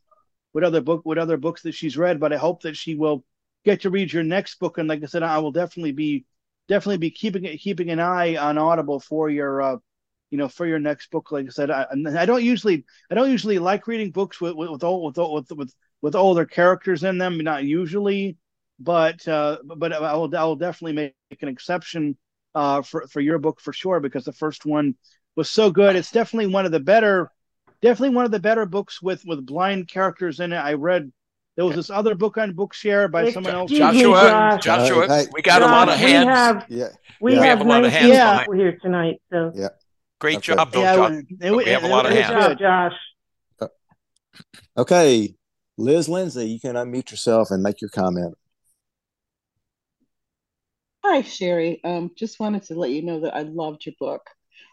what 0.51 0.63
other 0.63 0.81
book 0.81 1.01
what 1.03 1.17
other 1.17 1.37
books 1.37 1.63
that 1.63 1.73
she's 1.73 1.97
read 1.97 2.19
but 2.19 2.31
i 2.31 2.37
hope 2.37 2.61
that 2.61 2.77
she 2.77 2.95
will 2.95 3.23
get 3.63 3.81
to 3.81 3.89
read 3.89 4.11
your 4.11 4.23
next 4.23 4.59
book. 4.59 4.77
And 4.77 4.87
like 4.87 5.03
I 5.03 5.07
said, 5.07 5.23
I 5.23 5.39
will 5.39 5.51
definitely 5.51 5.91
be 5.91 6.25
definitely 6.67 6.97
be 6.97 7.11
keeping 7.11 7.43
keeping 7.57 7.89
an 7.89 7.99
eye 7.99 8.35
on 8.35 8.57
Audible 8.57 8.99
for 8.99 9.29
your 9.29 9.61
uh, 9.61 9.77
you 10.31 10.37
know 10.37 10.47
for 10.47 10.65
your 10.65 10.79
next 10.79 11.11
book. 11.11 11.31
Like 11.31 11.45
I 11.45 11.49
said, 11.49 11.71
I, 11.71 11.87
I 12.17 12.25
don't 12.25 12.43
usually 12.43 12.85
I 13.11 13.15
don't 13.15 13.31
usually 13.31 13.59
like 13.59 13.87
reading 13.87 14.11
books 14.11 14.41
with 14.41 14.55
with 14.55 14.69
with 14.69 14.83
old, 14.83 15.17
with, 15.17 15.47
with 15.49 15.57
with 15.57 15.75
with 16.01 16.15
older 16.15 16.45
characters 16.45 17.03
in 17.03 17.17
them. 17.17 17.37
Not 17.37 17.63
usually, 17.63 18.37
but 18.79 19.27
uh, 19.27 19.57
but 19.63 19.93
I 19.93 20.15
will 20.15 20.35
I 20.35 20.43
will 20.43 20.55
definitely 20.55 21.13
make 21.31 21.41
an 21.41 21.49
exception 21.49 22.17
uh, 22.55 22.81
for 22.81 23.07
for 23.07 23.21
your 23.21 23.39
book 23.39 23.59
for 23.61 23.73
sure 23.73 23.99
because 23.99 24.25
the 24.25 24.33
first 24.33 24.65
one 24.65 24.95
was 25.35 25.49
so 25.49 25.71
good. 25.71 25.95
It's 25.95 26.11
definitely 26.11 26.51
one 26.53 26.65
of 26.65 26.71
the 26.71 26.79
better 26.79 27.31
definitely 27.81 28.15
one 28.15 28.25
of 28.25 28.31
the 28.31 28.39
better 28.39 28.65
books 28.65 29.01
with 29.01 29.23
with 29.25 29.45
blind 29.45 29.87
characters 29.87 30.39
in 30.39 30.53
it. 30.53 30.57
I 30.57 30.73
read 30.73 31.11
there 31.55 31.65
was 31.65 31.75
this 31.75 31.89
other 31.89 32.15
book 32.15 32.37
on 32.37 32.53
Bookshare 32.53 33.11
by 33.11 33.31
someone 33.31 33.53
else. 33.53 33.71
Joshua, 33.71 34.59
Joshua, 34.61 35.05
uh, 35.05 35.23
we 35.33 35.41
got 35.41 35.59
Josh, 35.59 35.69
a 35.69 35.71
lot 35.71 35.89
of 35.89 35.95
hands. 35.95 36.25
We 36.25 36.31
have, 36.31 36.65
yeah. 36.69 36.87
we, 37.21 37.35
have, 37.35 37.43
have 37.43 37.61
a 37.61 37.63
lot 37.63 37.85
of 37.85 37.91
hands 37.91 38.09
yeah. 38.09 38.39
people 38.39 38.53
here 38.55 38.77
tonight. 38.81 39.21
So 39.31 39.51
yeah, 39.53 39.69
great 40.19 40.37
okay. 40.37 40.55
job, 40.55 40.71
though, 40.71 40.81
yeah, 40.81 40.95
Josh. 40.95 41.23
It, 41.29 41.45
it, 41.45 41.55
we 41.55 41.65
have 41.65 41.83
a 41.83 41.87
lot 41.87 42.05
of 42.05 42.11
hands. 42.11 42.29
Job, 42.29 42.59
Josh. 42.59 42.93
Uh, 43.59 43.67
okay, 44.77 45.35
Liz 45.77 46.09
Lindsay, 46.09 46.49
you 46.49 46.59
can 46.59 46.75
unmute 46.75 47.11
yourself 47.11 47.51
and 47.51 47.61
make 47.61 47.81
your 47.81 47.89
comment. 47.89 48.35
Hi, 51.05 51.21
Sherry. 51.21 51.81
Um, 51.83 52.11
just 52.15 52.39
wanted 52.39 52.63
to 52.63 52.75
let 52.75 52.89
you 52.89 53.03
know 53.03 53.19
that 53.19 53.35
I 53.35 53.41
loved 53.41 53.85
your 53.85 53.93
book. 53.99 54.21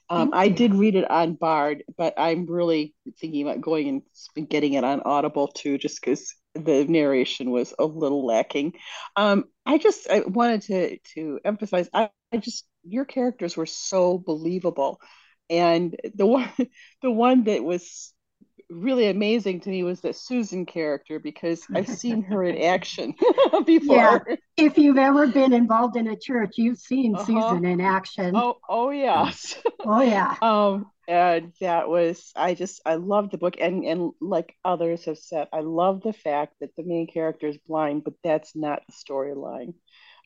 Um, 0.08 0.30
I 0.32 0.48
did 0.48 0.74
read 0.74 0.96
it 0.96 1.08
on 1.08 1.34
Bard, 1.34 1.84
but 1.96 2.14
I'm 2.16 2.46
really 2.46 2.94
thinking 3.20 3.42
about 3.42 3.60
going 3.60 4.02
and 4.36 4.48
getting 4.48 4.72
it 4.72 4.82
on 4.82 5.02
Audible 5.04 5.46
too, 5.46 5.78
just 5.78 6.00
because 6.00 6.34
the 6.54 6.84
narration 6.84 7.50
was 7.50 7.74
a 7.78 7.84
little 7.84 8.26
lacking. 8.26 8.74
Um, 9.16 9.44
I 9.64 9.78
just 9.78 10.08
I 10.10 10.20
wanted 10.20 10.62
to 10.62 10.98
to 11.14 11.40
emphasize. 11.44 11.88
I, 11.92 12.10
I 12.32 12.38
just 12.38 12.66
your 12.84 13.04
characters 13.04 13.56
were 13.56 13.66
so 13.66 14.18
believable, 14.18 15.00
and 15.48 15.96
the 16.14 16.26
one 16.26 16.50
the 17.02 17.10
one 17.10 17.44
that 17.44 17.62
was 17.62 18.12
really 18.70 19.08
amazing 19.08 19.60
to 19.60 19.70
me 19.70 19.82
was 19.82 20.00
the 20.00 20.12
Susan 20.12 20.64
character 20.64 21.18
because 21.18 21.62
I've 21.74 21.88
seen 21.88 22.22
her 22.22 22.44
in 22.44 22.60
action 22.62 23.14
before. 23.66 24.24
Yeah. 24.28 24.36
If 24.56 24.78
you've 24.78 24.96
ever 24.96 25.26
been 25.26 25.52
involved 25.52 25.96
in 25.96 26.06
a 26.06 26.16
church, 26.16 26.52
you've 26.56 26.78
seen 26.78 27.16
uh-huh. 27.16 27.24
Susan 27.24 27.64
in 27.64 27.80
action. 27.80 28.36
Oh, 28.36 28.58
oh 28.68 28.90
yes. 28.90 29.56
oh 29.80 30.00
yeah. 30.00 30.36
Um, 30.42 30.90
and 31.10 31.52
that 31.60 31.88
was 31.88 32.32
I 32.36 32.54
just 32.54 32.80
I 32.86 32.94
love 32.94 33.30
the 33.30 33.38
book 33.38 33.56
and 33.60 33.84
and 33.84 34.12
like 34.20 34.54
others 34.64 35.06
have 35.06 35.18
said, 35.18 35.48
I 35.52 35.60
love 35.60 36.02
the 36.02 36.12
fact 36.12 36.54
that 36.60 36.76
the 36.76 36.84
main 36.84 37.08
character 37.08 37.48
is 37.48 37.58
blind, 37.66 38.04
but 38.04 38.14
that's 38.24 38.54
not 38.54 38.82
the 38.86 38.92
storyline. 38.94 39.74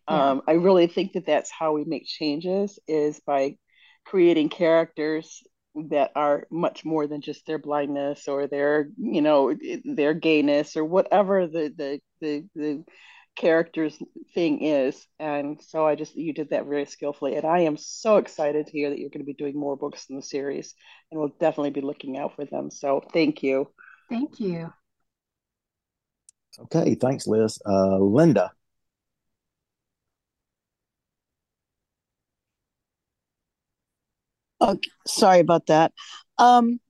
Yeah. 0.08 0.32
Um, 0.32 0.42
I 0.46 0.52
really 0.52 0.86
think 0.86 1.14
that 1.14 1.26
that's 1.26 1.50
how 1.50 1.72
we 1.72 1.84
make 1.84 2.06
changes 2.06 2.78
is 2.86 3.20
by 3.26 3.56
creating 4.04 4.50
characters 4.50 5.42
that 5.90 6.12
are 6.16 6.46
much 6.50 6.84
more 6.84 7.06
than 7.06 7.22
just 7.22 7.46
their 7.46 7.58
blindness 7.58 8.28
or 8.28 8.46
their 8.46 8.90
you 8.98 9.22
know 9.22 9.54
their 9.84 10.14
gayness 10.14 10.76
or 10.76 10.84
whatever 10.84 11.46
the 11.46 11.72
the 11.76 12.00
the, 12.20 12.46
the 12.54 12.84
character's 13.36 13.98
thing 14.34 14.62
is. 14.62 15.06
And 15.18 15.60
so 15.62 15.86
I 15.86 15.94
just, 15.94 16.14
you 16.16 16.32
did 16.32 16.50
that 16.50 16.66
very 16.66 16.86
skillfully. 16.86 17.36
And 17.36 17.44
I 17.44 17.60
am 17.60 17.76
so 17.76 18.16
excited 18.16 18.66
to 18.66 18.72
hear 18.72 18.90
that 18.90 18.98
you're 18.98 19.10
going 19.10 19.20
to 19.20 19.26
be 19.26 19.34
doing 19.34 19.58
more 19.58 19.76
books 19.76 20.06
in 20.08 20.16
the 20.16 20.22
series. 20.22 20.74
And 21.10 21.20
we'll 21.20 21.34
definitely 21.40 21.70
be 21.70 21.80
looking 21.80 22.16
out 22.18 22.36
for 22.36 22.44
them. 22.44 22.70
So 22.70 23.02
thank 23.12 23.42
you. 23.42 23.68
Thank 24.08 24.40
you. 24.40 24.72
Okay. 26.58 26.94
Thanks, 26.94 27.26
Liz. 27.26 27.58
Uh, 27.66 27.98
Linda. 27.98 28.52
Okay, 34.60 34.90
sorry 35.06 35.40
about 35.40 35.66
that. 35.66 35.92
Um, 36.38 36.80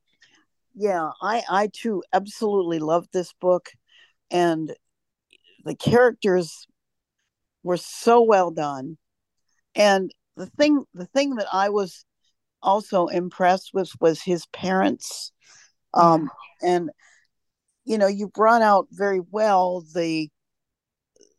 yeah, 0.75 1.11
I 1.21 1.43
I 1.49 1.71
too 1.73 2.03
absolutely 2.13 2.79
loved 2.79 3.09
this 3.13 3.33
book, 3.41 3.71
and 4.31 4.73
the 5.65 5.75
characters 5.75 6.67
were 7.63 7.77
so 7.77 8.23
well 8.23 8.51
done. 8.51 8.99
And 9.75 10.13
the 10.37 10.47
thing 10.47 10.85
the 10.95 11.07
thing 11.07 11.37
that 11.37 11.49
I 11.53 11.71
was 11.71 12.05
also 12.63 13.07
impressed 13.09 13.71
with 13.73 13.91
was 14.01 14.23
his 14.23 14.47
parents. 14.47 15.33
Um, 15.93 16.31
and 16.63 16.91
you 17.85 17.99
know, 17.99 18.07
you 18.07 18.29
brought 18.29 18.63
out 18.63 18.89
very 18.91 19.21
well 19.31 19.85
the 19.95 20.29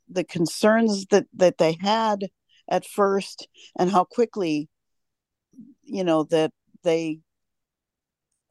the 0.10 0.24
concerns 0.24 1.06
that 1.08 1.26
that 1.34 1.58
they 1.58 1.78
had 1.82 2.28
at 2.70 2.86
first 2.86 3.48
and 3.78 3.92
how 3.92 4.04
quickly 4.04 4.70
you 5.84 6.04
know 6.04 6.24
that 6.24 6.52
they 6.84 7.20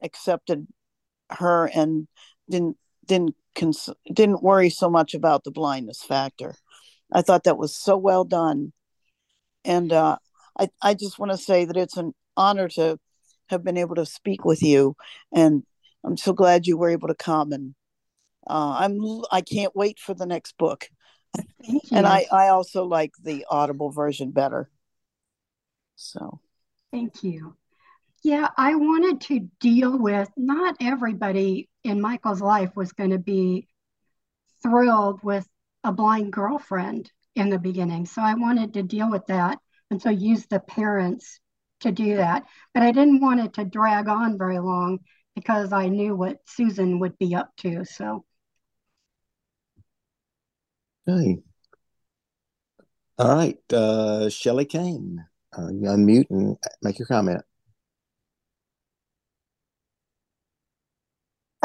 accepted 0.01 0.67
her 1.29 1.65
and 1.73 2.07
didn't 2.49 2.77
didn't 3.05 3.35
cons- 3.55 3.89
didn't 4.11 4.43
worry 4.43 4.69
so 4.69 4.89
much 4.89 5.13
about 5.13 5.43
the 5.43 5.51
blindness 5.51 6.03
factor. 6.03 6.55
I 7.11 7.21
thought 7.21 7.43
that 7.45 7.57
was 7.57 7.75
so 7.75 7.97
well 7.97 8.23
done, 8.23 8.73
and 9.63 9.91
uh, 9.91 10.17
I 10.59 10.69
I 10.81 10.93
just 10.93 11.19
want 11.19 11.31
to 11.31 11.37
say 11.37 11.65
that 11.65 11.77
it's 11.77 11.97
an 11.97 12.13
honor 12.35 12.67
to 12.69 12.99
have 13.49 13.63
been 13.63 13.77
able 13.77 13.95
to 13.95 14.05
speak 14.05 14.43
with 14.45 14.61
you, 14.61 14.95
and 15.33 15.63
I'm 16.03 16.17
so 16.17 16.33
glad 16.33 16.67
you 16.67 16.77
were 16.77 16.89
able 16.89 17.07
to 17.07 17.15
come. 17.15 17.51
And 17.51 17.75
uh, 18.47 18.77
I'm 18.79 18.99
I 19.31 19.41
can't 19.41 19.75
wait 19.75 19.99
for 19.99 20.13
the 20.13 20.25
next 20.25 20.57
book. 20.57 20.89
And 21.91 22.05
I 22.05 22.25
I 22.31 22.47
also 22.49 22.83
like 22.85 23.11
the 23.23 23.45
Audible 23.49 23.91
version 23.91 24.31
better. 24.31 24.69
So. 25.95 26.39
Thank 26.91 27.23
you. 27.23 27.55
Yeah, 28.23 28.49
I 28.57 28.75
wanted 28.75 29.21
to 29.21 29.49
deal 29.59 29.97
with 29.99 30.29
not 30.37 30.77
everybody 30.79 31.69
in 31.85 32.01
Michael's 32.01 32.41
life 32.41 32.75
was 32.75 32.91
going 32.91 33.11
to 33.11 33.19
be 33.19 33.67
thrilled 34.63 35.23
with 35.23 35.47
a 35.83 35.91
blind 35.91 36.33
girlfriend 36.33 37.11
in 37.35 37.49
the 37.49 37.59
beginning. 37.59 38.05
So 38.05 38.21
I 38.21 38.33
wanted 38.33 38.73
to 38.73 38.83
deal 38.83 39.09
with 39.09 39.27
that 39.27 39.59
and 39.91 40.01
so 40.01 40.09
use 40.09 40.45
the 40.47 40.59
parents 40.59 41.39
to 41.81 41.91
do 41.91 42.17
that. 42.17 42.43
But 42.73 42.83
I 42.83 42.91
didn't 42.91 43.21
want 43.21 43.41
it 43.41 43.53
to 43.53 43.65
drag 43.65 44.07
on 44.07 44.37
very 44.37 44.59
long 44.59 44.99
because 45.35 45.71
I 45.71 45.89
knew 45.89 46.15
what 46.15 46.39
Susan 46.45 46.99
would 46.99 47.17
be 47.19 47.35
up 47.35 47.55
to. 47.57 47.85
So 47.85 48.25
Okay. 51.07 51.37
All 53.19 53.35
right. 53.35 53.59
Uh, 53.71 54.27
Shelley 54.29 54.65
Kane, 54.65 55.23
uh, 55.55 55.67
unmute 55.67 56.31
and 56.31 56.57
make 56.81 56.97
your 56.97 57.07
comment. 57.07 57.43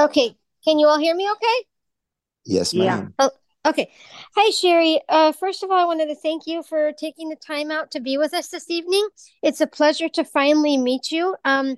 Okay. 0.01 0.35
Can 0.65 0.79
you 0.79 0.87
all 0.87 0.99
hear 0.99 1.15
me 1.15 1.31
okay? 1.31 1.67
Yes, 2.47 2.73
ma'am. 2.73 3.13
Oh, 3.19 3.31
okay. 3.67 3.93
Hi, 4.35 4.51
Sherry. 4.51 4.99
Uh, 5.09 5.33
first 5.33 5.63
of 5.63 5.71
all, 5.71 5.77
I 5.77 5.85
wanted 5.85 6.07
to 6.07 6.15
thank 6.15 6.47
you 6.47 6.63
for 6.63 6.93
taking 6.93 7.29
the 7.29 7.37
time 7.37 7.71
out 7.71 7.91
to 7.91 8.01
be 8.01 8.17
with 8.17 8.33
us 8.33 8.49
this 8.49 8.71
evening. 8.71 9.07
It's 9.43 9.61
a 9.61 9.67
pleasure 9.67 10.09
to 10.09 10.25
finally 10.25 10.79
meet 10.79 11.13
you. 11.13 11.37
Um, 11.45 11.77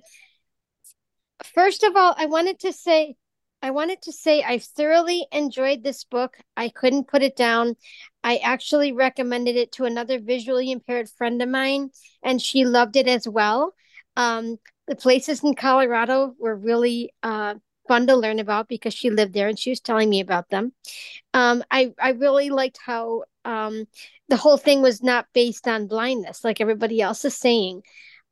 first 1.53 1.83
of 1.83 1.97
all, 1.97 2.15
I 2.17 2.27
wanted 2.27 2.59
to 2.61 2.71
say, 2.71 3.15
I 3.61 3.71
wanted 3.71 4.01
to 4.03 4.13
say 4.13 4.41
I 4.41 4.59
thoroughly 4.59 5.27
enjoyed 5.33 5.83
this 5.83 6.05
book. 6.05 6.37
I 6.55 6.69
couldn't 6.69 7.09
put 7.09 7.23
it 7.23 7.35
down. 7.35 7.75
I 8.23 8.37
actually 8.37 8.93
recommended 8.93 9.57
it 9.57 9.73
to 9.73 9.83
another 9.83 10.19
visually 10.19 10.71
impaired 10.71 11.09
friend 11.09 11.41
of 11.41 11.49
mine, 11.49 11.89
and 12.23 12.41
she 12.41 12.63
loved 12.63 12.95
it 12.95 13.09
as 13.09 13.27
well. 13.27 13.73
Um, 14.15 14.59
the 14.87 14.95
places 14.95 15.43
in 15.43 15.55
Colorado 15.55 16.35
were 16.39 16.55
really 16.55 17.13
uh, 17.21 17.55
fun 17.87 18.07
to 18.07 18.15
learn 18.15 18.39
about 18.39 18.67
because 18.67 18.93
she 18.93 19.09
lived 19.09 19.33
there 19.33 19.47
and 19.47 19.57
she 19.57 19.69
was 19.69 19.79
telling 19.79 20.09
me 20.09 20.19
about 20.19 20.49
them. 20.49 20.73
Um, 21.33 21.63
I 21.69 21.93
I 21.99 22.11
really 22.11 22.49
liked 22.49 22.79
how 22.83 23.23
um, 23.45 23.85
the 24.29 24.37
whole 24.37 24.57
thing 24.57 24.81
was 24.81 25.03
not 25.03 25.27
based 25.33 25.67
on 25.67 25.87
blindness 25.87 26.43
like 26.43 26.61
everybody 26.61 27.01
else 27.01 27.25
is 27.25 27.35
saying. 27.35 27.83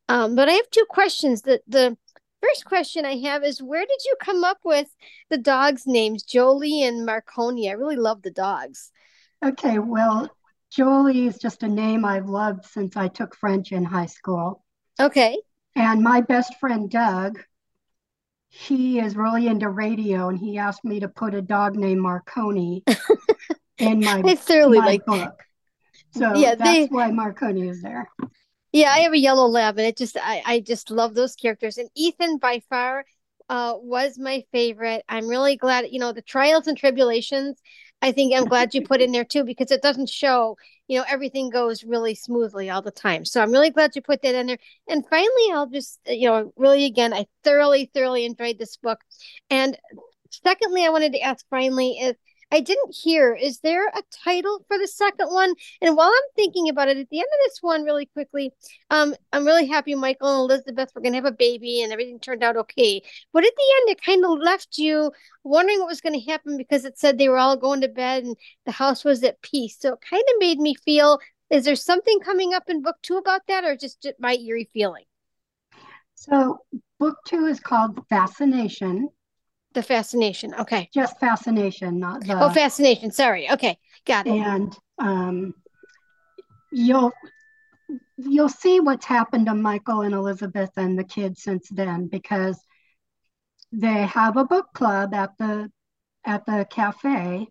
Um, 0.08 0.34
but 0.34 0.48
I 0.48 0.52
have 0.52 0.70
two 0.70 0.86
questions. 0.88 1.42
The 1.42 1.60
the 1.66 1.96
first 2.42 2.64
question 2.64 3.04
I 3.04 3.16
have 3.18 3.44
is 3.44 3.62
where 3.62 3.86
did 3.86 4.00
you 4.04 4.16
come 4.20 4.44
up 4.44 4.58
with 4.64 4.88
the 5.30 5.38
dogs' 5.38 5.86
names, 5.86 6.22
Jolie 6.22 6.82
and 6.82 7.06
Marconi? 7.06 7.68
I 7.70 7.74
really 7.74 7.96
love 7.96 8.22
the 8.22 8.30
dogs. 8.30 8.90
Okay, 9.44 9.78
well, 9.78 10.30
Jolie 10.70 11.26
is 11.26 11.38
just 11.38 11.62
a 11.62 11.68
name 11.68 12.04
I've 12.04 12.28
loved 12.28 12.64
since 12.64 12.96
I 12.96 13.08
took 13.08 13.36
French 13.36 13.72
in 13.72 13.84
high 13.84 14.06
school. 14.06 14.64
Okay. 14.98 15.38
And 15.74 16.02
my 16.02 16.20
best 16.20 16.58
friend 16.58 16.90
Doug, 16.90 17.42
he 18.54 19.00
is 19.00 19.16
really 19.16 19.46
into 19.46 19.70
radio, 19.70 20.28
and 20.28 20.38
he 20.38 20.58
asked 20.58 20.84
me 20.84 21.00
to 21.00 21.08
put 21.08 21.34
a 21.34 21.40
dog 21.40 21.74
named 21.74 22.02
Marconi 22.02 22.84
in 23.78 24.00
my, 24.00 24.22
I 24.24 24.34
thoroughly 24.34 24.78
my 24.78 24.84
like- 24.86 25.06
book. 25.06 25.40
So 26.10 26.34
Yeah, 26.34 26.54
that's 26.54 26.68
they- 26.70 26.86
why 26.86 27.10
Marconi 27.10 27.66
is 27.68 27.80
there. 27.80 28.10
Yeah, 28.72 28.90
I 28.90 28.98
have 29.00 29.12
a 29.14 29.18
yellow 29.18 29.46
lab, 29.46 29.78
and 29.78 29.86
it 29.86 29.96
just 29.96 30.16
I 30.20 30.42
I 30.44 30.60
just 30.60 30.90
love 30.90 31.14
those 31.14 31.34
characters. 31.34 31.78
And 31.78 31.88
Ethan 31.94 32.36
by 32.36 32.60
far 32.68 33.04
uh 33.48 33.74
was 33.78 34.18
my 34.18 34.44
favorite. 34.52 35.02
I'm 35.08 35.26
really 35.28 35.56
glad, 35.56 35.86
you 35.90 35.98
know, 35.98 36.12
the 36.12 36.20
trials 36.22 36.66
and 36.66 36.76
tribulations. 36.76 37.58
I 38.02 38.12
think 38.12 38.34
I'm 38.34 38.44
glad 38.44 38.74
you 38.74 38.82
put 38.82 39.00
in 39.00 39.12
there 39.12 39.24
too 39.24 39.44
because 39.44 39.70
it 39.70 39.80
doesn't 39.80 40.08
show, 40.08 40.58
you 40.88 40.98
know, 40.98 41.04
everything 41.08 41.48
goes 41.50 41.84
really 41.84 42.14
smoothly 42.14 42.68
all 42.68 42.82
the 42.82 42.90
time. 42.90 43.24
So 43.24 43.40
I'm 43.40 43.52
really 43.52 43.70
glad 43.70 43.96
you 43.96 44.02
put 44.02 44.22
that 44.22 44.34
in 44.34 44.48
there. 44.48 44.58
And 44.88 45.06
finally, 45.08 45.52
I'll 45.52 45.68
just, 45.68 46.00
uh, 46.08 46.12
you 46.12 46.28
know, 46.28 46.52
really 46.56 46.84
again, 46.84 47.14
I 47.14 47.26
thoroughly, 47.44 47.90
thoroughly 47.94 48.26
enjoyed 48.26 48.58
this 48.58 48.76
book. 48.76 49.00
And 49.48 49.78
secondly, 50.30 50.84
I 50.84 50.90
wanted 50.90 51.12
to 51.12 51.20
ask 51.20 51.46
finally 51.48 51.98
if 52.00 52.16
I 52.52 52.60
didn't 52.60 52.94
hear, 52.94 53.34
is 53.34 53.60
there 53.60 53.88
a 53.88 54.02
title 54.24 54.64
for 54.68 54.78
the 54.78 54.86
second 54.86 55.28
one? 55.28 55.54
And 55.80 55.96
while 55.96 56.08
I'm 56.08 56.30
thinking 56.36 56.68
about 56.68 56.88
it, 56.88 56.98
at 56.98 57.08
the 57.08 57.18
end 57.18 57.26
of 57.26 57.50
this 57.50 57.58
one, 57.62 57.82
really 57.82 58.06
quickly, 58.06 58.52
um, 58.90 59.14
I'm 59.32 59.46
really 59.46 59.66
happy 59.66 59.94
Michael 59.94 60.42
and 60.42 60.50
Elizabeth 60.50 60.90
were 60.94 61.00
gonna 61.00 61.16
have 61.16 61.24
a 61.24 61.32
baby 61.32 61.82
and 61.82 61.92
everything 61.92 62.20
turned 62.20 62.44
out 62.44 62.56
okay. 62.58 63.02
But 63.32 63.44
at 63.44 63.52
the 63.56 63.74
end, 63.80 63.90
it 63.90 64.04
kind 64.04 64.24
of 64.24 64.38
left 64.38 64.76
you 64.78 65.10
wondering 65.44 65.80
what 65.80 65.88
was 65.88 66.00
going 66.00 66.18
to 66.18 66.30
happen 66.30 66.56
because 66.56 66.84
it 66.84 66.98
said 66.98 67.18
they 67.18 67.28
were 67.28 67.38
all 67.38 67.56
going 67.56 67.80
to 67.80 67.88
bed 67.88 68.24
and 68.24 68.36
the 68.66 68.72
house 68.72 69.04
was 69.04 69.22
at 69.24 69.42
peace. 69.42 69.76
So 69.80 69.94
it 69.94 70.00
kind 70.08 70.22
of 70.22 70.40
made 70.40 70.58
me 70.58 70.74
feel, 70.74 71.18
is 71.50 71.64
there 71.64 71.76
something 71.76 72.20
coming 72.20 72.54
up 72.54 72.64
in 72.68 72.82
book 72.82 72.96
two 73.02 73.16
about 73.16 73.42
that, 73.48 73.64
or 73.64 73.76
just 73.76 74.06
my 74.18 74.34
eerie 74.36 74.70
feeling? 74.72 75.04
So 76.14 76.58
book 76.98 77.16
two 77.26 77.46
is 77.46 77.60
called 77.60 78.00
Fascination. 78.08 79.08
The 79.74 79.82
fascination. 79.82 80.54
Okay. 80.54 80.88
Just 80.92 81.18
fascination, 81.18 81.98
not 81.98 82.24
the 82.26 82.42
oh, 82.42 82.50
fascination. 82.50 83.10
Sorry. 83.10 83.50
Okay, 83.50 83.78
got 84.06 84.26
it. 84.26 84.30
and 84.30 84.76
um, 84.98 85.54
you'll 86.70 87.12
you'll 88.16 88.48
see 88.48 88.80
what's 88.80 89.06
happened 89.06 89.46
to 89.46 89.54
Michael 89.54 90.02
and 90.02 90.14
Elizabeth 90.14 90.70
and 90.76 90.98
the 90.98 91.04
kids 91.04 91.42
since 91.42 91.68
then 91.70 92.08
because 92.08 92.58
they 93.72 94.06
have 94.06 94.36
a 94.36 94.44
book 94.44 94.66
club 94.74 95.14
at 95.14 95.30
the 95.38 95.70
at 96.24 96.44
the 96.46 96.66
cafe 96.70 97.48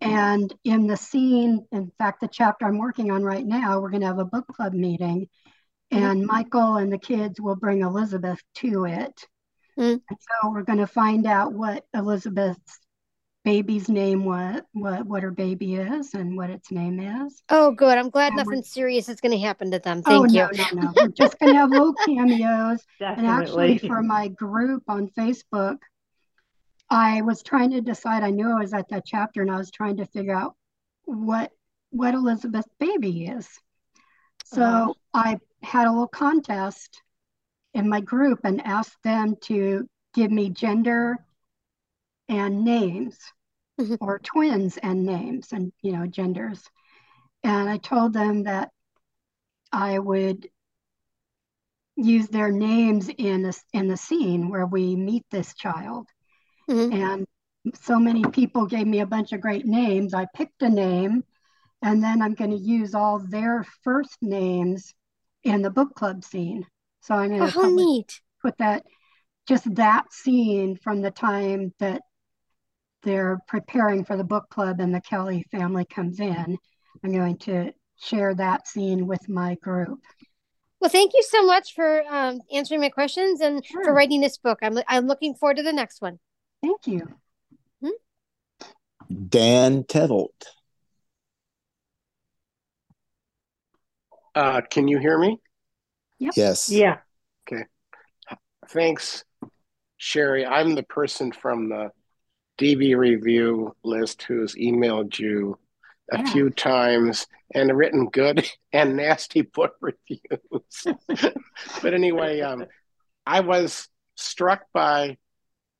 and 0.00 0.54
in 0.64 0.86
the 0.86 0.96
scene 0.96 1.66
in 1.72 1.90
fact 1.98 2.20
the 2.20 2.28
chapter 2.28 2.66
i'm 2.66 2.78
working 2.78 3.10
on 3.10 3.24
right 3.24 3.44
now 3.44 3.80
we're 3.80 3.90
going 3.90 4.00
to 4.00 4.06
have 4.06 4.18
a 4.18 4.24
book 4.24 4.46
club 4.46 4.72
meeting 4.72 5.28
and 5.90 6.24
michael 6.24 6.76
and 6.76 6.92
the 6.92 6.98
kids 6.98 7.40
will 7.40 7.56
bring 7.56 7.82
elizabeth 7.82 8.40
to 8.54 8.84
it 8.84 9.26
and 9.76 10.00
so 10.08 10.50
we're 10.50 10.62
going 10.62 10.78
to 10.78 10.86
find 10.86 11.26
out 11.26 11.52
what 11.52 11.84
elizabeth's 11.94 12.78
baby's 13.44 13.88
name 13.88 14.24
was 14.24 14.62
what 14.72 15.04
what 15.06 15.22
her 15.22 15.30
baby 15.30 15.74
is 15.74 16.14
and 16.14 16.36
what 16.36 16.48
its 16.50 16.70
name 16.70 16.98
is 17.00 17.42
Oh, 17.50 17.72
good. 17.72 17.98
I'm 17.98 18.08
glad 18.08 18.28
And 18.32 18.36
we're- 18.36 18.44
nothing 18.46 18.62
serious 18.62 19.08
is 19.10 19.20
going 19.20 19.32
to 19.32 19.38
happen 19.38 19.70
to 19.72 19.78
them. 19.78 20.02
oh 20.06 20.22
Thank 20.26 20.32
no 20.32 20.48
you. 20.52 20.64
no 20.74 20.82
no 20.82 20.92
we're 20.96 21.08
just 21.08 21.38
going 21.38 21.52
to 21.52 21.58
have 21.58 21.70
little 21.70 21.92
cameos 22.06 22.82
Definitely. 22.98 23.24
and 23.30 23.42
actually 23.42 23.78
for 23.78 24.02
my 24.02 24.28
group 24.28 24.82
on 24.88 25.08
facebook 25.08 25.76
i 26.90 27.20
was 27.22 27.42
trying 27.42 27.70
to 27.72 27.80
decide 27.82 28.22
i 28.22 28.30
knew 28.30 28.48
i 28.50 28.58
was 28.60 28.72
at 28.72 28.88
that 28.88 29.04
chapter 29.04 29.42
and 29.42 29.50
i 29.50 29.56
was 29.56 29.70
trying 29.70 29.96
to 29.98 30.06
figure 30.06 30.34
out 30.34 30.54
what 31.04 31.50
what 31.90 32.14
elizabeth's 32.14 32.68
baby 32.78 33.26
is 33.26 33.48
so 34.46 34.62
Uh-huh. 34.62 34.92
i 35.12 35.38
had 35.62 35.86
a 35.86 35.90
little 35.90 36.08
contest 36.08 37.02
in 37.74 37.88
my 37.88 38.00
group 38.00 38.40
and 38.44 38.64
asked 38.66 39.02
them 39.02 39.36
to 39.42 39.88
give 40.14 40.30
me 40.30 40.50
gender 40.50 41.16
and 42.28 42.64
names 42.64 43.18
mm-hmm. 43.80 43.96
or 44.00 44.18
twins 44.20 44.76
and 44.78 45.04
names 45.04 45.52
and 45.52 45.72
you 45.82 45.92
know 45.92 46.06
genders. 46.06 46.62
And 47.42 47.68
i 47.68 47.76
told 47.76 48.12
them 48.12 48.44
that 48.44 48.70
i 49.72 49.98
would 49.98 50.48
use 51.96 52.28
their 52.28 52.50
names 52.50 53.08
in 53.08 53.42
this 53.42 53.62
in 53.72 53.88
the 53.88 53.96
scene 53.96 54.48
where 54.48 54.66
we 54.66 54.96
meet 54.96 55.24
this 55.30 55.54
child. 55.54 56.08
Mm-hmm. 56.68 56.92
And 56.92 57.26
so 57.74 57.98
many 57.98 58.24
people 58.24 58.66
gave 58.66 58.86
me 58.86 59.00
a 59.00 59.06
bunch 59.06 59.32
of 59.32 59.40
great 59.40 59.66
names. 59.66 60.14
I 60.14 60.26
picked 60.34 60.62
a 60.62 60.68
name 60.68 61.24
and 61.84 62.02
then 62.02 62.22
i'm 62.22 62.34
going 62.34 62.50
to 62.50 62.56
use 62.56 62.94
all 62.94 63.18
their 63.20 63.64
first 63.82 64.16
names 64.20 64.92
in 65.44 65.62
the 65.62 65.70
book 65.70 65.94
club 65.94 66.24
scene 66.24 66.66
So 67.04 67.14
I'm 67.14 67.32
Oh, 67.34 67.36
going 67.36 67.52
to 67.52 67.60
how 67.60 67.70
neat. 67.70 68.20
put 68.40 68.56
that, 68.58 68.82
just 69.46 69.72
that 69.74 70.10
scene 70.10 70.76
from 70.76 71.02
the 71.02 71.10
time 71.10 71.74
that 71.78 72.00
they're 73.02 73.38
preparing 73.46 74.04
for 74.04 74.16
the 74.16 74.24
book 74.24 74.48
club 74.48 74.80
and 74.80 74.94
the 74.94 75.02
Kelly 75.02 75.44
family 75.50 75.84
comes 75.84 76.18
in. 76.18 76.56
I'm 77.04 77.12
going 77.12 77.36
to 77.40 77.72
share 77.96 78.34
that 78.36 78.66
scene 78.66 79.06
with 79.06 79.28
my 79.28 79.56
group. 79.56 80.00
Well, 80.80 80.90
thank 80.90 81.12
you 81.14 81.22
so 81.22 81.44
much 81.44 81.74
for 81.74 82.02
um, 82.08 82.40
answering 82.50 82.80
my 82.80 82.88
questions 82.88 83.42
and 83.42 83.62
for 83.66 83.92
writing 83.92 84.22
this 84.22 84.38
book. 84.38 84.58
I'm 84.62 84.78
I'm 84.88 85.06
looking 85.06 85.34
forward 85.34 85.58
to 85.58 85.62
the 85.62 85.72
next 85.72 86.00
one. 86.00 86.18
Thank 86.62 86.86
you. 86.86 87.06
Dan 89.28 89.84
Tevelt. 89.84 90.28
Uh, 94.34 94.62
can 94.70 94.88
you 94.88 94.98
hear 94.98 95.18
me? 95.18 95.38
Yes. 96.18 96.68
Yeah. 96.70 96.98
Okay. 97.46 97.64
Thanks, 98.68 99.24
Sherry. 99.96 100.46
I'm 100.46 100.74
the 100.74 100.82
person 100.82 101.32
from 101.32 101.68
the 101.68 101.90
DV 102.58 102.96
review 102.96 103.74
list 103.82 104.22
who's 104.22 104.54
emailed 104.54 105.18
you 105.18 105.58
a 106.12 106.18
Yeah. 106.18 106.32
few 106.32 106.50
times 106.50 107.26
and 107.54 107.76
written 107.76 108.08
good 108.10 108.48
and 108.72 108.96
nasty 108.96 109.42
book 109.42 109.74
reviews. 109.80 110.86
but 111.82 111.94
anyway, 111.94 112.40
um, 112.40 112.66
I 113.26 113.40
was 113.40 113.88
struck 114.16 114.66
by 114.72 115.16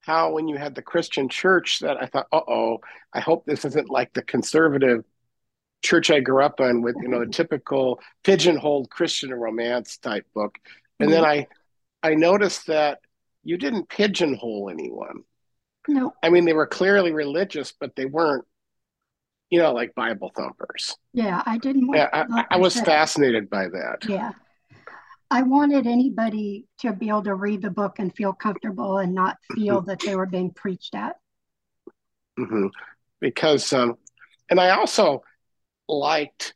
how 0.00 0.32
when 0.32 0.48
you 0.48 0.56
had 0.56 0.74
the 0.74 0.82
Christian 0.82 1.28
church 1.28 1.78
that 1.80 1.96
I 1.96 2.06
thought, 2.06 2.26
uh-oh, 2.32 2.80
I 3.12 3.20
hope 3.20 3.46
this 3.46 3.64
isn't 3.64 3.88
like 3.88 4.12
the 4.12 4.22
conservative 4.22 5.04
church 5.84 6.10
I 6.10 6.18
grew 6.20 6.42
up 6.42 6.58
in 6.60 6.82
with, 6.82 6.96
you 7.00 7.08
know, 7.08 7.20
the 7.20 7.30
typical 7.30 8.00
pigeonholed 8.24 8.90
Christian 8.90 9.32
romance 9.32 9.98
type 9.98 10.26
book. 10.34 10.58
And 10.98 11.12
then 11.12 11.24
I 11.24 11.46
I 12.02 12.14
noticed 12.14 12.66
that 12.66 13.00
you 13.44 13.58
didn't 13.58 13.88
pigeonhole 13.88 14.70
anyone. 14.70 15.22
No, 15.86 16.14
I 16.22 16.30
mean, 16.30 16.46
they 16.46 16.54
were 16.54 16.66
clearly 16.66 17.12
religious, 17.12 17.72
but 17.78 17.94
they 17.94 18.06
weren't, 18.06 18.46
you 19.50 19.58
know, 19.58 19.72
like 19.72 19.94
Bible 19.94 20.32
thumpers. 20.34 20.96
yeah, 21.12 21.42
I 21.44 21.58
didn't 21.58 21.86
want, 21.86 21.98
Yeah, 21.98 22.08
I, 22.12 22.44
I 22.52 22.56
was 22.56 22.80
fascinated 22.80 23.50
by 23.50 23.68
that. 23.68 23.98
Yeah. 24.08 24.32
I 25.30 25.42
wanted 25.42 25.86
anybody 25.86 26.66
to 26.78 26.92
be 26.92 27.08
able 27.08 27.24
to 27.24 27.34
read 27.34 27.60
the 27.60 27.70
book 27.70 27.98
and 27.98 28.14
feel 28.14 28.32
comfortable 28.32 28.98
and 28.98 29.14
not 29.14 29.36
feel 29.54 29.82
that 29.82 30.00
they 30.00 30.16
were 30.16 30.26
being 30.26 30.50
preached 30.50 30.94
at. 30.94 31.16
Mm-hmm. 32.38 32.68
Because, 33.20 33.72
um, 33.72 33.96
and 34.48 34.58
I 34.60 34.70
also 34.70 35.22
liked 35.88 36.54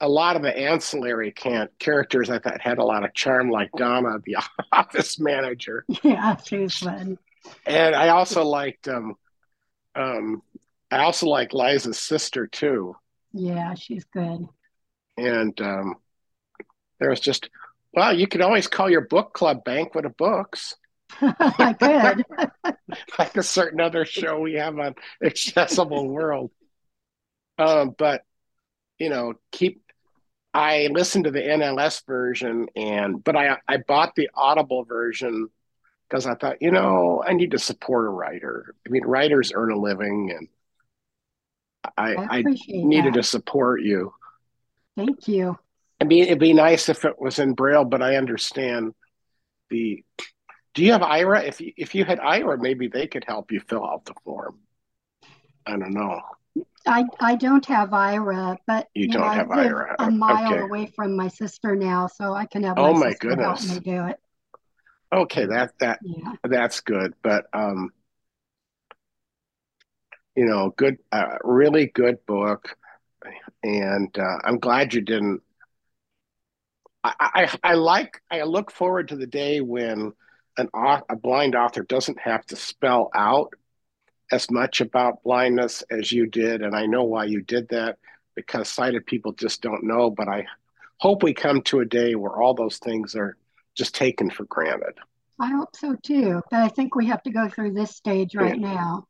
a 0.00 0.08
lot 0.08 0.36
of 0.36 0.42
the 0.42 0.56
ancillary 0.56 1.32
can- 1.32 1.68
characters. 1.78 2.30
I 2.30 2.38
thought 2.38 2.60
had 2.60 2.78
a 2.78 2.84
lot 2.84 3.04
of 3.04 3.14
charm, 3.14 3.50
like 3.50 3.70
Donna, 3.76 4.18
the 4.24 4.36
office 4.72 5.18
manager, 5.18 5.84
Yeah, 6.02 6.36
she 6.36 6.58
was 6.58 6.76
fun. 6.76 7.18
and 7.66 7.94
I 7.94 8.08
also 8.10 8.44
liked, 8.44 8.88
um, 8.88 9.14
um, 9.94 10.42
I 10.90 10.98
also 11.04 11.26
like 11.26 11.52
Liza's 11.52 11.98
sister 11.98 12.46
too. 12.46 12.94
Yeah, 13.32 13.74
she's 13.74 14.04
good. 14.04 14.46
And 15.16 15.60
um, 15.60 15.96
there 17.00 17.10
was 17.10 17.20
just, 17.20 17.50
well, 17.92 18.16
you 18.16 18.26
could 18.28 18.40
always 18.40 18.68
call 18.68 18.88
your 18.88 19.02
book 19.02 19.34
club 19.34 19.64
banquet 19.64 20.06
of 20.06 20.16
books. 20.16 20.74
I 21.20 21.72
could. 21.72 22.24
like 23.18 23.36
a 23.36 23.42
certain 23.42 23.80
other 23.80 24.04
show 24.04 24.38
we 24.40 24.54
have 24.54 24.78
on 24.78 24.94
Accessible 25.24 26.08
World. 26.08 26.50
Um, 27.58 27.94
but 27.98 28.22
you 28.98 29.10
know, 29.10 29.34
keep. 29.52 29.82
I 30.54 30.88
listened 30.90 31.24
to 31.24 31.30
the 31.30 31.42
NLS 31.42 32.06
version, 32.06 32.68
and 32.74 33.22
but 33.22 33.36
I 33.36 33.58
I 33.68 33.78
bought 33.78 34.14
the 34.14 34.30
Audible 34.34 34.84
version 34.84 35.48
because 36.08 36.26
I 36.26 36.34
thought, 36.34 36.62
you 36.62 36.70
know, 36.70 37.22
I 37.26 37.34
need 37.34 37.50
to 37.50 37.58
support 37.58 38.06
a 38.06 38.10
writer. 38.10 38.74
I 38.86 38.90
mean, 38.90 39.04
writers 39.04 39.52
earn 39.54 39.70
a 39.70 39.78
living, 39.78 40.34
and 40.36 40.48
I 41.96 42.14
I 42.14 42.38
I 42.38 42.42
needed 42.66 43.14
that. 43.14 43.18
to 43.18 43.22
support 43.22 43.82
you. 43.82 44.14
Thank 44.96 45.28
you. 45.28 45.58
I 46.00 46.04
mean, 46.04 46.24
it'd 46.24 46.38
be 46.38 46.52
nice 46.52 46.88
if 46.88 47.04
it 47.04 47.20
was 47.20 47.38
in 47.38 47.54
Braille, 47.54 47.84
but 47.84 48.02
I 48.02 48.16
understand 48.16 48.94
the. 49.70 50.04
Do 50.74 50.84
you 50.84 50.92
have 50.92 51.00
Aira? 51.02 51.44
If 51.44 51.60
you, 51.60 51.72
if 51.76 51.94
you 51.94 52.04
had 52.04 52.20
Aira, 52.20 52.58
maybe 52.58 52.88
they 52.88 53.06
could 53.06 53.24
help 53.26 53.50
you 53.50 53.60
fill 53.60 53.84
out 53.84 54.04
the 54.04 54.14
form. 54.24 54.58
I 55.66 55.72
don't 55.72 55.92
know. 55.92 56.20
I, 56.88 57.04
I 57.20 57.36
don't 57.36 57.64
have 57.66 57.90
Aira, 57.90 58.58
but 58.66 58.88
You 58.94 59.06
you 59.06 59.08
don't 59.08 59.22
I 59.22 59.34
have 59.34 59.50
live 59.52 59.72
Ira. 59.72 59.96
a 59.98 60.10
mile 60.10 60.52
Okay. 60.52 60.62
away 60.62 60.86
from 60.96 61.16
my 61.16 61.28
sister 61.28 61.76
now, 61.76 62.08
so 62.08 62.34
I 62.34 62.46
can 62.46 62.64
have 62.64 62.78
Oh 62.78 62.92
my 62.94 62.94
my 62.94 63.12
sister 63.12 63.36
help 63.36 63.62
me 63.62 63.80
do 63.80 64.06
it. 64.06 64.18
Okay, 65.12 65.46
that 65.46 65.72
that 65.80 66.00
Yeah. 66.02 66.32
that's 66.44 66.80
good, 66.80 67.14
but 67.22 67.46
um, 67.52 67.90
you 70.36 70.46
know, 70.46 70.70
good, 70.76 70.96
uh, 71.12 71.36
really 71.42 71.86
good 71.94 72.24
book, 72.26 72.76
and 73.62 74.16
uh, 74.18 74.38
I'm 74.44 74.58
glad 74.58 74.94
you 74.94 75.00
didn't. 75.02 75.42
I, 77.04 77.14
I 77.62 77.70
I 77.70 77.74
like 77.74 78.20
I 78.30 78.42
look 78.42 78.70
forward 78.70 79.08
to 79.08 79.16
the 79.16 79.26
day 79.26 79.60
when 79.60 80.12
an 80.56 80.68
a 80.74 81.16
blind 81.16 81.54
author 81.54 81.82
doesn't 81.82 82.20
have 82.20 82.44
to 82.46 82.56
spell 82.56 83.10
out 83.14 83.54
as 84.30 84.50
much 84.50 84.80
about 84.80 85.22
blindness 85.22 85.82
as 85.90 86.12
you 86.12 86.26
did, 86.26 86.62
and 86.62 86.74
I 86.76 86.86
know 86.86 87.04
why 87.04 87.24
you 87.24 87.40
did 87.42 87.68
that 87.70 87.98
because 88.34 88.68
sighted 88.68 89.06
people 89.06 89.32
just 89.32 89.62
don't 89.62 89.84
know. 89.84 90.10
But 90.10 90.28
I 90.28 90.46
hope 90.98 91.22
we 91.22 91.32
come 91.34 91.62
to 91.62 91.80
a 91.80 91.84
day 91.84 92.14
where 92.14 92.32
all 92.40 92.54
those 92.54 92.78
things 92.78 93.14
are 93.14 93.36
just 93.74 93.94
taken 93.94 94.30
for 94.30 94.44
granted. 94.44 94.94
I 95.40 95.48
hope 95.52 95.74
so 95.76 95.94
too, 96.02 96.42
but 96.50 96.60
I 96.60 96.68
think 96.68 96.94
we 96.94 97.06
have 97.06 97.22
to 97.22 97.30
go 97.30 97.48
through 97.48 97.72
this 97.72 97.94
stage 97.96 98.34
right 98.34 98.58
now. 98.58 99.06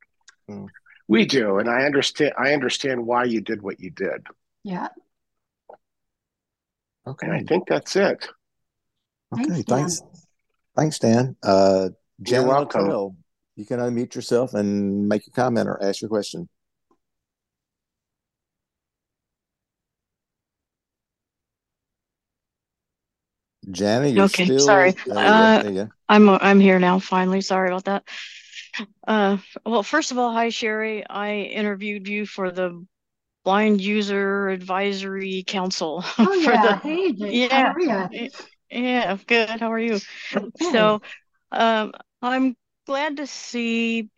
We 1.08 1.24
do, 1.24 1.58
and 1.58 1.68
I 1.70 1.84
understand. 1.84 2.34
I 2.38 2.52
understand 2.52 3.04
why 3.06 3.24
you 3.24 3.40
did 3.40 3.62
what 3.62 3.80
you 3.80 3.90
did, 3.90 4.26
Yeah. 4.62 4.88
and 7.06 7.32
I 7.32 7.42
think 7.44 7.66
that's 7.66 7.96
it. 7.96 8.28
Thanks, 9.34 9.50
Okay. 9.50 9.62
Dan. 9.62 9.78
Thanks. 9.78 10.02
Thanks, 10.76 10.98
Dan. 10.98 11.36
Uh, 11.42 11.88
You're 12.26 12.46
welcome. 12.46 12.82
Luttrell, 12.82 13.16
you 13.58 13.66
can 13.66 13.80
unmute 13.80 14.14
yourself 14.14 14.54
and 14.54 15.08
make 15.08 15.26
your 15.26 15.34
comment 15.34 15.68
or 15.68 15.82
ask 15.82 16.00
your 16.00 16.08
question. 16.08 16.48
Janet, 23.70 24.14
you're 24.14 24.26
Okay, 24.26 24.44
still. 24.44 24.60
sorry. 24.60 24.94
Oh, 25.10 25.20
yeah, 25.22 25.58
Uh, 25.58 25.62
there 25.62 25.72
you. 25.72 25.88
I'm 26.08 26.28
I'm 26.28 26.60
here 26.60 26.78
now 26.78 27.00
finally. 27.00 27.40
Sorry 27.40 27.68
about 27.68 27.84
that. 27.84 28.04
Uh, 29.06 29.38
well, 29.66 29.82
first 29.82 30.12
of 30.12 30.18
all, 30.18 30.32
hi 30.32 30.50
Sherry. 30.50 31.04
I 31.08 31.32
interviewed 31.34 32.06
you 32.06 32.24
for 32.26 32.52
the 32.52 32.86
Blind 33.44 33.80
User 33.80 34.48
Advisory 34.48 35.42
Council 35.46 36.04
Oh 36.18 36.40
for 36.42 36.52
yeah. 36.52 36.62
the 36.62 36.76
Hey, 36.76 37.12
Jake, 37.12 37.50
yeah 37.50 37.62
how 37.64 37.72
are 37.72 37.80
you? 37.80 38.08
y- 38.12 38.30
yeah 38.70 39.16
good. 39.26 39.48
How 39.50 39.72
are 39.72 39.78
you? 39.80 39.94
Okay. 40.34 40.48
So, 40.72 41.02
um, 41.50 41.92
I'm 42.22 42.56
glad 42.88 43.18
to 43.18 43.26
see 43.26 44.08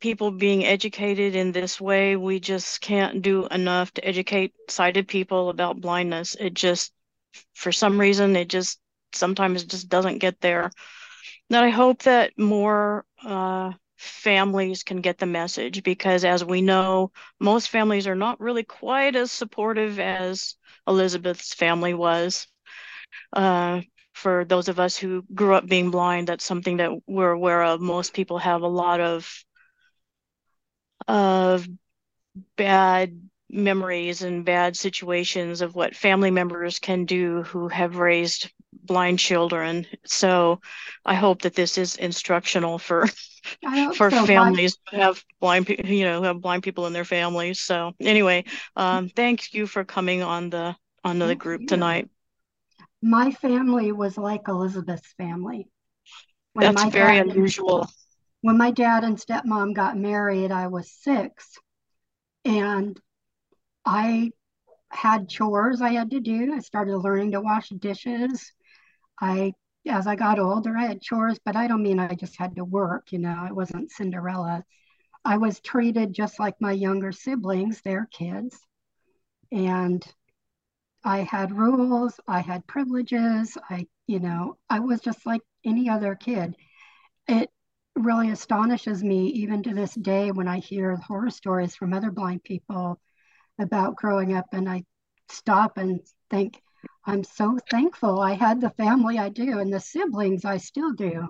people 0.00 0.30
being 0.30 0.64
educated 0.64 1.34
in 1.34 1.50
this 1.50 1.80
way. 1.80 2.14
We 2.14 2.38
just 2.38 2.80
can't 2.80 3.22
do 3.22 3.48
enough 3.48 3.92
to 3.94 4.06
educate 4.06 4.54
sighted 4.68 5.08
people 5.08 5.48
about 5.50 5.80
blindness. 5.80 6.36
It 6.38 6.54
just, 6.54 6.92
for 7.54 7.72
some 7.72 7.98
reason, 7.98 8.36
it 8.36 8.48
just 8.48 8.78
sometimes 9.12 9.64
just 9.64 9.88
doesn't 9.88 10.18
get 10.18 10.40
there. 10.40 10.70
And 11.50 11.56
I 11.56 11.70
hope 11.70 12.04
that 12.04 12.38
more 12.38 13.04
uh, 13.24 13.72
families 13.96 14.84
can 14.84 15.00
get 15.00 15.18
the 15.18 15.26
message 15.26 15.82
because, 15.82 16.24
as 16.24 16.44
we 16.44 16.62
know, 16.62 17.10
most 17.40 17.68
families 17.68 18.06
are 18.06 18.14
not 18.14 18.40
really 18.40 18.62
quite 18.62 19.16
as 19.16 19.32
supportive 19.32 19.98
as 19.98 20.54
Elizabeth's 20.86 21.52
family 21.52 21.94
was. 21.94 22.46
Uh, 23.32 23.80
for 24.20 24.44
those 24.44 24.68
of 24.68 24.78
us 24.80 24.96
who 24.96 25.24
grew 25.34 25.54
up 25.54 25.66
being 25.66 25.90
blind, 25.90 26.28
that's 26.28 26.44
something 26.44 26.78
that 26.78 26.92
we're 27.06 27.30
aware 27.32 27.62
of. 27.64 27.80
Most 27.80 28.14
people 28.14 28.38
have 28.38 28.62
a 28.62 28.68
lot 28.68 29.00
of 29.00 29.44
of 31.08 31.66
bad 32.56 33.20
memories 33.50 34.22
and 34.22 34.44
bad 34.44 34.76
situations 34.76 35.60
of 35.60 35.74
what 35.74 35.96
family 35.96 36.30
members 36.30 36.78
can 36.78 37.04
do 37.04 37.42
who 37.44 37.68
have 37.68 37.96
raised 37.96 38.50
blind 38.84 39.18
children. 39.18 39.86
So 40.04 40.60
I 41.04 41.14
hope 41.14 41.42
that 41.42 41.54
this 41.54 41.78
is 41.78 41.96
instructional 41.96 42.78
for 42.78 43.06
for 43.92 44.10
so. 44.10 44.26
Families 44.26 44.76
who 44.90 44.98
have 45.00 45.24
blind 45.40 45.68
you 45.68 46.04
know 46.04 46.18
who 46.20 46.26
have 46.26 46.40
blind 46.40 46.62
people 46.62 46.86
in 46.86 46.92
their 46.92 47.04
families. 47.04 47.60
So 47.60 47.92
anyway, 48.00 48.44
um, 48.76 49.08
thank 49.08 49.52
you 49.54 49.66
for 49.66 49.84
coming 49.84 50.22
on 50.22 50.50
the 50.50 50.76
on 51.04 51.18
the 51.18 51.34
thank 51.34 51.36
group 51.36 51.62
you. 51.62 51.66
tonight. 51.66 52.08
My 53.02 53.30
family 53.32 53.92
was 53.92 54.16
like 54.18 54.48
Elizabeth's 54.48 55.12
family. 55.14 55.68
When 56.54 56.66
That's 56.66 56.84
my 56.84 56.90
very 56.90 57.18
and 57.18 57.30
unusual. 57.30 57.88
when 58.42 58.58
my 58.58 58.70
dad 58.70 59.04
and 59.04 59.16
stepmom 59.18 59.74
got 59.74 59.96
married, 59.96 60.50
I 60.52 60.68
was 60.68 60.90
six, 60.92 61.58
and 62.44 63.00
I 63.84 64.32
had 64.90 65.28
chores 65.28 65.82
I 65.82 65.90
had 65.92 66.10
to 66.12 66.20
do. 66.20 66.52
I 66.54 66.60
started 66.60 66.98
learning 66.98 67.32
to 67.32 67.40
wash 67.40 67.70
dishes. 67.70 68.52
I 69.20 69.54
as 69.88 70.06
I 70.06 70.16
got 70.16 70.38
older, 70.38 70.76
I 70.76 70.86
had 70.86 71.02
chores, 71.02 71.38
but 71.44 71.56
I 71.56 71.66
don't 71.68 71.82
mean 71.82 71.98
I 72.00 72.14
just 72.14 72.38
had 72.38 72.56
to 72.56 72.64
work, 72.64 73.12
you 73.12 73.18
know, 73.18 73.36
I 73.38 73.52
wasn't 73.52 73.90
Cinderella. 73.92 74.64
I 75.24 75.38
was 75.38 75.60
treated 75.60 76.12
just 76.12 76.38
like 76.40 76.60
my 76.60 76.72
younger 76.72 77.12
siblings, 77.12 77.80
their 77.82 78.06
kids. 78.12 78.58
And 79.52 80.04
I 81.04 81.20
had 81.20 81.56
rules, 81.56 82.20
I 82.28 82.40
had 82.40 82.66
privileges, 82.66 83.56
I, 83.68 83.86
you 84.06 84.20
know, 84.20 84.58
I 84.68 84.80
was 84.80 85.00
just 85.00 85.24
like 85.24 85.42
any 85.64 85.88
other 85.88 86.14
kid. 86.14 86.56
It 87.28 87.50
really 87.96 88.30
astonishes 88.30 89.02
me, 89.02 89.28
even 89.28 89.62
to 89.62 89.74
this 89.74 89.94
day, 89.94 90.30
when 90.30 90.48
I 90.48 90.58
hear 90.58 90.96
horror 90.96 91.30
stories 91.30 91.74
from 91.74 91.92
other 91.92 92.10
blind 92.10 92.42
people 92.44 93.00
about 93.58 93.96
growing 93.96 94.34
up, 94.34 94.46
and 94.52 94.68
I 94.68 94.84
stop 95.28 95.78
and 95.78 96.00
think, 96.28 96.62
I'm 97.04 97.24
so 97.24 97.58
thankful 97.70 98.20
I 98.20 98.34
had 98.34 98.60
the 98.60 98.70
family 98.70 99.18
I 99.18 99.30
do 99.30 99.58
and 99.58 99.72
the 99.72 99.80
siblings 99.80 100.44
I 100.44 100.58
still 100.58 100.92
do. 100.92 101.28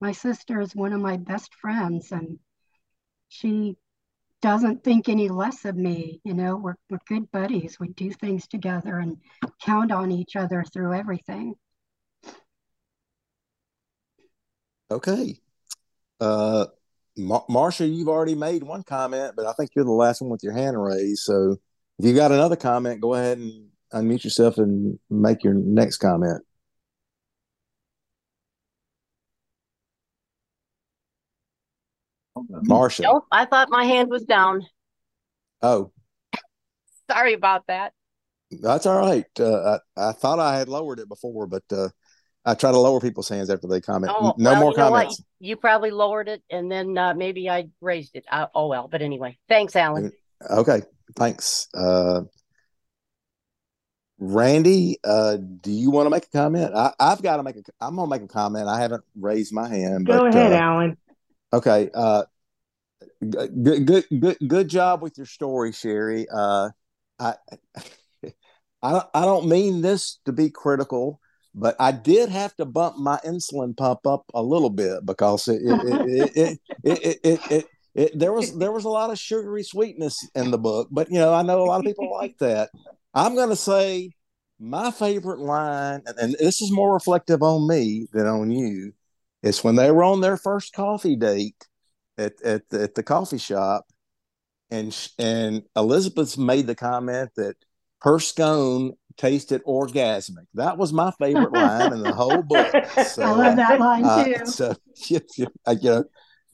My 0.00 0.12
sister 0.12 0.60
is 0.60 0.74
one 0.74 0.92
of 0.92 1.00
my 1.00 1.16
best 1.16 1.54
friends, 1.54 2.10
and 2.12 2.38
she 3.28 3.76
doesn't 4.42 4.84
think 4.84 5.08
any 5.08 5.28
less 5.28 5.64
of 5.64 5.76
me. 5.76 6.20
You 6.24 6.34
know, 6.34 6.56
we're, 6.56 6.74
we're 6.90 6.98
good 7.06 7.30
buddies. 7.30 7.78
We 7.80 7.88
do 7.88 8.10
things 8.10 8.46
together 8.46 8.98
and 8.98 9.16
count 9.64 9.92
on 9.92 10.12
each 10.12 10.36
other 10.36 10.64
through 10.70 10.94
everything. 10.94 11.54
Okay. 14.90 15.38
Uh, 16.20 16.66
Mar- 17.16 17.46
Marcia, 17.48 17.86
you've 17.86 18.08
already 18.08 18.34
made 18.34 18.62
one 18.62 18.82
comment, 18.82 19.34
but 19.36 19.46
I 19.46 19.52
think 19.52 19.70
you're 19.74 19.84
the 19.84 19.90
last 19.90 20.20
one 20.20 20.30
with 20.30 20.42
your 20.42 20.52
hand 20.52 20.82
raised. 20.82 21.22
So 21.22 21.56
if 21.98 22.04
you 22.06 22.14
got 22.14 22.32
another 22.32 22.56
comment, 22.56 23.00
go 23.00 23.14
ahead 23.14 23.38
and 23.38 23.68
unmute 23.92 24.24
yourself 24.24 24.58
and 24.58 24.98
make 25.08 25.44
your 25.44 25.54
next 25.54 25.98
comment. 25.98 26.42
Marcia. 32.48 33.02
Nope, 33.02 33.26
I 33.30 33.44
thought 33.44 33.70
my 33.70 33.84
hand 33.84 34.10
was 34.10 34.24
down. 34.24 34.66
Oh, 35.60 35.92
Sorry 37.10 37.34
about 37.34 37.66
that. 37.68 37.92
that's 38.50 38.86
all 38.86 38.98
right. 38.98 39.26
Uh, 39.38 39.78
I, 39.96 40.08
I 40.08 40.12
thought 40.12 40.38
I 40.38 40.58
had 40.58 40.68
lowered 40.68 40.98
it 40.98 41.08
before, 41.08 41.46
but 41.46 41.64
uh, 41.72 41.88
I 42.44 42.54
try 42.54 42.72
to 42.72 42.78
lower 42.78 43.00
people's 43.00 43.28
hands 43.28 43.50
after 43.50 43.68
they 43.68 43.80
comment. 43.80 44.12
Oh, 44.14 44.34
no 44.36 44.52
well, 44.52 44.60
more 44.60 44.70
you 44.72 44.76
know 44.78 44.90
what? 44.90 44.98
comments. 44.98 45.22
You 45.38 45.56
probably 45.56 45.90
lowered 45.90 46.28
it 46.28 46.42
and 46.50 46.70
then 46.70 46.98
uh, 46.98 47.14
maybe 47.14 47.48
I 47.48 47.68
raised 47.80 48.16
it. 48.16 48.24
Uh, 48.30 48.46
oh, 48.54 48.68
well. 48.68 48.88
But 48.88 49.02
anyway, 49.02 49.38
thanks, 49.48 49.76
Alan. 49.76 50.12
Okay, 50.50 50.82
thanks. 51.16 51.68
Uh, 51.72 52.22
Randy, 54.18 54.98
uh, 55.04 55.36
do 55.36 55.70
you 55.70 55.90
want 55.90 56.06
to 56.06 56.10
make 56.10 56.26
a 56.26 56.30
comment? 56.30 56.72
I, 56.74 56.92
I've 56.98 57.22
got 57.22 57.38
to 57.38 57.42
make 57.42 57.56
a. 57.56 57.62
I'm 57.80 57.96
gonna 57.96 58.08
make 58.08 58.22
a 58.22 58.28
comment. 58.28 58.68
I 58.68 58.80
haven't 58.80 59.02
raised 59.18 59.52
my 59.52 59.68
hand. 59.68 60.06
Go 60.06 60.18
but, 60.18 60.34
ahead, 60.34 60.52
uh, 60.52 60.56
Alan. 60.56 60.96
Okay 61.52 61.90
good, 63.28 63.86
good, 63.86 64.04
good, 64.20 64.36
good 64.46 64.68
job 64.68 65.02
with 65.02 65.16
your 65.16 65.26
story, 65.26 65.72
Sherry. 65.72 66.26
Uh, 66.32 66.70
I, 67.18 67.34
I, 68.82 69.04
I 69.14 69.20
don't 69.22 69.48
mean 69.48 69.80
this 69.80 70.18
to 70.24 70.32
be 70.32 70.50
critical, 70.50 71.20
but 71.54 71.76
I 71.78 71.92
did 71.92 72.28
have 72.28 72.54
to 72.56 72.64
bump 72.64 72.96
my 72.98 73.18
insulin 73.24 73.76
pump 73.76 74.06
up 74.06 74.24
a 74.34 74.42
little 74.42 74.70
bit 74.70 75.04
because 75.04 75.48
it, 75.48 75.60
it, 75.62 76.30
it, 76.36 76.60
it, 76.84 77.20
it, 77.24 77.40
it, 77.50 77.66
it, 77.94 78.18
there 78.18 78.32
was 78.32 78.56
there 78.56 78.72
was 78.72 78.84
a 78.84 78.88
lot 78.88 79.10
of 79.10 79.18
sugary 79.18 79.62
sweetness 79.62 80.28
in 80.34 80.50
the 80.50 80.58
book, 80.58 80.88
but 80.90 81.10
you 81.10 81.18
know 81.18 81.32
I 81.32 81.42
know 81.42 81.62
a 81.62 81.64
lot 81.64 81.80
of 81.80 81.86
people 81.86 82.10
like 82.10 82.38
that. 82.38 82.70
I'm 83.14 83.36
gonna 83.36 83.56
say 83.56 84.12
my 84.58 84.90
favorite 84.90 85.40
line, 85.40 86.02
and, 86.06 86.18
and 86.18 86.36
this 86.38 86.62
is 86.62 86.72
more 86.72 86.94
reflective 86.94 87.42
on 87.42 87.68
me 87.68 88.06
than 88.12 88.26
on 88.26 88.50
you, 88.50 88.94
is 89.42 89.62
when 89.62 89.76
they 89.76 89.90
were 89.90 90.04
on 90.04 90.22
their 90.22 90.38
first 90.38 90.72
coffee 90.72 91.16
date 91.16 91.68
at 92.24 92.42
at 92.42 92.68
the, 92.70 92.82
at 92.82 92.94
the 92.94 93.02
coffee 93.02 93.38
shop, 93.38 93.86
and 94.70 94.96
and 95.18 95.62
Elizabeth 95.76 96.38
made 96.38 96.66
the 96.66 96.74
comment 96.74 97.30
that 97.36 97.56
her 98.02 98.18
scone 98.18 98.92
tasted 99.16 99.62
orgasmic. 99.64 100.46
That 100.54 100.78
was 100.78 100.92
my 100.92 101.12
favorite 101.18 101.52
line 101.52 101.92
in 101.92 102.00
the 102.00 102.14
whole 102.14 102.42
book. 102.48 102.72
So, 103.04 103.22
I 103.22 103.30
love 103.32 103.56
that 103.56 103.78
line 103.80 104.04
uh, 104.04 104.24
too. 104.24 104.46
so 104.46 104.74
I- 105.66 105.72
you 105.72 105.90
know 105.90 106.04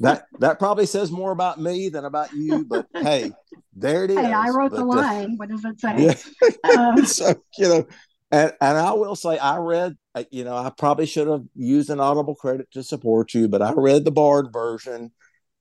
that 0.01 0.25
that 0.39 0.59
probably 0.59 0.87
says 0.87 1.11
more 1.11 1.33
about 1.33 1.61
me 1.61 1.89
than 1.89 2.05
about 2.05 2.33
you, 2.35 2.65
but 2.69 2.87
hey, 3.03 3.33
there 3.75 4.05
it 4.05 4.11
is. 4.11 4.19
Hey, 4.19 4.33
I 4.33 4.49
wrote 4.51 4.71
the 4.71 4.85
But, 4.85 4.99
uh, 4.99 5.03
line. 5.03 5.37
What 5.37 5.49
does 5.49 5.65
it 5.65 5.81
say? 5.81 5.95
yeah. 6.65 6.71
Um, 6.77 7.05
so 7.05 7.35
you 7.59 7.69
know, 7.69 7.87
and 8.31 8.53
and 8.61 8.79
I 8.79 8.93
will 8.93 9.17
say 9.17 9.39
I 9.39 9.57
read. 9.59 9.97
uh, 10.15 10.25
You 10.31 10.45
know, 10.45 10.57
I 10.57 10.71
probably 10.77 11.07
should 11.07 11.27
have 11.29 11.45
used 11.55 11.91
an 11.91 11.99
Audible 12.01 12.35
credit 12.35 12.71
to 12.73 12.83
support 12.83 13.35
you, 13.35 13.49
but 13.49 13.63
I 13.63 13.73
read 13.73 14.05
the 14.05 14.11
Bard 14.13 14.53
version, 14.53 15.13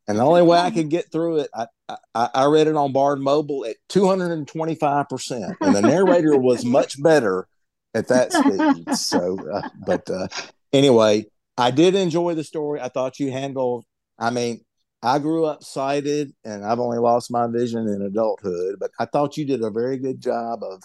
and 0.07 0.17
the 0.17 0.23
only 0.23 0.41
way 0.41 0.57
I 0.57 0.71
could 0.71 0.89
get 0.89 1.11
through 1.11 1.39
it, 1.39 1.49
I 1.53 1.67
I, 2.13 2.29
I 2.33 2.45
read 2.45 2.67
it 2.67 2.75
on 2.75 2.93
Bard 2.93 3.19
Mobile 3.19 3.65
at 3.65 3.75
two 3.89 4.07
hundred 4.07 4.31
and 4.31 4.47
twenty 4.47 4.75
five 4.75 5.09
percent, 5.09 5.55
and 5.61 5.75
the 5.75 5.81
narrator 5.81 6.37
was 6.37 6.63
much 6.65 7.01
better 7.01 7.47
at 7.93 8.07
that 8.07 8.31
speed. 8.31 8.95
So, 8.95 9.37
uh, 9.49 9.69
but 9.85 10.09
uh, 10.09 10.27
anyway, 10.71 11.25
I 11.57 11.71
did 11.71 11.95
enjoy 11.95 12.35
the 12.35 12.43
story. 12.43 12.79
I 12.79 12.89
thought 12.89 13.19
you 13.19 13.31
handled. 13.31 13.85
I 14.19 14.29
mean, 14.29 14.61
I 15.01 15.19
grew 15.19 15.45
up 15.45 15.63
sighted, 15.63 16.33
and 16.43 16.65
I've 16.65 16.79
only 16.79 16.97
lost 16.97 17.31
my 17.31 17.47
vision 17.47 17.87
in 17.87 18.01
adulthood, 18.01 18.75
but 18.79 18.91
I 18.99 19.05
thought 19.05 19.37
you 19.37 19.45
did 19.45 19.61
a 19.63 19.69
very 19.69 19.97
good 19.97 20.21
job 20.21 20.63
of 20.63 20.83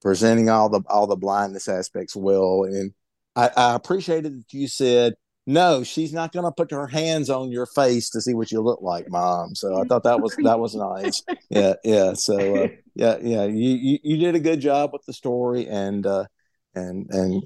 presenting 0.00 0.48
all 0.48 0.68
the 0.68 0.82
all 0.88 1.06
the 1.06 1.16
blindness 1.16 1.68
aspects 1.68 2.16
well. 2.16 2.64
And 2.64 2.92
I, 3.34 3.50
I 3.56 3.74
appreciated 3.74 4.38
that 4.38 4.52
you 4.52 4.68
said 4.68 5.14
no, 5.46 5.82
she's 5.82 6.12
not 6.12 6.32
going 6.32 6.44
to 6.44 6.52
put 6.52 6.70
her 6.70 6.86
hands 6.86 7.28
on 7.28 7.50
your 7.50 7.66
face 7.66 8.10
to 8.10 8.20
see 8.20 8.34
what 8.34 8.52
you 8.52 8.60
look 8.60 8.80
like, 8.80 9.10
mom. 9.10 9.54
So 9.54 9.80
I 9.80 9.84
thought 9.84 10.04
that 10.04 10.20
was 10.20 10.36
that 10.36 10.58
was 10.58 10.74
nice. 10.74 11.22
Yeah, 11.50 11.74
yeah. 11.84 12.12
So 12.14 12.64
uh, 12.64 12.68
yeah, 12.94 13.16
yeah. 13.20 13.44
You, 13.44 13.70
you 13.70 13.98
you 14.02 14.16
did 14.18 14.34
a 14.34 14.40
good 14.40 14.60
job 14.60 14.90
with 14.92 15.04
the 15.06 15.12
story, 15.12 15.66
and 15.66 16.06
uh, 16.06 16.26
and 16.74 17.06
and 17.10 17.42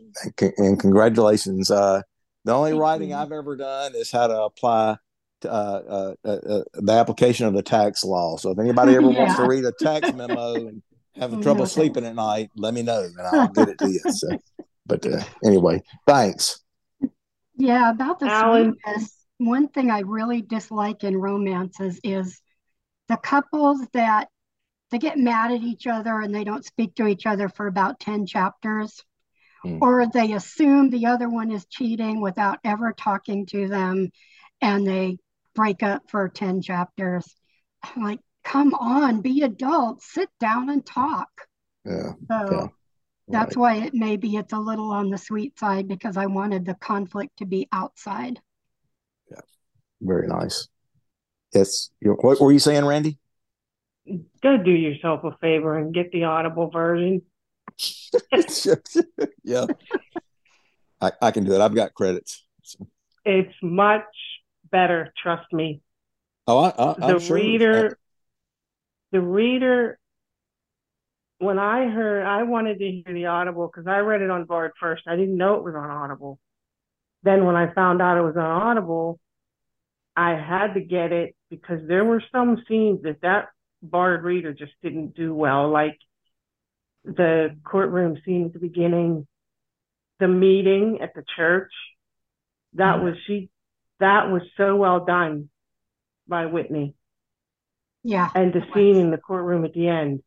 and, 0.58 0.78
congratulations. 0.78 1.70
Uh, 1.70 2.02
the 2.44 2.52
only 2.52 2.74
writing 2.74 3.14
I've 3.14 3.32
ever 3.32 3.56
done 3.56 3.94
is 3.94 4.10
how 4.10 4.26
to 4.26 4.42
apply. 4.42 4.98
To, 5.42 5.52
uh, 5.52 5.82
uh, 5.88 6.14
uh, 6.24 6.30
uh, 6.30 6.62
the 6.74 6.92
application 6.92 7.44
of 7.46 7.52
the 7.52 7.62
tax 7.62 8.02
law. 8.04 8.38
So 8.38 8.52
if 8.52 8.58
anybody 8.58 8.94
ever 8.94 9.08
wants 9.08 9.36
to 9.36 9.46
read 9.46 9.66
a 9.66 9.72
tax 9.72 10.10
memo 10.14 10.54
and 10.66 10.82
having 11.14 11.40
Mhm. 11.40 11.42
trouble 11.42 11.66
sleeping 11.66 12.06
at 12.06 12.14
night, 12.14 12.50
let 12.56 12.72
me 12.72 12.82
know 12.82 13.02
and 13.02 13.20
I'll 13.20 13.48
get 13.48 13.68
it 13.68 13.78
to 13.80 13.88
you. 13.88 14.00
So, 14.08 14.28
but 14.86 15.04
uh, 15.06 15.20
anyway, 15.44 15.82
thanks. 16.06 16.60
Yeah, 17.56 17.90
about 17.90 18.18
the 18.18 18.26
Alan. 18.28 18.76
sweetness, 18.84 19.26
one 19.38 19.68
thing 19.68 19.90
I 19.90 20.00
really 20.00 20.42
dislike 20.42 21.04
in 21.04 21.16
romances 21.16 22.00
is 22.04 22.40
the 23.08 23.16
couples 23.16 23.80
that 23.92 24.28
they 24.90 24.98
get 24.98 25.18
mad 25.18 25.52
at 25.52 25.62
each 25.62 25.86
other 25.86 26.20
and 26.20 26.34
they 26.34 26.44
don't 26.44 26.64
speak 26.64 26.94
to 26.96 27.06
each 27.06 27.26
other 27.26 27.48
for 27.48 27.66
about 27.66 28.00
10 28.00 28.26
chapters, 28.26 29.02
Mm. 29.64 29.80
or 29.80 30.06
they 30.06 30.32
assume 30.32 30.90
the 30.90 31.06
other 31.06 31.28
one 31.28 31.50
is 31.50 31.66
cheating 31.66 32.20
without 32.20 32.58
ever 32.64 32.92
talking 32.92 33.46
to 33.46 33.68
them 33.68 34.10
and 34.60 34.86
they 34.86 35.18
break 35.54 35.82
up 35.82 36.02
for 36.10 36.28
10 36.28 36.62
chapters. 36.62 37.26
I'm 37.82 38.02
like, 38.02 38.20
come 38.44 38.74
on, 38.74 39.22
be 39.22 39.42
adults, 39.42 40.12
sit 40.12 40.28
down 40.40 40.70
and 40.70 40.84
talk. 40.84 41.28
Yeah, 41.84 42.12
So 42.30 42.38
yeah, 42.50 42.68
that's 43.28 43.56
why 43.56 43.76
it 43.76 43.94
maybe 43.94 44.36
it's 44.36 44.52
a 44.52 44.58
little 44.58 44.92
on 44.92 45.10
the 45.10 45.18
sweet 45.18 45.58
side 45.58 45.88
because 45.88 46.16
I 46.16 46.26
wanted 46.26 46.64
the 46.64 46.74
conflict 46.74 47.38
to 47.38 47.46
be 47.46 47.68
outside. 47.72 48.40
Yeah, 49.30 49.40
very 50.00 50.28
nice. 50.28 50.68
Yes. 51.52 51.90
You, 52.00 52.12
what 52.20 52.40
were 52.40 52.52
you 52.52 52.58
saying, 52.58 52.84
Randy? 52.84 53.18
Go 54.42 54.56
do 54.56 54.70
yourself 54.70 55.24
a 55.24 55.36
favor 55.40 55.76
and 55.76 55.92
get 55.92 56.12
the 56.12 56.24
Audible 56.24 56.70
version. 56.70 57.22
yeah, 59.42 59.66
I, 61.00 61.12
I 61.20 61.30
can 61.32 61.44
do 61.44 61.52
it. 61.54 61.60
I've 61.60 61.74
got 61.74 61.94
credits. 61.94 62.46
So- 62.62 62.86
It's 63.24 63.54
much 63.62 64.04
better, 64.70 65.12
trust 65.20 65.52
me. 65.52 65.80
Oh, 66.46 66.58
I, 66.58 66.68
I, 66.68 66.94
the 66.94 67.04
I'm 67.14 67.18
sure. 67.20 67.36
reader 67.36 67.98
the 69.12 69.20
reader 69.20 69.98
when 71.38 71.58
i 71.58 71.88
heard 71.88 72.24
i 72.24 72.42
wanted 72.42 72.78
to 72.78 72.90
hear 72.90 73.14
the 73.14 73.26
audible 73.26 73.66
because 73.66 73.86
i 73.86 73.98
read 73.98 74.22
it 74.22 74.30
on 74.30 74.44
bard 74.44 74.72
first. 74.80 75.02
I 75.06 75.16
didn't 75.16 75.36
know 75.36 75.56
it 75.56 75.64
was 75.64 75.74
on 75.74 75.90
audible. 75.90 76.38
Then 77.22 77.44
when 77.44 77.56
i 77.56 77.72
found 77.72 78.00
out 78.00 78.18
it 78.18 78.22
was 78.22 78.36
on 78.36 78.44
audible 78.44 79.18
i 80.16 80.30
had 80.30 80.74
to 80.74 80.80
get 80.80 81.12
it 81.12 81.34
because 81.50 81.80
there 81.86 82.04
were 82.04 82.22
some 82.32 82.62
scenes 82.68 83.02
that 83.02 83.20
that 83.22 83.48
bard 83.82 84.24
reader 84.24 84.52
just 84.52 84.72
didn't 84.82 85.14
do 85.14 85.34
well 85.34 85.70
like 85.70 85.98
the 87.04 87.56
courtroom 87.64 88.16
scene 88.24 88.46
at 88.46 88.52
the 88.52 88.58
beginning 88.58 89.26
the 90.18 90.28
meeting 90.28 90.98
at 91.02 91.14
the 91.14 91.24
church. 91.36 91.72
That 92.74 92.96
mm-hmm. 92.96 93.04
was 93.06 93.14
she 93.26 93.50
that 94.00 94.30
was 94.30 94.42
so 94.56 94.76
well 94.76 95.04
done 95.04 95.48
by 96.28 96.46
whitney. 96.46 96.94
Yeah. 98.02 98.30
and 98.36 98.52
the 98.52 98.62
scene 98.72 98.96
in 98.98 99.10
the 99.10 99.18
courtroom 99.18 99.64
at 99.64 99.72
the 99.72 99.88
end 99.88 100.22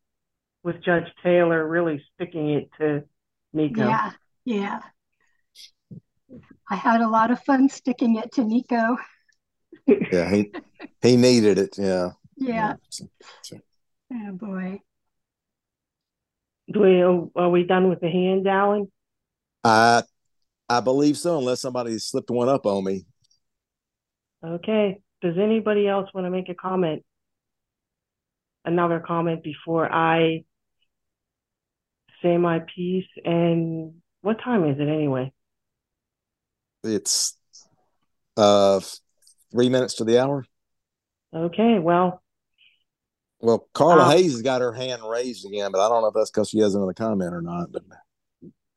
with 0.64 0.84
Judge 0.84 1.08
Taylor 1.24 1.68
really 1.68 2.04
sticking 2.16 2.50
it 2.52 2.70
to 2.80 3.04
Nico. 3.54 3.86
Yeah. 3.88 4.12
Yeah. 4.46 4.80
I 6.70 6.76
had 6.76 7.02
a 7.02 7.08
lot 7.08 7.32
of 7.32 7.42
fun 7.44 7.70
sticking 7.70 8.16
it 8.18 8.32
to 8.34 8.44
Nico. 8.44 8.98
Yeah, 10.12 10.30
he 10.30 10.52
he 11.02 11.16
needed 11.18 11.58
it. 11.58 11.76
Yeah. 11.78 12.10
Yeah. 12.38 12.76
So- 12.90 13.10
so- 13.42 13.60
Oh 14.14 14.32
boy. 14.34 14.80
Do 16.72 16.80
we, 16.82 17.02
are 17.02 17.50
we 17.50 17.64
done 17.64 17.90
with 17.90 18.00
the 18.00 18.10
hands, 18.10 18.46
Alan? 18.46 18.92
I 19.64 20.04
I 20.68 20.82
believe 20.82 21.18
so, 21.18 21.40
unless 21.40 21.62
somebody 21.62 21.98
slipped 21.98 22.30
one 22.30 22.50
up 22.50 22.68
on 22.68 22.84
me. 22.84 23.06
Okay. 24.46 25.02
Does 25.22 25.38
anybody 25.40 25.88
else 25.88 26.10
want 26.14 26.26
to 26.26 26.32
make 26.32 26.50
a 26.50 26.56
comment? 26.56 27.04
Another 28.66 29.00
comment 29.00 29.44
before 29.44 29.92
I 29.92 30.44
say 32.22 32.38
my 32.38 32.64
piece? 32.76 33.08
And 33.24 33.96
what 34.22 34.42
time 34.44 34.68
is 34.68 34.80
it 34.80 34.88
anyway? 34.88 35.32
It's 36.84 37.38
uh 38.38 38.80
three 39.52 39.70
minutes 39.70 39.96
to 39.96 40.04
the 40.04 40.22
hour. 40.22 40.46
Okay, 41.36 41.80
well, 41.80 42.24
Well, 43.40 43.68
Carla 43.74 44.06
Um, 44.06 44.12
Hayes 44.12 44.32
has 44.34 44.42
got 44.42 44.62
her 44.62 44.74
hand 44.74 45.02
raised 45.08 45.46
again, 45.46 45.72
but 45.72 45.80
I 45.86 45.90
don't 45.90 46.02
know 46.02 46.08
if 46.08 46.14
that's 46.14 46.32
because 46.32 46.50
she 46.50 46.60
has 46.60 46.76
another 46.76 46.94
comment 46.94 47.34
or 47.34 47.42
not. 47.42 47.72
But 47.72 47.84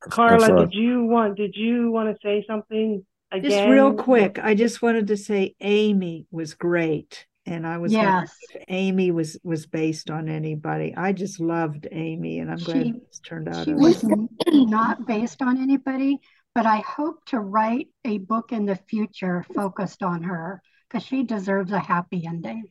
Carla, 0.00 0.66
did 0.66 0.74
you 0.74 1.04
want 1.04 1.36
did 1.36 1.54
you 1.56 1.90
want 1.90 2.14
to 2.14 2.18
say 2.22 2.44
something 2.46 3.04
again? 3.30 3.50
Just 3.50 3.64
real 3.64 3.94
quick, 3.94 4.38
I 4.38 4.54
just 4.54 4.82
wanted 4.82 5.06
to 5.08 5.16
say 5.16 5.54
Amy 5.60 6.26
was 6.30 6.54
great. 6.54 7.26
And 7.46 7.66
I 7.66 7.78
was 7.78 7.92
wondering 7.92 8.14
Yes. 8.20 8.36
if 8.54 8.64
Amy 8.68 9.10
was 9.10 9.36
was 9.42 9.66
based 9.66 10.10
on 10.10 10.28
anybody. 10.28 10.94
I 10.96 11.12
just 11.12 11.40
loved 11.40 11.88
Amy 11.90 12.38
and 12.38 12.50
I'm 12.50 12.58
glad 12.58 12.86
She- 12.86 12.92
it's 13.08 13.18
turned 13.20 13.48
out. 13.48 13.64
She 13.64 13.74
was 13.74 14.04
not 14.46 15.06
based 15.06 15.42
on 15.42 15.58
anybody, 15.58 16.20
but 16.54 16.66
I 16.66 16.78
hope 16.78 17.24
to 17.26 17.40
write 17.40 17.88
a 18.04 18.18
book 18.18 18.52
in 18.52 18.64
the 18.64 18.76
future 18.76 19.44
focused 19.54 20.02
on 20.04 20.22
her 20.22 20.62
because 20.88 21.04
she 21.04 21.24
deserves 21.24 21.72
a 21.72 21.80
happy 21.80 22.24
ending. 22.26 22.70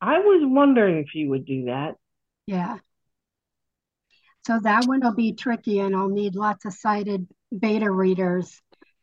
I 0.00 0.18
was 0.18 0.42
wondering 0.44 0.98
if 0.98 1.14
you 1.14 1.28
would 1.30 1.44
do 1.44 1.66
that. 1.66 1.96
Yeah. 2.46 2.78
So 4.46 4.58
that 4.60 4.86
one 4.86 5.00
will 5.00 5.14
be 5.14 5.32
tricky 5.32 5.78
and 5.80 5.94
I'll 5.94 6.08
need 6.08 6.34
lots 6.34 6.64
of 6.64 6.72
sighted 6.72 7.26
beta 7.56 7.90
readers 7.90 8.60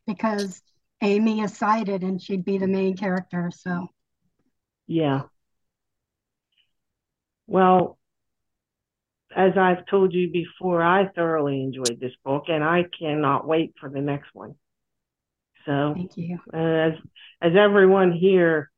because 0.07 0.61
Amy 1.05 1.41
is 1.41 1.55
sighted 1.57 2.03
and 2.03 2.21
she'd 2.21 2.43
be 2.45 2.57
the 2.57 2.67
main 2.67 2.95
character. 2.97 3.51
So 3.55 3.87
Yeah. 4.87 5.23
Well, 7.47 7.97
as 9.35 9.57
I've 9.57 9.85
told 9.87 10.13
you 10.13 10.31
before, 10.31 10.81
I 10.81 11.07
thoroughly 11.09 11.61
enjoyed 11.61 11.99
this 11.99 12.13
book 12.23 12.45
and 12.47 12.63
I 12.63 12.85
cannot 12.97 13.47
wait 13.47 13.73
for 13.79 13.89
the 13.89 14.01
next 14.01 14.29
one. 14.33 14.55
So, 15.65 15.93
thank 15.95 16.15
you. 16.17 16.39
as 16.53 16.93
as 17.41 17.53
everyone 17.55 18.11
here 18.13 18.69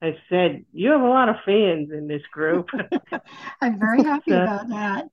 has 0.00 0.14
said, 0.30 0.64
you 0.72 0.90
have 0.90 1.00
a 1.02 1.06
lot 1.08 1.28
of 1.28 1.36
fans 1.44 1.90
in 1.92 2.08
this 2.08 2.22
group. 2.32 2.68
I'm 3.60 3.78
very 3.78 4.02
happy 4.10 4.30
So- 4.32 4.42
about 4.42 4.68
that. 4.70 5.04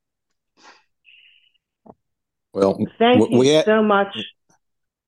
well, 2.54 2.78
Thank 2.98 3.22
we- 3.30 3.34
you 3.34 3.40
we 3.40 3.48
had, 3.50 3.66
so 3.66 3.84
much. 3.84 4.16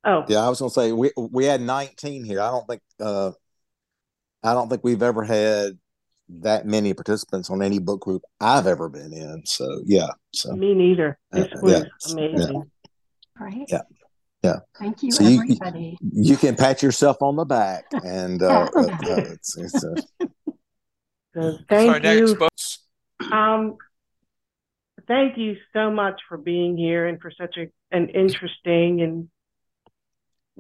Oh, 0.04 0.26
yeah, 0.28 0.39
I 0.39 0.49
was 0.49 0.60
gonna 0.60 0.72
say 0.72 0.91
we 0.91 1.12
we 1.18 1.45
had 1.45 1.62
19 1.62 2.24
here. 2.24 2.41
I 2.41 2.49
don't 2.49 2.68
think 2.68 2.82
uh 2.99 3.32
I 4.43 4.54
don't 4.54 4.70
think 4.70 4.84
we've 4.84 5.04
ever 5.04 5.24
had 5.24 5.78
that 6.41 6.66
many 6.66 6.93
participants 6.93 7.49
on 7.49 7.62
any 7.62 7.78
book 7.80 8.02
group 8.02 8.24
I've 8.39 8.66
ever 8.66 8.89
been 8.89 9.14
in. 9.14 9.43
So 9.45 9.82
yeah, 9.86 10.10
so 10.34 10.54
me 10.56 10.74
neither. 10.74 11.20
This 11.32 11.47
Uh, 11.54 11.60
was 11.62 11.72
yeah, 11.74 12.12
amazing. 12.12 12.72
Right. 13.39 13.66
yeah, 13.70 13.82
yeah. 14.43 14.60
Thank 14.80 15.04
you, 15.04 15.12
So 15.12 15.24
you- 15.24 15.41
everybody. 15.41 15.97
You 16.02 16.38
can 16.38 16.56
pat 16.56 16.82
yourself 16.82 17.18
on 17.22 17.36
the 17.36 17.45
back, 17.45 17.86
and 18.04 18.41
uh, 18.41 18.70
uh, 18.76 18.82
uh, 18.82 19.22
it's, 19.34 19.58
it's 19.58 19.84
uh, 19.84 19.95
So 21.34 21.52
So 21.52 21.58
thank 21.70 22.04
next 22.04 22.20
you. 22.20 22.47
Um, 23.32 23.78
thank 25.08 25.38
you 25.38 25.56
so 25.74 25.91
much 25.91 26.20
for 26.28 26.38
being 26.38 26.76
here 26.78 27.08
and 27.08 27.22
for 27.22 27.32
such 27.32 27.58
a, 27.58 27.68
an 27.95 28.10
interesting 28.10 29.02
and 29.02 29.30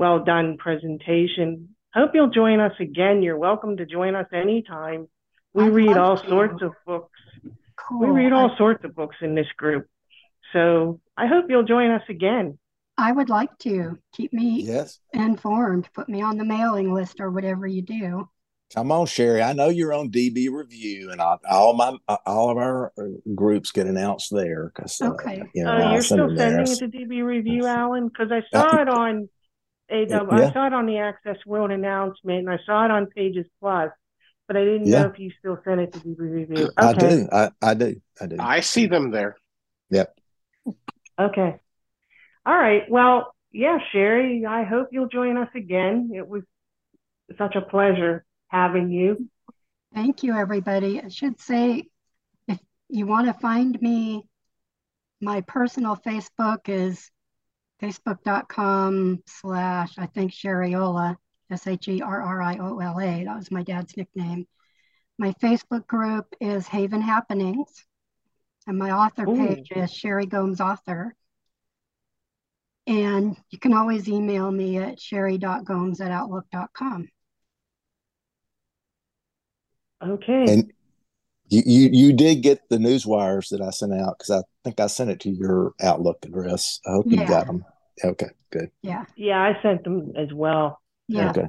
well 0.01 0.23
done 0.23 0.57
presentation. 0.57 1.69
Hope 1.93 2.11
you'll 2.15 2.31
join 2.31 2.59
us 2.59 2.73
again. 2.79 3.21
You're 3.21 3.37
welcome 3.37 3.77
to 3.77 3.85
join 3.85 4.15
us 4.15 4.25
anytime. 4.33 5.07
We 5.53 5.65
I'd 5.65 5.73
read 5.73 5.95
all 5.95 6.17
to. 6.17 6.27
sorts 6.27 6.63
of 6.63 6.71
books. 6.87 7.19
Cool. 7.75 7.99
We 7.99 8.07
read 8.23 8.33
I- 8.33 8.35
all 8.41 8.55
sorts 8.57 8.83
of 8.83 8.95
books 8.95 9.17
in 9.21 9.35
this 9.35 9.45
group. 9.57 9.85
So 10.53 10.99
I 11.15 11.27
hope 11.27 11.45
you'll 11.49 11.63
join 11.75 11.91
us 11.91 12.01
again. 12.09 12.57
I 12.97 13.11
would 13.11 13.29
like 13.29 13.55
to 13.59 13.99
keep 14.13 14.33
me 14.33 14.63
yes. 14.63 14.99
informed, 15.13 15.87
put 15.93 16.09
me 16.09 16.21
on 16.23 16.37
the 16.39 16.45
mailing 16.45 16.91
list 16.93 17.19
or 17.19 17.29
whatever 17.29 17.67
you 17.67 17.83
do. 17.83 18.27
Come 18.73 18.91
on, 18.91 19.05
Sherry. 19.05 19.43
I 19.43 19.53
know 19.53 19.69
you're 19.69 19.93
on 19.93 20.09
DB 20.09 20.49
Review, 20.51 21.11
and 21.11 21.21
I, 21.21 21.37
all 21.49 21.73
my 21.73 21.95
all 22.25 22.49
of 22.49 22.57
our 22.57 22.91
uh, 22.97 23.03
groups 23.35 23.71
get 23.71 23.85
announced 23.85 24.29
there 24.33 24.71
because 24.73 24.99
uh, 25.01 25.09
Okay. 25.11 25.43
you 25.53 25.63
know, 25.63 25.73
uh, 25.73 25.91
you're 25.93 26.01
still 26.01 26.27
them 26.29 26.35
there. 26.37 26.65
sending 26.65 26.97
it 26.97 27.07
to 27.07 27.15
DB 27.15 27.23
Review, 27.23 27.65
Alan? 27.67 28.07
Because 28.07 28.31
I 28.31 28.41
saw 28.51 28.77
Uh, 28.77 28.81
it 28.81 28.89
on 28.89 29.29
AW. 29.91 29.95
Uh, 30.31 30.37
yeah. 30.39 30.47
I 30.49 30.53
saw 30.53 30.67
it 30.67 30.73
on 30.73 30.85
the 30.85 30.97
Access 30.97 31.37
World 31.45 31.71
announcement, 31.71 32.39
and 32.39 32.49
I 32.49 32.59
saw 32.65 32.85
it 32.85 32.91
on 32.91 33.07
Pages 33.07 33.45
Plus, 33.59 33.91
but 34.47 34.57
I 34.57 34.63
didn't 34.63 34.87
Yeah. 34.87 35.03
know 35.03 35.09
if 35.09 35.19
you 35.19 35.31
still 35.39 35.59
sent 35.65 35.81
it 35.81 35.93
to 35.93 35.99
DB 35.99 36.15
Review. 36.19 36.69
I 36.77 36.91
Okay. 36.91 37.09
do. 37.09 37.29
I, 37.31 37.49
I 37.61 37.73
do. 37.73 38.01
I 38.21 38.25
do. 38.27 38.35
I 38.39 38.59
see 38.61 38.87
them 38.87 39.11
there. 39.11 39.35
Yep. 39.89 40.17
Okay. 41.19 41.59
All 42.45 42.57
right. 42.57 42.89
Well, 42.89 43.35
yeah, 43.51 43.79
Sherry, 43.91 44.45
I 44.45 44.63
hope 44.63 44.89
you'll 44.91 45.09
join 45.09 45.37
us 45.37 45.49
again. 45.55 46.11
It 46.15 46.27
was 46.27 46.43
such 47.37 47.55
a 47.55 47.61
pleasure 47.61 48.25
having 48.47 48.89
you. 48.89 49.29
Thank 49.93 50.23
you, 50.23 50.33
everybody. 50.35 51.01
I 51.01 51.09
should 51.09 51.39
say, 51.39 51.83
if 52.47 52.59
you 52.89 53.05
want 53.05 53.27
to 53.27 53.33
find 53.33 53.79
me, 53.81 54.23
my 55.19 55.41
personal 55.41 55.95
Facebook 55.97 56.67
is 56.69 57.11
facebook.com 57.81 59.23
slash, 59.25 59.97
I 59.97 60.05
think, 60.07 60.31
Sherriola, 60.31 61.15
S 61.49 61.67
H 61.67 61.87
E 61.87 62.01
R 62.01 62.21
R 62.21 62.41
I 62.41 62.57
O 62.57 62.79
L 62.79 62.99
A. 62.99 63.23
That 63.25 63.35
was 63.35 63.51
my 63.51 63.63
dad's 63.63 63.97
nickname. 63.97 64.47
My 65.17 65.33
Facebook 65.33 65.87
group 65.87 66.33
is 66.39 66.67
Haven 66.67 67.01
Happenings, 67.01 67.85
and 68.67 68.77
my 68.77 68.91
author 68.91 69.27
Ooh. 69.27 69.35
page 69.35 69.71
is 69.75 69.91
Sherry 69.91 70.25
Gomes 70.25 70.61
Author. 70.61 71.15
And 72.87 73.37
you 73.49 73.59
can 73.59 73.73
always 73.73 74.09
email 74.09 74.51
me 74.51 74.77
at 74.77 74.99
sherry.gomes 74.99 76.01
at 76.01 76.11
outlook.com. 76.11 77.07
Okay. 80.03 80.45
And 80.47 80.73
you, 81.47 81.61
you 81.65 81.89
you 81.91 82.13
did 82.13 82.41
get 82.41 82.67
the 82.69 82.79
news 82.79 83.05
wires 83.05 83.49
that 83.49 83.61
I 83.61 83.69
sent 83.69 83.93
out 83.93 84.17
because 84.17 84.31
I 84.31 84.41
think 84.63 84.79
I 84.79 84.87
sent 84.87 85.11
it 85.11 85.19
to 85.21 85.29
your 85.29 85.73
Outlook 85.81 86.25
address. 86.25 86.79
I 86.87 86.91
hope 86.91 87.05
you 87.07 87.25
got 87.27 87.45
them. 87.45 87.65
Okay, 88.03 88.29
good. 88.51 88.71
Yeah. 88.81 89.05
Yeah, 89.15 89.41
I 89.41 89.61
sent 89.61 89.83
them 89.83 90.13
as 90.17 90.31
well. 90.33 90.79
Yeah. 91.07 91.29
Okay, 91.31 91.47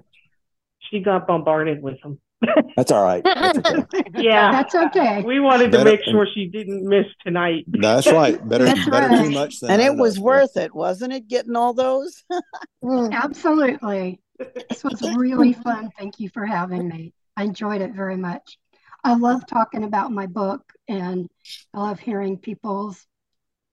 She 0.91 1.01
got 1.01 1.27
bombarded 1.27 1.83
with 1.83 2.01
them. 2.03 2.21
that's 2.77 2.91
all 2.91 3.03
right. 3.05 3.23
That's 3.25 3.59
okay. 3.59 4.03
Yeah. 4.17 4.51
That's 4.51 4.75
okay. 4.75 5.23
We 5.23 5.41
wanted 5.41 5.73
to 5.73 5.85
make 5.85 6.03
sure 6.05 6.27
she 6.35 6.49
didn't 6.49 6.85
miss 6.85 7.07
tonight. 7.25 7.65
That's 7.69 8.07
right. 8.07 8.47
Better 8.49 8.65
That's 8.65 8.89
better 8.89 9.09
too 9.23 9.31
much 9.31 9.61
than 9.61 9.71
And 9.71 9.83
it 9.83 9.95
was 9.97 10.17
enough. 10.17 10.25
worth 10.25 10.57
it, 10.57 10.75
wasn't 10.75 11.13
it? 11.13 11.29
Getting 11.29 11.57
all 11.57 11.73
those? 11.73 12.25
Absolutely. 13.13 14.21
This 14.69 14.83
was 14.83 15.01
really 15.17 15.53
fun. 15.53 15.91
Thank 15.99 16.19
you 16.19 16.29
for 16.31 16.45
having 16.45 16.89
me. 16.89 17.15
I 17.37 17.45
enjoyed 17.45 17.81
it 17.81 17.95
very 17.95 18.17
much. 18.17 18.59
I 19.05 19.15
love 19.15 19.47
talking 19.47 19.85
about 19.85 20.13
my 20.13 20.27
book 20.27 20.63
and 20.89 21.29
I 21.75 21.79
love 21.79 22.01
hearing 22.01 22.39
people's 22.39 23.07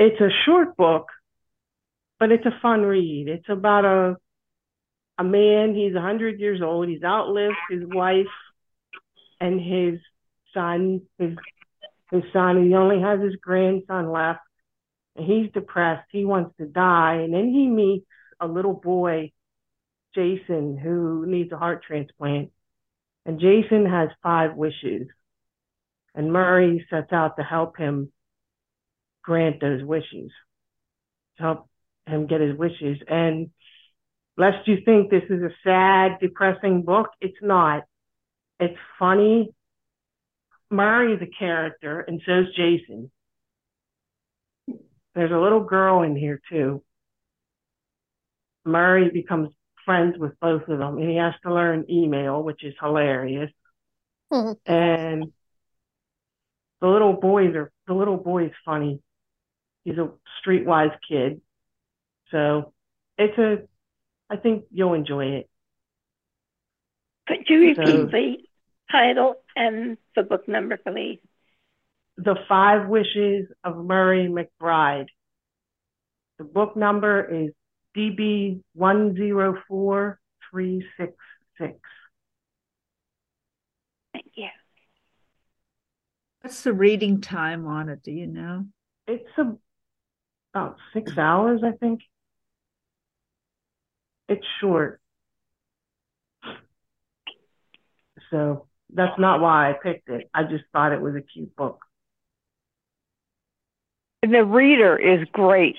It's 0.00 0.20
a 0.20 0.30
short 0.44 0.76
book, 0.76 1.06
but 2.24 2.32
it's 2.32 2.46
a 2.46 2.58
fun 2.62 2.80
read. 2.80 3.28
It's 3.28 3.50
about 3.50 3.84
a 3.84 4.16
a 5.18 5.24
man, 5.24 5.74
he's 5.74 5.92
a 5.92 5.96
100 5.96 6.40
years 6.40 6.62
old, 6.62 6.88
he's 6.88 7.02
outlived 7.04 7.54
his 7.68 7.82
wife 7.84 8.32
and 9.42 9.60
his 9.60 10.00
son, 10.54 11.02
his 11.18 11.36
his 12.10 12.22
son, 12.32 12.64
he 12.64 12.74
only 12.74 13.02
has 13.02 13.20
his 13.20 13.36
grandson 13.36 14.10
left, 14.10 14.40
and 15.16 15.26
he's 15.26 15.52
depressed. 15.52 16.08
He 16.12 16.24
wants 16.24 16.56
to 16.56 16.64
die, 16.64 17.16
and 17.16 17.34
then 17.34 17.50
he 17.50 17.66
meets 17.66 18.06
a 18.40 18.46
little 18.46 18.72
boy, 18.72 19.30
Jason, 20.14 20.78
who 20.78 21.26
needs 21.26 21.52
a 21.52 21.58
heart 21.58 21.84
transplant. 21.86 22.52
And 23.26 23.38
Jason 23.38 23.84
has 23.84 24.08
five 24.22 24.56
wishes. 24.56 25.08
And 26.14 26.32
Murray 26.32 26.86
sets 26.88 27.12
out 27.12 27.36
to 27.36 27.42
help 27.42 27.76
him 27.76 28.10
grant 29.22 29.60
those 29.60 29.84
wishes, 29.84 30.30
to 31.36 31.42
help 31.42 31.68
him 32.06 32.26
get 32.26 32.40
his 32.40 32.56
wishes. 32.56 32.98
And 33.08 33.50
lest 34.36 34.66
you 34.66 34.78
think 34.84 35.10
this 35.10 35.24
is 35.28 35.42
a 35.42 35.50
sad, 35.62 36.18
depressing 36.20 36.82
book, 36.82 37.10
it's 37.20 37.38
not. 37.42 37.84
It's 38.60 38.78
funny. 38.98 39.50
Murray's 40.70 41.20
a 41.22 41.38
character, 41.38 42.00
and 42.00 42.20
so's 42.24 42.54
Jason. 42.56 43.10
There's 45.14 45.30
a 45.30 45.38
little 45.38 45.62
girl 45.62 46.02
in 46.02 46.16
here 46.16 46.40
too. 46.50 46.82
Murray 48.64 49.10
becomes 49.10 49.50
friends 49.84 50.16
with 50.18 50.32
both 50.40 50.62
of 50.68 50.78
them, 50.78 50.98
and 50.98 51.08
he 51.08 51.16
has 51.16 51.34
to 51.44 51.54
learn 51.54 51.84
email, 51.90 52.42
which 52.42 52.64
is 52.64 52.74
hilarious. 52.80 53.50
Hmm. 54.32 54.52
And 54.66 55.32
the 56.80 56.88
little 56.88 57.12
boys 57.12 57.54
are 57.54 57.70
the 57.86 57.94
little 57.94 58.16
boy's 58.16 58.52
funny. 58.64 59.00
He's 59.84 59.98
a 59.98 60.10
streetwise 60.44 60.96
kid, 61.08 61.40
so 62.34 62.72
it's 63.16 63.38
a. 63.38 63.58
I 64.28 64.36
think 64.36 64.64
you'll 64.72 64.94
enjoy 64.94 65.26
it. 65.26 65.48
Could 67.28 67.44
you 67.48 67.60
repeat 67.60 67.86
So- 67.86 68.06
the 68.06 68.36
title 68.90 69.36
and 69.54 69.96
the 70.16 70.24
book 70.24 70.48
number 70.48 70.76
for 70.82 70.90
me? 70.90 71.20
The 72.16 72.36
Five 72.48 72.88
Wishes 72.88 73.46
of 73.62 73.76
Murray 73.76 74.28
McBride. 74.28 75.06
The 76.38 76.44
book 76.44 76.76
number 76.76 77.24
is 77.24 77.52
DB 77.96 78.60
one 78.74 79.14
zero 79.14 79.62
four 79.68 80.18
three 80.50 80.84
six 80.96 81.12
six. 81.58 81.78
Thank 84.12 84.26
you. 84.34 84.48
What's 86.40 86.62
the 86.62 86.72
reading 86.72 87.20
time 87.20 87.66
on 87.66 87.88
it? 87.88 88.02
Do 88.02 88.10
you 88.10 88.26
know? 88.26 88.66
It's 89.06 89.28
a, 89.38 89.56
about 90.52 90.76
six 90.92 91.16
hours, 91.16 91.62
I 91.64 91.72
think. 91.72 92.00
It's 94.34 94.46
short. 94.60 95.00
So 98.30 98.66
that's 98.92 99.16
not 99.18 99.40
why 99.40 99.70
I 99.70 99.74
picked 99.74 100.08
it. 100.08 100.28
I 100.34 100.42
just 100.42 100.64
thought 100.72 100.92
it 100.92 101.00
was 101.00 101.14
a 101.14 101.20
cute 101.20 101.54
book. 101.54 101.80
And 104.24 104.34
the 104.34 104.44
reader 104.44 104.96
is 104.96 105.28
great. 105.32 105.76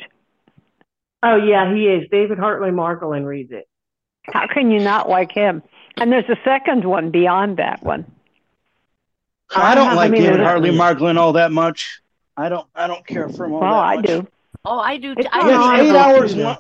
Oh 1.22 1.36
yeah, 1.36 1.74
he 1.74 1.88
is. 1.88 2.08
David 2.10 2.38
Hartley 2.38 2.70
Margolin 2.70 3.26
reads 3.26 3.52
it. 3.52 3.68
How 4.24 4.48
can 4.48 4.72
you 4.72 4.80
not 4.80 5.10
like 5.10 5.32
him? 5.34 5.62
And 5.98 6.12
there's 6.12 6.30
a 6.30 6.38
second 6.46 6.86
one 6.86 7.12
beyond 7.12 7.58
that 7.58 7.84
one. 7.84 8.06
I 9.54 9.76
don't 9.76 9.90
I 9.90 9.94
like 9.96 10.12
mean, 10.12 10.22
David 10.22 10.40
Hartley 10.40 10.70
Margolin 10.72 11.18
all 11.18 11.34
that 11.34 11.52
much. 11.52 12.02
I 12.38 12.48
don't. 12.50 12.68
I 12.74 12.88
don't 12.88 13.06
care 13.06 13.28
for 13.28 13.46
him 13.46 13.54
all 13.54 13.60
Well, 13.62 13.72
that 13.72 13.84
I 13.84 13.96
much. 13.96 14.06
do. 14.06 14.28
Oh, 14.64 14.80
I 14.80 14.98
do. 14.98 15.14
It's 15.18 15.28
I, 15.32 15.52
not 15.52 15.78
Yes, 15.78 15.86
eight 15.86 15.96
hours 15.96 16.36
long. 16.36 16.58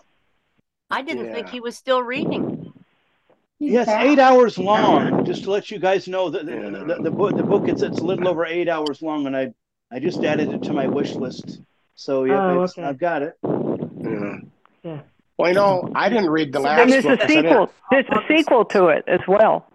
I 0.89 1.01
didn't 1.01 1.33
think 1.33 1.49
he 1.49 1.59
was 1.59 1.75
still 1.75 2.01
reading. 2.01 2.71
Yes, 3.59 3.88
eight 3.88 4.19
hours 4.19 4.57
long. 4.57 5.25
Just 5.25 5.43
to 5.45 5.51
let 5.51 5.71
you 5.71 5.79
guys 5.79 6.07
know 6.07 6.29
that 6.29 6.45
the, 6.45 6.51
the, 6.95 7.03
the 7.03 7.11
book 7.11 7.36
the 7.36 7.43
book 7.43 7.67
it's 7.67 7.81
it's 7.81 7.99
a 7.99 8.03
little 8.03 8.27
over 8.27 8.45
eight 8.45 8.67
hours 8.69 9.01
long, 9.01 9.27
and 9.27 9.36
I 9.36 9.53
I 9.91 9.99
just 9.99 10.23
added 10.23 10.49
it 10.53 10.63
to 10.63 10.73
my 10.73 10.88
wish 10.88 11.13
list. 11.15 11.61
So 11.95 12.25
yeah, 12.25 12.41
Oh, 12.41 12.59
okay. 12.61 12.83
I've 12.83 12.97
got 12.99 13.21
it. 13.23 13.38
Yeah. 13.43 14.38
Yeah. 14.83 14.99
Well, 15.38 15.49
you 15.49 15.55
know, 15.55 15.89
I 15.95 16.09
didn't 16.09 16.29
read 16.29 16.53
the 16.53 16.59
last 16.59 16.81
And 16.81 16.91
there's 16.91 17.03
book. 17.03 17.13
a 17.13 17.17
'cause 17.17 17.27
sequel. 17.33 17.71
There's 17.91 18.05
a 18.09 18.21
sequel 18.27 18.65
to 18.65 18.88
it 18.88 19.03
as 19.07 19.21
well. 19.27 19.65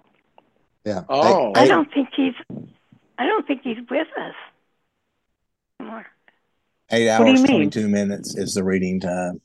Yeah. 0.85 1.05
Oh. 1.09 1.53
I 1.55 1.67
don't 1.67 1.93
think 1.93 2.09
he's. 2.15 2.35
I 3.19 3.27
don't 3.27 3.47
think 3.47 3.63
he's 3.63 3.77
with 3.91 4.09
us 4.19 4.35
anymore. 5.81 6.07
Eight 6.93 7.09
What 7.09 7.25
do 7.25 7.25
you 7.25 7.31
hours, 7.39 7.43
twenty-two 7.45 7.89
minutes 7.89 8.37
is 8.37 8.55
the 8.55 8.65
reading 8.65 9.01
time. 9.01 9.41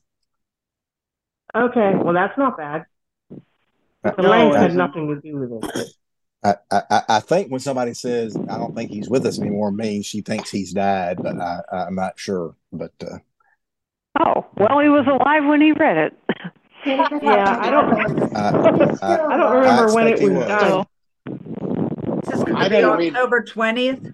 Okay, 1.55 1.93
well 1.95 2.13
that's 2.13 2.37
not 2.37 2.57
bad. 2.57 2.85
The 4.03 4.13
No, 4.21 4.29
length 4.29 4.55
had 4.57 4.75
nothing 4.75 5.07
to 5.07 5.21
do 5.21 5.37
with 5.37 5.75
it. 5.75 5.89
I, 6.43 6.55
I, 6.71 6.81
I- 6.91 7.03
I 7.09 7.19
think 7.21 7.49
when 7.49 7.59
somebody 7.59 7.93
says 7.93 8.35
I 8.35 8.57
don't 8.57 8.75
think 8.75 8.91
he's 8.91 9.09
with 9.09 9.25
us 9.25 9.39
anymore, 9.39 9.71
means 9.71 10.05
she 10.05 10.21
thinks 10.21 10.51
he's 10.51 10.73
died, 10.73 11.17
but 11.23 11.39
I, 11.39 11.61
I'm 11.71 11.95
not 11.95 12.19
sure. 12.19 12.55
But 12.71 12.91
uh, 13.01 13.17
Oh, 14.19 14.45
well, 14.57 14.79
he 14.79 14.87
was 14.89 15.05
alive 15.07 15.45
when 15.45 15.61
he 15.61 15.71
read 15.73 15.97
it. 15.97 16.17
Yeah, 16.85 17.57
I 17.59 17.71
don't. 17.71 18.35
I, 18.35 18.49
I 19.33 19.37
don't 19.37 19.55
remember 19.55 19.91
when 19.95 20.07
it 20.07 20.21
was 20.21 20.31
was. 20.33 20.45
done. 20.47 20.85
Is 22.21 22.29
this 22.29 22.43
going 22.43 22.55
I 22.55 22.63
to 22.65 22.69
be 22.69 22.75
didn't 22.75 22.97
read- 22.97 23.15
October 23.15 23.41
20th? 23.43 24.13